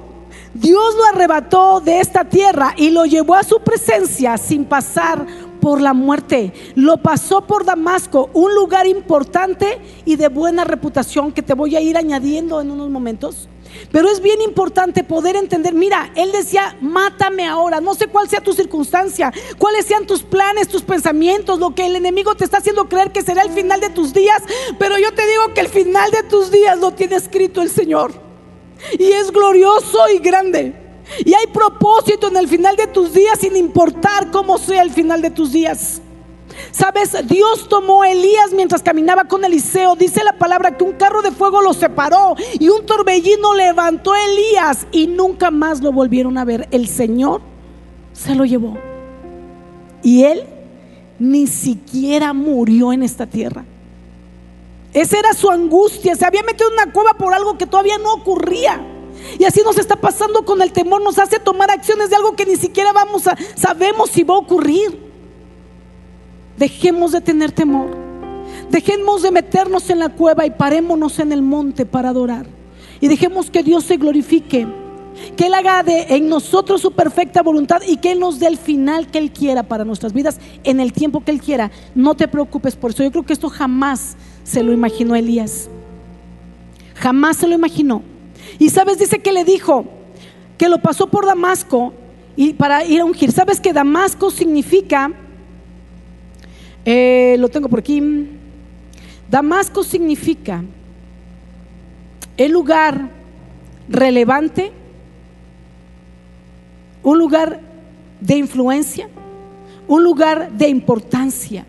Dios 0.56 0.96
lo 0.96 1.06
arrebató 1.06 1.80
de 1.80 2.00
esta 2.00 2.26
tierra 2.26 2.74
y 2.76 2.90
lo 2.90 3.06
llevó 3.06 3.36
a 3.36 3.44
su 3.44 3.60
presencia 3.60 4.36
sin 4.38 4.66
pasar 4.66 5.28
por 5.62 5.80
la 5.80 5.94
muerte. 5.94 6.54
Lo 6.74 6.98
pasó 6.98 7.46
por 7.46 7.66
Damasco, 7.66 8.32
un 8.34 8.56
lugar 8.56 8.88
importante 8.88 9.80
y 10.06 10.16
de 10.16 10.28
buena 10.28 10.64
reputación 10.64 11.32
que 11.32 11.44
te 11.44 11.54
voy 11.54 11.76
a 11.76 11.82
ir 11.82 11.98
añadiendo 11.98 12.60
en 12.60 12.72
unos 12.72 12.90
momentos. 12.90 13.48
Pero 13.92 14.10
es 14.10 14.22
bien 14.22 14.42
importante 14.42 15.04
poder 15.04 15.36
entender, 15.36 15.74
mira, 15.74 16.12
él 16.16 16.32
decía, 16.32 16.78
mátame 16.82 17.46
ahora, 17.46 17.82
no 17.82 17.96
sé 17.96 18.08
cuál 18.08 18.30
sea 18.30 18.42
tu 18.42 18.54
circunstancia, 18.54 19.32
cuáles 19.58 19.86
sean 19.86 20.06
tus 20.06 20.24
planes, 20.24 20.68
tus 20.68 20.82
pensamientos, 20.82 21.60
lo 21.60 21.74
que 21.76 21.86
el 21.86 21.96
enemigo 21.96 22.36
te 22.36 22.44
está 22.44 22.58
haciendo 22.58 22.90
creer 22.90 23.12
que 23.12 23.22
será 23.22 23.42
el 23.42 23.52
final 23.52 23.80
de 23.80 23.90
tus 23.90 24.14
días, 24.14 24.42
pero 24.80 24.98
yo 24.98 25.14
te 25.14 25.26
digo 25.28 25.54
que 25.54 25.62
el 25.62 25.70
final 25.70 26.12
de 26.12 26.24
tus 26.24 26.52
días 26.52 26.78
lo 26.80 26.92
tiene 26.92 27.16
escrito 27.16 27.62
el 27.62 27.70
Señor. 27.70 28.14
Y 29.00 29.12
es 29.12 29.32
glorioso 29.32 30.10
y 30.14 30.20
grande. 30.20 30.74
Y 31.24 31.34
hay 31.34 31.48
propósito 31.48 32.28
en 32.28 32.38
el 32.38 32.48
final 32.48 32.76
de 32.76 32.88
tus 32.88 33.14
días 33.14 33.40
sin 33.40 33.56
importar 33.56 34.32
cómo 34.32 34.58
sea 34.58 34.82
el 34.82 34.92
final 34.92 35.22
de 35.22 35.30
tus 35.30 35.52
días. 35.52 36.02
Sabes, 36.72 37.16
Dios 37.28 37.68
tomó 37.70 38.04
a 38.04 38.10
Elías 38.10 38.52
mientras 38.54 38.82
caminaba 38.82 39.26
con 39.26 39.44
Eliseo. 39.46 39.96
Dice 39.96 40.24
la 40.24 40.38
palabra 40.38 40.78
que 40.78 40.84
un 40.84 40.94
carro 40.94 41.22
de 41.22 41.32
fuego 41.32 41.62
lo 41.62 41.74
separó 41.74 42.36
y 42.60 42.70
un 42.70 42.86
torbellino 42.86 43.54
levantó 43.54 44.14
a 44.14 44.24
Elías 44.24 44.88
y 44.92 45.08
nunca 45.08 45.52
más 45.52 45.82
lo 45.82 45.92
volvieron 45.92 46.38
a 46.38 46.46
ver. 46.46 46.68
El 46.72 46.88
Señor 46.88 47.42
se 48.14 48.36
lo 48.36 48.46
llevó. 48.46 48.78
Y 50.04 50.24
él 50.24 50.44
ni 51.20 51.48
siquiera 51.48 52.34
murió 52.34 52.94
en 52.94 53.04
esta 53.04 53.26
tierra. 53.26 53.66
Esa 54.94 55.20
era 55.20 55.34
su 55.34 55.50
angustia. 55.50 56.16
Se 56.16 56.26
había 56.26 56.44
metido 56.44 56.70
en 56.70 56.76
una 56.76 56.94
cueva 56.94 57.14
por 57.14 57.34
algo 57.34 57.58
que 57.58 57.68
todavía 57.68 57.98
no 57.98 58.14
ocurría. 58.14 58.82
Y 59.40 59.44
así 59.44 59.62
nos 59.64 59.78
está 59.78 59.96
pasando 59.96 60.46
con 60.46 60.62
el 60.62 60.72
temor. 60.72 61.02
Nos 61.02 61.20
hace 61.20 61.40
tomar 61.40 61.72
acciones 61.72 62.10
de 62.10 62.16
algo 62.16 62.36
que 62.36 62.46
ni 62.46 62.56
siquiera 62.56 62.94
vamos 62.94 63.28
a 63.28 63.38
sabemos 63.56 64.10
si 64.12 64.24
va 64.24 64.36
a 64.36 64.40
ocurrir. 64.40 65.05
Dejemos 66.58 67.12
de 67.12 67.22
tener 67.22 67.52
temor. 67.52 68.06
Dejemos 68.70 69.22
de 69.22 69.32
meternos 69.32 69.90
en 69.90 70.00
la 70.00 70.10
cueva 70.10 70.46
y 70.46 70.52
parémonos 70.52 71.20
en 71.20 71.32
el 71.32 71.42
monte 71.42 71.86
para 71.86 72.10
adorar. 72.10 72.48
Y 73.00 73.08
dejemos 73.08 73.52
que 73.52 73.64
Dios 73.64 73.84
se 73.84 73.98
glorifique. 73.98 74.68
Que 75.38 75.48
Él 75.48 75.54
haga 75.54 75.84
de, 75.84 76.08
en 76.10 76.28
nosotros 76.28 76.82
su 76.82 76.92
perfecta 76.92 77.42
voluntad 77.42 77.82
y 77.88 77.98
que 77.98 78.12
Él 78.12 78.20
nos 78.20 78.40
dé 78.40 78.48
el 78.48 78.58
final 78.58 79.08
que 79.08 79.18
Él 79.18 79.32
quiera 79.32 79.64
para 79.64 79.86
nuestras 79.86 80.12
vidas 80.12 80.40
en 80.64 80.80
el 80.80 80.92
tiempo 80.92 81.24
que 81.24 81.32
Él 81.32 81.42
quiera. 81.42 81.72
No 81.94 82.16
te 82.16 82.28
preocupes 82.28 82.76
por 82.76 82.92
eso. 82.92 83.04
Yo 83.04 83.12
creo 83.12 83.24
que 83.24 83.34
esto 83.34 83.50
jamás 83.50 84.18
se 84.44 84.64
lo 84.64 84.74
imaginó 84.74 85.16
Elías. 85.16 85.70
Jamás 86.96 87.38
se 87.38 87.48
lo 87.48 87.54
imaginó. 87.54 88.02
Y 88.60 88.70
sabes, 88.70 89.00
dice 89.00 89.20
que 89.20 89.34
le 89.34 89.44
dijo 89.44 89.86
que 90.58 90.70
lo 90.70 90.82
pasó 90.82 91.08
por 91.08 91.26
Damasco 91.26 91.94
y 92.36 92.54
para 92.54 92.86
ir 92.86 93.02
a 93.02 93.06
ungir. 93.06 93.32
¿Sabes 93.32 93.60
que 93.60 93.74
Damasco 93.74 94.32
significa 94.32 95.12
eh, 96.86 97.36
lo 97.40 97.50
tengo 97.50 97.68
por 97.68 97.80
aquí. 97.80 98.30
Damasco 99.30 99.84
significa 99.84 100.64
el 102.38 102.52
lugar 102.52 103.10
relevante, 103.90 104.72
un 107.02 107.18
lugar 107.18 107.60
de 108.22 108.38
influencia, 108.38 109.10
un 109.88 110.04
lugar 110.04 110.52
de 110.52 110.70
importancia. 110.70 111.66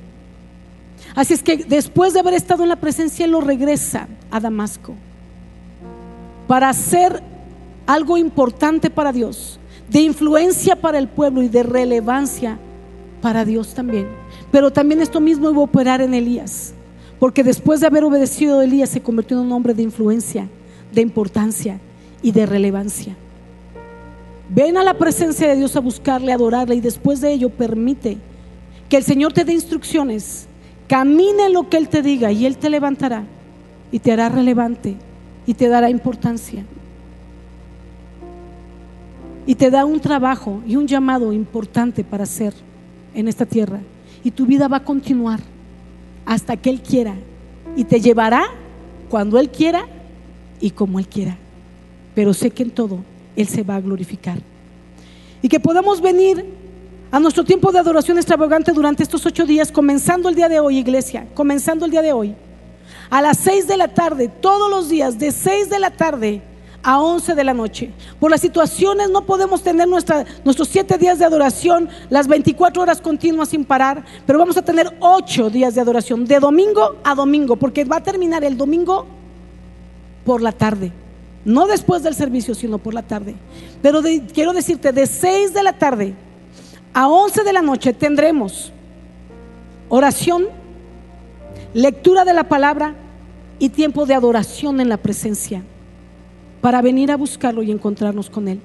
Así 1.14 1.32
es 1.32 1.42
que 1.42 1.56
después 1.56 2.12
de 2.12 2.20
haber 2.20 2.34
estado 2.34 2.62
en 2.62 2.68
la 2.68 2.76
presencia, 2.76 3.24
él 3.24 3.30
lo 3.30 3.40
regresa 3.40 4.08
a 4.30 4.38
Damasco 4.38 4.94
para 6.46 6.68
hacer 6.68 7.22
algo 7.86 8.16
importante 8.16 8.90
para 8.90 9.12
Dios, 9.12 9.58
de 9.88 10.00
influencia 10.00 10.76
para 10.76 10.98
el 10.98 11.08
pueblo 11.08 11.42
y 11.42 11.48
de 11.48 11.62
relevancia 11.62 12.58
para 13.22 13.44
Dios 13.44 13.74
también. 13.74 14.06
Pero 14.56 14.70
también 14.70 15.02
esto 15.02 15.20
mismo 15.20 15.50
iba 15.50 15.58
a 15.58 15.64
operar 15.64 16.00
en 16.00 16.14
Elías, 16.14 16.72
porque 17.18 17.44
después 17.44 17.80
de 17.80 17.88
haber 17.88 18.04
obedecido 18.04 18.58
a 18.58 18.64
Elías 18.64 18.88
se 18.88 19.02
convirtió 19.02 19.36
en 19.36 19.44
un 19.44 19.52
hombre 19.52 19.74
de 19.74 19.82
influencia, 19.82 20.48
de 20.94 21.02
importancia 21.02 21.78
y 22.22 22.32
de 22.32 22.46
relevancia. 22.46 23.14
Ven 24.48 24.78
a 24.78 24.82
la 24.82 24.94
presencia 24.94 25.46
de 25.46 25.56
Dios 25.56 25.76
a 25.76 25.80
buscarle, 25.80 26.32
a 26.32 26.36
adorarle 26.36 26.74
y 26.74 26.80
después 26.80 27.20
de 27.20 27.34
ello 27.34 27.50
permite 27.50 28.16
que 28.88 28.96
el 28.96 29.02
Señor 29.02 29.34
te 29.34 29.44
dé 29.44 29.52
instrucciones, 29.52 30.46
camine 30.88 31.50
lo 31.50 31.68
que 31.68 31.76
Él 31.76 31.90
te 31.90 32.00
diga 32.00 32.32
y 32.32 32.46
Él 32.46 32.56
te 32.56 32.70
levantará 32.70 33.24
y 33.92 33.98
te 33.98 34.10
hará 34.10 34.30
relevante 34.30 34.96
y 35.44 35.52
te 35.52 35.68
dará 35.68 35.90
importancia. 35.90 36.64
Y 39.44 39.54
te 39.54 39.70
da 39.70 39.84
un 39.84 40.00
trabajo 40.00 40.62
y 40.66 40.76
un 40.76 40.86
llamado 40.86 41.34
importante 41.34 42.04
para 42.04 42.22
hacer 42.22 42.54
en 43.12 43.28
esta 43.28 43.44
tierra 43.44 43.82
y 44.26 44.32
tu 44.32 44.44
vida 44.44 44.66
va 44.66 44.78
a 44.78 44.82
continuar 44.82 45.38
hasta 46.24 46.56
que 46.56 46.68
Él 46.68 46.80
quiera 46.80 47.14
y 47.76 47.84
te 47.84 48.00
llevará 48.00 48.46
cuando 49.08 49.38
Él 49.38 49.50
quiera 49.50 49.86
y 50.60 50.70
como 50.70 50.98
Él 50.98 51.06
quiera. 51.06 51.36
Pero 52.12 52.34
sé 52.34 52.50
que 52.50 52.64
en 52.64 52.70
todo 52.70 52.98
Él 53.36 53.46
se 53.46 53.62
va 53.62 53.76
a 53.76 53.80
glorificar. 53.80 54.38
Y 55.42 55.48
que 55.48 55.60
podamos 55.60 56.00
venir 56.00 56.44
a 57.12 57.20
nuestro 57.20 57.44
tiempo 57.44 57.70
de 57.70 57.78
adoración 57.78 58.16
extravagante 58.16 58.72
durante 58.72 59.04
estos 59.04 59.24
ocho 59.24 59.46
días, 59.46 59.70
comenzando 59.70 60.28
el 60.28 60.34
día 60.34 60.48
de 60.48 60.58
hoy, 60.58 60.78
iglesia, 60.78 61.28
comenzando 61.32 61.84
el 61.84 61.92
día 61.92 62.02
de 62.02 62.12
hoy, 62.12 62.34
a 63.08 63.22
las 63.22 63.38
seis 63.38 63.68
de 63.68 63.76
la 63.76 63.94
tarde, 63.94 64.26
todos 64.26 64.68
los 64.68 64.88
días, 64.88 65.20
de 65.20 65.30
seis 65.30 65.70
de 65.70 65.78
la 65.78 65.92
tarde 65.92 66.42
a 66.82 67.00
11 67.00 67.34
de 67.34 67.44
la 67.44 67.54
noche. 67.54 67.90
Por 68.20 68.30
las 68.30 68.40
situaciones 68.40 69.10
no 69.10 69.22
podemos 69.22 69.62
tener 69.62 69.88
nuestros 69.88 70.68
siete 70.68 70.98
días 70.98 71.18
de 71.18 71.24
adoración, 71.24 71.88
las 72.10 72.28
24 72.28 72.82
horas 72.82 73.00
continuas 73.00 73.48
sin 73.50 73.64
parar, 73.64 74.04
pero 74.26 74.38
vamos 74.38 74.56
a 74.56 74.62
tener 74.62 74.96
ocho 75.00 75.50
días 75.50 75.74
de 75.74 75.80
adoración, 75.80 76.24
de 76.24 76.38
domingo 76.38 76.96
a 77.04 77.14
domingo, 77.14 77.56
porque 77.56 77.84
va 77.84 77.96
a 77.96 78.02
terminar 78.02 78.44
el 78.44 78.56
domingo 78.56 79.06
por 80.24 80.42
la 80.42 80.52
tarde. 80.52 80.92
No 81.44 81.66
después 81.66 82.02
del 82.02 82.14
servicio, 82.14 82.54
sino 82.54 82.78
por 82.78 82.92
la 82.92 83.02
tarde. 83.02 83.36
Pero 83.80 84.00
quiero 84.32 84.52
decirte, 84.52 84.92
de 84.92 85.06
6 85.06 85.54
de 85.54 85.62
la 85.62 85.72
tarde 85.74 86.14
a 86.92 87.08
11 87.08 87.44
de 87.44 87.52
la 87.52 87.62
noche 87.62 87.92
tendremos 87.92 88.72
oración, 89.88 90.46
lectura 91.74 92.24
de 92.24 92.32
la 92.32 92.44
palabra 92.44 92.94
y 93.58 93.68
tiempo 93.68 94.06
de 94.06 94.14
adoración 94.14 94.80
en 94.80 94.88
la 94.88 94.96
presencia 94.96 95.62
para 96.66 96.82
venir 96.82 97.12
a 97.12 97.16
buscarlo 97.16 97.62
y 97.62 97.70
encontrarnos 97.70 98.28
con 98.28 98.48
Él. 98.48 98.60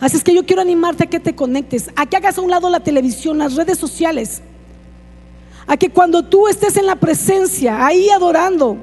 Así 0.00 0.16
es 0.16 0.24
que 0.24 0.32
yo 0.32 0.46
quiero 0.46 0.62
animarte 0.62 1.04
a 1.04 1.06
que 1.06 1.20
te 1.20 1.36
conectes, 1.36 1.90
a 1.94 2.06
que 2.06 2.16
hagas 2.16 2.38
a 2.38 2.40
un 2.40 2.50
lado 2.50 2.70
la 2.70 2.80
televisión, 2.80 3.36
las 3.36 3.56
redes 3.56 3.76
sociales, 3.76 4.40
a 5.66 5.76
que 5.76 5.90
cuando 5.90 6.24
tú 6.24 6.48
estés 6.48 6.78
en 6.78 6.86
la 6.86 6.96
presencia, 6.96 7.84
ahí 7.84 8.08
adorando, 8.08 8.78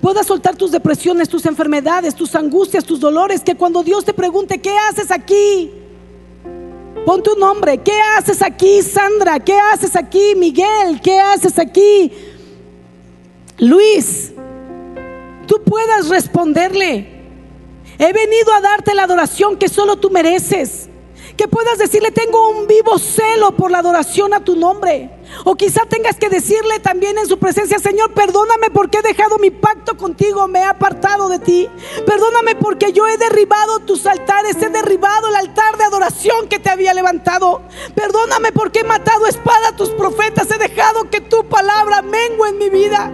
puedas 0.00 0.26
soltar 0.26 0.56
tus 0.56 0.70
depresiones, 0.70 1.28
tus 1.28 1.44
enfermedades, 1.44 2.14
tus 2.14 2.34
angustias, 2.34 2.82
tus 2.82 2.98
dolores, 2.98 3.42
que 3.42 3.56
cuando 3.56 3.82
Dios 3.82 4.06
te 4.06 4.14
pregunte, 4.14 4.58
¿qué 4.58 4.74
haces 4.88 5.10
aquí? 5.10 5.70
Pon 7.04 7.22
tu 7.22 7.36
nombre, 7.38 7.76
¿qué 7.82 8.00
haces 8.16 8.40
aquí, 8.40 8.80
Sandra? 8.80 9.38
¿Qué 9.38 9.58
haces 9.74 9.94
aquí, 9.96 10.32
Miguel? 10.34 10.98
¿Qué 11.02 11.20
haces 11.20 11.58
aquí? 11.58 12.10
Luis, 13.58 14.32
tú 15.46 15.60
puedas 15.62 16.08
responderle. 16.08 17.15
He 17.98 18.12
venido 18.12 18.52
a 18.52 18.60
darte 18.60 18.94
la 18.94 19.04
adoración 19.04 19.56
que 19.56 19.68
solo 19.68 19.96
tú 19.96 20.10
mereces. 20.10 20.88
Que 21.36 21.48
puedas 21.48 21.78
decirle, 21.78 22.12
tengo 22.12 22.48
un 22.48 22.66
vivo 22.66 22.98
celo 22.98 23.52
por 23.52 23.70
la 23.70 23.78
adoración 23.78 24.32
a 24.32 24.40
tu 24.40 24.56
nombre. 24.56 25.10
O 25.44 25.54
quizá 25.54 25.82
tengas 25.84 26.16
que 26.16 26.30
decirle 26.30 26.78
también 26.78 27.18
en 27.18 27.26
su 27.26 27.38
presencia, 27.38 27.78
Señor, 27.78 28.14
perdóname 28.14 28.70
porque 28.70 28.98
he 28.98 29.02
dejado 29.02 29.38
mi 29.38 29.50
pacto 29.50 29.98
contigo, 29.98 30.48
me 30.48 30.60
he 30.60 30.64
apartado 30.64 31.28
de 31.28 31.38
ti. 31.38 31.68
Perdóname 32.06 32.54
porque 32.54 32.92
yo 32.92 33.06
he 33.06 33.18
derribado 33.18 33.80
tus 33.80 34.06
altares, 34.06 34.56
he 34.62 34.70
derribado 34.70 35.28
el 35.28 35.36
altar 35.36 35.76
de 35.76 35.84
adoración 35.84 36.48
que 36.48 36.58
te 36.58 36.70
había 36.70 36.94
levantado. 36.94 37.62
Perdóname 37.94 38.52
porque 38.52 38.80
he 38.80 38.84
matado 38.84 39.26
espada 39.26 39.68
a 39.68 39.76
tus 39.76 39.90
profetas, 39.90 40.50
he 40.50 40.58
dejado 40.58 41.10
que 41.10 41.20
tu 41.20 41.44
palabra 41.48 42.00
mengue 42.00 42.48
en 42.48 42.58
mi 42.58 42.70
vida. 42.70 43.10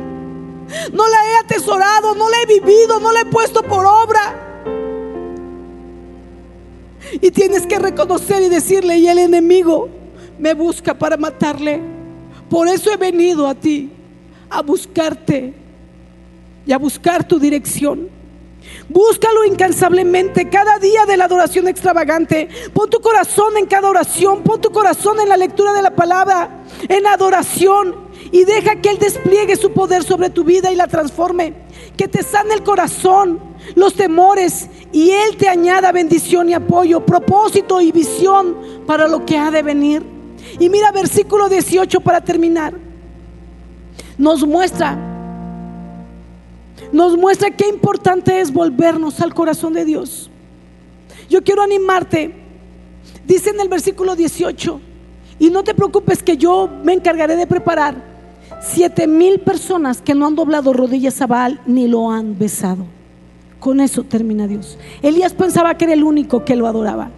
No 0.93 1.09
la 1.09 1.27
he 1.27 1.37
atesorado, 1.39 2.15
no 2.15 2.29
la 2.29 2.41
he 2.43 2.47
vivido, 2.47 3.01
no 3.01 3.11
la 3.11 3.23
he 3.23 3.27
puesto 3.27 3.63
por 3.65 3.85
obra. 3.85 4.52
Y 7.21 7.31
tienes 7.31 7.67
que 7.67 7.79
reconocer 7.79 8.43
y 8.43 8.49
decirle, 8.49 8.99
y 8.99 9.09
el 9.09 9.19
enemigo 9.19 9.89
me 10.39 10.55
busca 10.55 10.95
para 10.95 11.17
matarle. 11.17 11.81
Por 12.49 12.69
eso 12.69 12.93
he 12.93 12.97
venido 12.97 13.47
a 13.47 13.55
ti, 13.55 13.91
a 14.51 14.63
buscarte 14.63 15.55
y 16.67 16.73
a 16.73 16.79
buscar 16.79 17.27
tu 17.27 17.39
dirección. 17.39 18.09
Búscalo 18.89 19.45
incansablemente 19.45 20.49
cada 20.49 20.79
día 20.79 21.07
de 21.07 21.17
la 21.17 21.25
adoración 21.25 21.69
extravagante. 21.69 22.49
Pon 22.73 22.91
tu 22.91 23.01
corazón 23.01 23.57
en 23.57 23.67
cada 23.67 23.89
oración, 23.89 24.43
pon 24.43 24.61
tu 24.61 24.71
corazón 24.71 25.19
en 25.21 25.29
la 25.29 25.37
lectura 25.37 25.73
de 25.73 25.83
la 25.83 25.95
palabra, 25.95 26.65
en 26.89 27.07
adoración 27.07 27.97
y 28.31 28.45
deja 28.45 28.77
que 28.77 28.91
Él 28.91 28.99
despliegue 28.99 29.57
su 29.57 29.73
poder 29.73 30.03
sobre 30.05 30.31
tu 30.31 30.45
vida 30.45 30.71
y 30.71 30.77
la 30.77 30.87
transforme. 30.87 31.55
Que 31.97 32.09
te 32.09 32.23
sane 32.23 32.55
el 32.55 32.63
corazón, 32.63 33.41
los 33.75 33.95
temores 33.95 34.69
y 34.93 35.11
Él 35.11 35.37
te 35.37 35.49
añada 35.49 35.93
bendición 35.93 36.49
y 36.49 36.55
apoyo, 36.55 37.05
propósito 37.05 37.81
y 37.81 37.93
visión 37.93 38.57
para 38.87 39.09
lo 39.09 39.25
que 39.25 39.39
ha 39.39 39.51
de 39.51 39.63
venir. 39.63 40.03
Y 40.59 40.69
mira 40.69 40.93
versículo 40.93 41.49
18 41.49 42.01
para 42.01 42.21
terminar. 42.21 42.75
Nos 44.19 44.47
muestra, 44.47 44.99
nos 46.93 47.17
muestra 47.17 47.51
qué 47.51 47.69
importante 47.69 48.41
es 48.41 48.53
volvernos 48.53 49.21
al 49.21 49.35
corazón 49.35 49.73
de 49.73 49.85
Dios. 49.85 50.31
Yo 51.29 51.43
quiero 51.43 51.63
animarte, 51.63 52.35
dice 53.27 53.51
en 53.51 53.61
el 53.61 53.69
versículo 53.69 54.15
18, 54.15 54.81
y 55.39 55.51
no 55.51 55.65
te 55.65 55.75
preocupes 55.75 56.23
que 56.23 56.37
yo 56.37 56.69
me 56.85 56.93
encargaré 56.93 57.37
de 57.37 57.47
preparar 57.47 58.13
siete 58.61 59.07
mil 59.07 59.41
personas 59.41 60.03
que 60.03 60.15
no 60.15 60.27
han 60.27 60.37
doblado 60.37 60.73
rodillas 60.73 61.21
a 61.21 61.27
Baal 61.27 61.61
ni 61.67 61.89
lo 61.89 62.11
han 62.11 62.39
besado. 62.39 62.85
Con 63.63 63.79
eso 63.79 64.03
termina 64.03 64.49
Dios. 64.49 64.77
Elías 65.03 65.35
pensaba 65.35 65.79
que 65.79 65.85
era 65.85 65.95
el 65.95 66.03
único 66.03 66.45
que 66.45 66.57
lo 66.57 66.67
adoraba. 66.67 67.11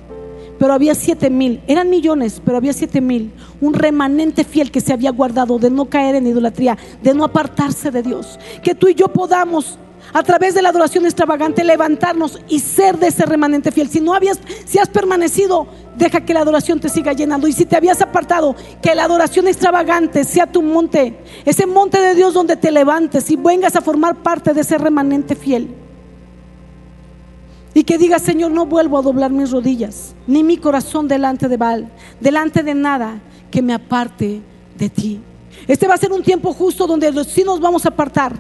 Pero 0.59 0.75
había 0.75 0.95
siete 0.95 1.31
mil, 1.31 1.63
eran 1.67 1.89
millones, 1.89 2.43
pero 2.45 2.59
había 2.59 2.75
siete 2.75 3.01
mil. 3.01 3.33
Un 3.63 3.73
remanente 3.73 4.45
fiel 4.45 4.71
que 4.71 4.83
se 4.83 4.93
había 4.93 5.11
guardado 5.11 5.59
de 5.59 5.71
no 5.71 5.87
caer 5.87 6.17
en 6.17 6.27
idolatría, 6.27 6.77
de 7.03 7.15
no 7.15 7.25
apartarse 7.25 7.91
de 7.91 8.03
Dios. 8.03 8.39
Que 8.63 8.75
tú 8.75 8.89
y 8.89 8.95
yo 8.95 9.09
podamos 9.09 9.79
a 10.13 10.23
través 10.23 10.55
de 10.55 10.61
la 10.61 10.69
adoración 10.69 11.07
extravagante 11.07 11.65
levantarnos 11.65 12.39
y 12.47 12.61
ser 12.61 12.99
de 12.99 13.07
ese 13.07 13.25
remanente 13.25 13.73
fiel. 13.73 13.89
Si 13.89 14.03
no 14.03 14.13
habías, 14.13 14.39
si 14.67 14.79
has 14.79 14.91
permanecido, 14.91 15.67
deja 15.97 16.27
que 16.27 16.35
la 16.35 16.41
adoración 16.41 16.79
te 16.79 16.91
siga 16.91 17.15
llenando. 17.15 17.49
Y 17.49 17.55
si 17.55 17.65
te 17.65 17.75
habías 17.75 18.03
apartado, 18.03 18.55
que 18.83 18.95
la 18.95 19.05
adoración 19.05 19.49
extravagante 19.49 20.25
sea 20.25 20.47
tu 20.47 20.61
monte, 20.61 21.19
ese 21.47 21.65
monte 21.65 22.03
de 22.03 22.15
Dios 22.15 22.35
donde 22.35 22.57
te 22.57 22.71
levantes 22.71 23.31
y 23.31 23.37
vengas 23.37 23.77
a 23.77 23.81
formar 23.81 24.17
parte 24.17 24.53
de 24.53 24.61
ese 24.61 24.77
remanente 24.77 25.37
fiel. 25.37 25.84
Y 27.75 27.83
que 27.83 27.99
diga, 27.99 28.21
Señor, 28.21 28.53
no 28.53 28.67
vuelvo 28.67 28.99
a 28.99 29.03
doblar 29.03 29.33
mis 29.33 29.51
rodillas, 29.51 30.15
ni 30.29 30.45
mi 30.45 30.57
corazón 30.57 31.09
delante 31.09 31.49
de 31.49 31.57
Baal, 31.57 31.91
delante 32.21 32.63
de 32.63 32.75
nada 32.75 33.21
que 33.51 33.61
me 33.63 33.75
aparte 33.75 34.41
de 34.79 34.89
ti. 34.89 35.21
Este 35.67 35.89
va 35.89 35.95
a 35.95 35.99
ser 35.99 36.13
un 36.13 36.23
tiempo 36.23 36.53
justo 36.53 36.87
donde 36.87 37.13
sí 37.25 37.43
nos 37.43 37.61
vamos 37.61 37.85
a 37.85 37.89
apartar, 37.89 38.37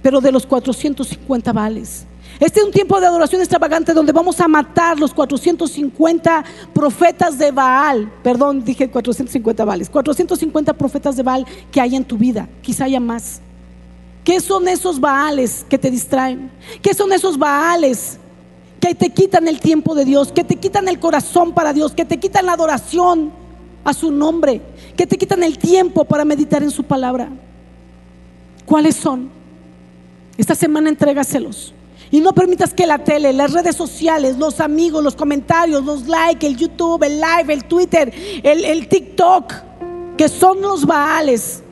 pero 0.00 0.20
de 0.22 0.32
los 0.32 0.46
450 0.46 1.52
Baales. 1.52 2.06
Este 2.40 2.60
es 2.60 2.66
un 2.66 2.72
tiempo 2.72 3.00
de 3.00 3.06
adoración 3.06 3.40
extravagante 3.40 3.94
donde 3.94 4.12
vamos 4.12 4.40
a 4.40 4.48
matar 4.48 4.98
los 4.98 5.14
450 5.14 6.44
profetas 6.72 7.38
de 7.38 7.50
Baal. 7.50 8.12
Perdón, 8.22 8.62
dije 8.62 8.90
450 8.90 9.64
Baales. 9.64 9.88
450 9.88 10.74
profetas 10.74 11.16
de 11.16 11.22
Baal 11.22 11.46
que 11.70 11.80
hay 11.80 11.96
en 11.96 12.04
tu 12.04 12.18
vida. 12.18 12.48
Quizá 12.60 12.84
haya 12.84 13.00
más. 13.00 13.40
¿Qué 14.22 14.40
son 14.40 14.68
esos 14.68 15.00
Baales 15.00 15.64
que 15.68 15.78
te 15.78 15.90
distraen? 15.90 16.50
¿Qué 16.82 16.92
son 16.92 17.12
esos 17.12 17.38
Baales 17.38 18.18
que 18.80 18.94
te 18.94 19.10
quitan 19.10 19.48
el 19.48 19.60
tiempo 19.60 19.94
de 19.94 20.04
Dios, 20.04 20.32
que 20.32 20.44
te 20.44 20.56
quitan 20.56 20.88
el 20.88 20.98
corazón 20.98 21.52
para 21.52 21.72
Dios, 21.72 21.92
que 21.92 22.04
te 22.04 22.18
quitan 22.18 22.46
la 22.46 22.52
adoración 22.52 23.32
a 23.84 23.94
su 23.94 24.10
nombre, 24.10 24.60
que 24.96 25.06
te 25.06 25.16
quitan 25.16 25.42
el 25.42 25.58
tiempo 25.58 26.04
para 26.04 26.24
meditar 26.24 26.62
en 26.62 26.70
su 26.70 26.84
palabra. 26.84 27.28
¿Cuáles 28.64 28.96
son? 28.96 29.30
Esta 30.36 30.54
semana 30.54 30.88
entrégaselos. 30.88 31.72
Y 32.10 32.20
no 32.20 32.32
permitas 32.32 32.72
que 32.72 32.86
la 32.86 32.98
tele, 32.98 33.32
las 33.32 33.52
redes 33.52 33.74
sociales, 33.74 34.36
los 34.38 34.60
amigos, 34.60 35.02
los 35.02 35.16
comentarios, 35.16 35.84
los 35.84 36.06
likes, 36.06 36.46
el 36.46 36.56
YouTube, 36.56 37.02
el 37.02 37.20
live, 37.20 37.52
el 37.52 37.64
Twitter, 37.64 38.12
el, 38.42 38.64
el 38.64 38.88
TikTok, 38.88 39.52
que 40.16 40.28
son 40.28 40.60
los 40.60 40.84
baales 40.84 41.62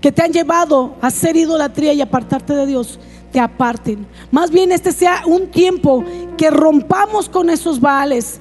que 0.00 0.12
te 0.12 0.22
han 0.22 0.32
llevado 0.32 0.94
a 1.00 1.08
hacer 1.08 1.36
idolatría 1.36 1.92
y 1.92 2.00
apartarte 2.00 2.54
de 2.54 2.66
Dios, 2.66 2.98
aparten. 3.34 4.06
Más 4.30 4.50
bien 4.50 4.72
este 4.72 4.92
sea 4.92 5.22
un 5.26 5.48
tiempo 5.48 6.04
que 6.36 6.50
rompamos 6.50 7.28
con 7.28 7.50
esos 7.50 7.80
baales, 7.80 8.40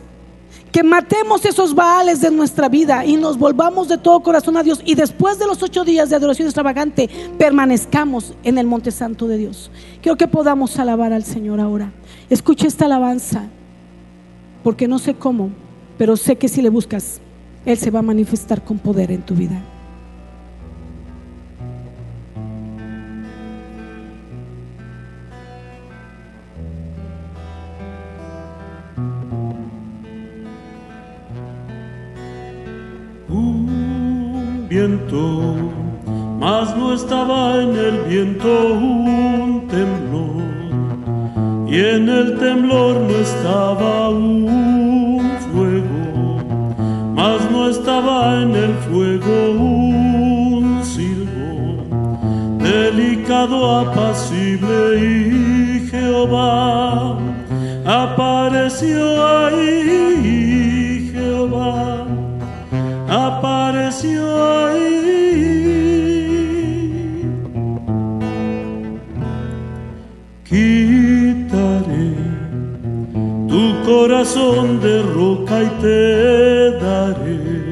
que 0.72 0.84
matemos 0.84 1.46
esos 1.46 1.74
baales 1.74 2.22
de 2.22 2.32
nuestra 2.32 2.68
vida 2.68 3.06
y 3.06 3.16
nos 3.16 3.38
volvamos 3.38 3.88
de 3.88 3.98
todo 3.98 4.22
corazón 4.22 4.58
a 4.58 4.64
Dios. 4.64 4.82
Y 4.86 4.96
después 4.96 5.40
de 5.40 5.48
los 5.48 5.62
ocho 5.64 5.86
días 5.86 6.10
de 6.10 6.16
adoración 6.16 6.48
extravagante, 6.48 7.10
permanezcamos 7.38 8.34
en 8.44 8.58
el 8.58 8.68
monte 8.68 8.92
santo 8.92 9.28
de 9.28 9.38
Dios. 9.38 9.72
Quiero 10.02 10.18
que 10.18 10.28
podamos 10.28 10.78
alabar 10.78 11.14
al 11.14 11.24
Señor 11.24 11.60
ahora. 11.60 11.92
Escucha 12.30 12.68
esta 12.68 12.86
alabanza, 12.86 13.44
porque 14.64 14.88
no 14.88 15.00
sé 15.00 15.14
cómo, 15.14 15.50
pero 15.98 16.18
sé 16.18 16.36
que 16.36 16.50
si 16.50 16.62
le 16.62 16.70
buscas, 16.70 17.22
Él 17.66 17.78
se 17.78 17.92
va 17.92 18.00
a 18.00 18.04
manifestar 18.04 18.64
con 18.64 18.78
poder 18.80 19.12
en 19.12 19.22
tu 19.22 19.34
vida. 19.34 19.62
Viento, 34.76 35.56
mas 36.38 36.76
no 36.76 36.94
estaba 36.94 37.62
en 37.64 37.72
el 37.88 37.98
viento 38.10 38.50
un 38.74 39.68
temblor, 39.76 40.44
y 41.74 41.76
en 41.96 42.10
el 42.10 42.38
temblor 42.38 42.94
no 43.08 43.16
estaba 43.30 44.10
un 44.10 45.32
fuego, 45.48 46.04
mas 47.16 47.40
no 47.52 47.70
estaba 47.70 48.42
en 48.42 48.52
el 48.66 48.74
fuego 48.88 49.36
un 49.52 50.84
silbo, 50.84 51.52
delicado, 52.72 53.58
apacible, 53.80 54.80
y 55.00 55.88
Jehová 55.90 57.18
apareció 57.86 59.04
ahí, 59.26 61.12
Jehová 61.14 62.05
apareció 63.28 64.46
Quitaré 70.48 72.14
tu 73.50 73.84
corazón 73.84 74.80
de 74.80 75.02
roca 75.02 75.64
y 75.64 75.70
te 75.82 76.72
daré 76.80 77.66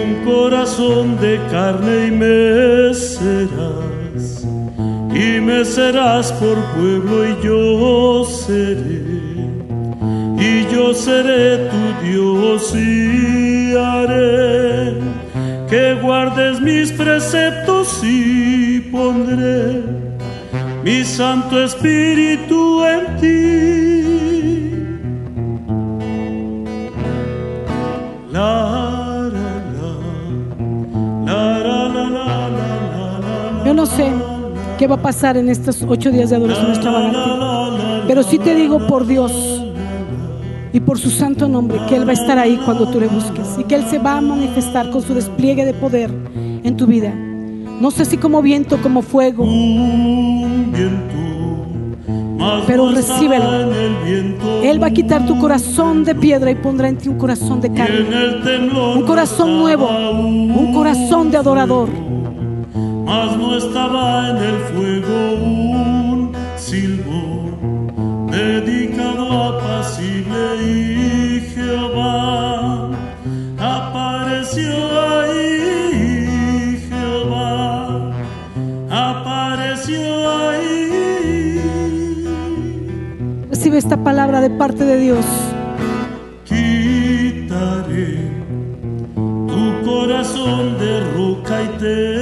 un 0.00 0.24
corazón 0.24 1.16
de 1.20 1.38
carne 1.50 2.08
y 2.08 2.10
me 2.10 2.92
serás. 2.92 4.44
Y 5.14 5.40
me 5.40 5.64
serás 5.64 6.32
por 6.32 6.56
pueblo 6.74 7.24
y 7.28 7.36
yo 7.46 8.24
seré. 8.24 9.04
Y 10.38 10.66
yo 10.74 10.92
seré 10.92 11.70
tu 11.70 12.06
Dios 12.06 12.74
y 12.74 13.53
haré 13.76 14.94
que 15.68 15.94
guardes 16.02 16.60
mis 16.60 16.92
preceptos 16.92 18.00
y 18.02 18.80
pondré 18.92 19.82
mi 20.84 21.04
Santo 21.04 21.62
Espíritu 21.62 22.84
en 22.84 23.16
ti. 23.20 23.74
Yo 33.64 33.72
no 33.72 33.84
no 33.84 33.86
sé 33.86 34.12
qué 34.78 34.86
va 34.86 34.96
a 34.96 35.02
pasar 35.02 35.36
en 35.36 35.48
estos 35.48 35.84
ocho 35.88 36.10
días 36.10 36.30
de 36.30 36.36
adoración 36.36 36.70
extravagante, 36.70 38.04
pero 38.06 38.22
sí 38.22 38.38
te 38.38 38.54
digo 38.54 38.86
por 38.86 39.06
Dios 39.06 39.53
y 40.74 40.80
por 40.80 40.98
su 40.98 41.08
santo 41.08 41.48
nombre 41.48 41.78
que 41.88 41.94
Él 41.94 42.06
va 42.06 42.10
a 42.10 42.14
estar 42.14 42.36
ahí 42.36 42.60
cuando 42.64 42.88
tú 42.88 42.98
le 42.98 43.06
busques 43.06 43.46
y 43.58 43.62
que 43.62 43.76
Él 43.76 43.84
se 43.88 44.00
va 44.00 44.18
a 44.18 44.20
manifestar 44.20 44.90
con 44.90 45.00
su 45.02 45.14
despliegue 45.14 45.64
de 45.64 45.72
poder 45.72 46.10
en 46.34 46.76
tu 46.76 46.86
vida. 46.86 47.14
No 47.80 47.92
sé 47.92 48.04
si 48.04 48.16
como 48.16 48.42
viento, 48.42 48.82
como 48.82 49.00
fuego, 49.00 49.46
pero 52.66 52.90
recíbelo. 52.90 53.70
Él 54.64 54.82
va 54.82 54.88
a 54.88 54.90
quitar 54.90 55.24
tu 55.26 55.38
corazón 55.38 56.02
de 56.02 56.16
piedra 56.16 56.50
y 56.50 56.56
pondrá 56.56 56.88
en 56.88 56.98
ti 56.98 57.08
un 57.08 57.18
corazón 57.18 57.60
de 57.60 57.72
carne, 57.72 58.04
un 58.96 59.02
corazón 59.02 59.58
nuevo, 59.58 59.88
un 59.88 60.72
corazón 60.74 61.30
de 61.30 61.36
adorador. 61.36 61.88
Mas 63.04 63.36
no 63.36 63.56
estaba 63.56 64.30
en 64.30 64.36
el 64.38 64.56
fuego 64.72 65.34
un 65.34 66.32
silbo 66.56 67.13
dedicado 68.44 69.42
a 69.42 69.48
apacible 69.58 70.62
y 70.62 71.40
Jehová 71.54 72.90
apareció 73.58 74.74
ahí, 75.20 76.78
Jehová 76.88 78.12
apareció 78.90 80.30
ahí. 80.30 81.60
Recibe 83.48 83.78
esta 83.78 83.96
palabra 84.04 84.40
de 84.42 84.50
parte 84.50 84.84
de 84.84 84.98
Dios. 84.98 85.24
Quitaré 86.44 88.18
tu 89.46 89.90
corazón 89.90 90.78
de 90.78 91.00
roca 91.14 91.62
y 91.62 91.68
te 91.78 92.13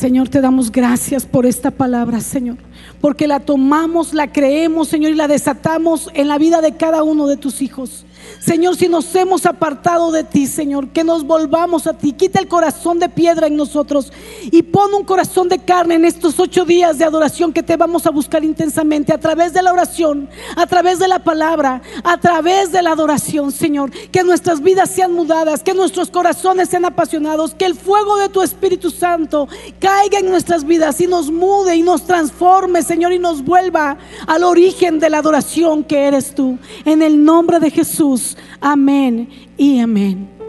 Señor, 0.00 0.30
te 0.30 0.40
damos 0.40 0.72
gracias 0.72 1.26
por 1.26 1.44
esta 1.44 1.70
palabra, 1.70 2.22
Señor, 2.22 2.56
porque 3.02 3.26
la 3.26 3.38
tomamos, 3.38 4.14
la 4.14 4.32
creemos, 4.32 4.88
Señor, 4.88 5.12
y 5.12 5.14
la 5.14 5.28
desatamos 5.28 6.08
en 6.14 6.26
la 6.26 6.38
vida 6.38 6.62
de 6.62 6.74
cada 6.74 7.02
uno 7.02 7.26
de 7.26 7.36
tus 7.36 7.60
hijos. 7.60 8.06
Señor, 8.40 8.76
si 8.76 8.88
nos 8.88 9.14
hemos 9.14 9.44
apartado 9.44 10.10
de 10.10 10.24
ti, 10.24 10.46
Señor, 10.46 10.88
que 10.88 11.04
nos 11.04 11.24
volvamos 11.24 11.86
a 11.86 11.92
ti. 11.92 12.12
Quita 12.12 12.38
el 12.38 12.48
corazón 12.48 12.98
de 12.98 13.08
piedra 13.08 13.46
en 13.46 13.56
nosotros 13.56 14.12
y 14.50 14.62
pon 14.62 14.94
un 14.94 15.04
corazón 15.04 15.48
de 15.48 15.58
carne 15.58 15.96
en 15.96 16.04
estos 16.04 16.40
ocho 16.40 16.64
días 16.64 16.98
de 16.98 17.04
adoración 17.04 17.52
que 17.52 17.62
te 17.62 17.76
vamos 17.76 18.06
a 18.06 18.10
buscar 18.10 18.42
intensamente 18.42 19.12
a 19.12 19.18
través 19.18 19.52
de 19.52 19.62
la 19.62 19.72
oración, 19.72 20.28
a 20.56 20.66
través 20.66 20.98
de 20.98 21.08
la 21.08 21.18
palabra, 21.18 21.82
a 22.02 22.18
través 22.18 22.72
de 22.72 22.82
la 22.82 22.92
adoración, 22.92 23.52
Señor. 23.52 23.90
Que 24.10 24.24
nuestras 24.24 24.62
vidas 24.62 24.90
sean 24.90 25.12
mudadas, 25.12 25.62
que 25.62 25.74
nuestros 25.74 26.10
corazones 26.10 26.70
sean 26.70 26.86
apasionados, 26.86 27.54
que 27.54 27.66
el 27.66 27.74
fuego 27.74 28.16
de 28.16 28.30
tu 28.30 28.42
Espíritu 28.42 28.90
Santo 28.90 29.48
caiga 29.78 30.18
en 30.18 30.30
nuestras 30.30 30.64
vidas 30.64 31.00
y 31.00 31.06
nos 31.06 31.30
mude 31.30 31.76
y 31.76 31.82
nos 31.82 32.06
transforme, 32.06 32.82
Señor, 32.82 33.12
y 33.12 33.18
nos 33.18 33.44
vuelva 33.44 33.98
al 34.26 34.44
origen 34.44 34.98
de 34.98 35.10
la 35.10 35.18
adoración 35.18 35.84
que 35.84 36.06
eres 36.06 36.34
tú. 36.34 36.58
En 36.84 37.02
el 37.02 37.22
nombre 37.22 37.60
de 37.60 37.70
Jesús. 37.70 38.09
Amén 38.60 39.28
y 39.56 39.78
amén. 39.78 40.39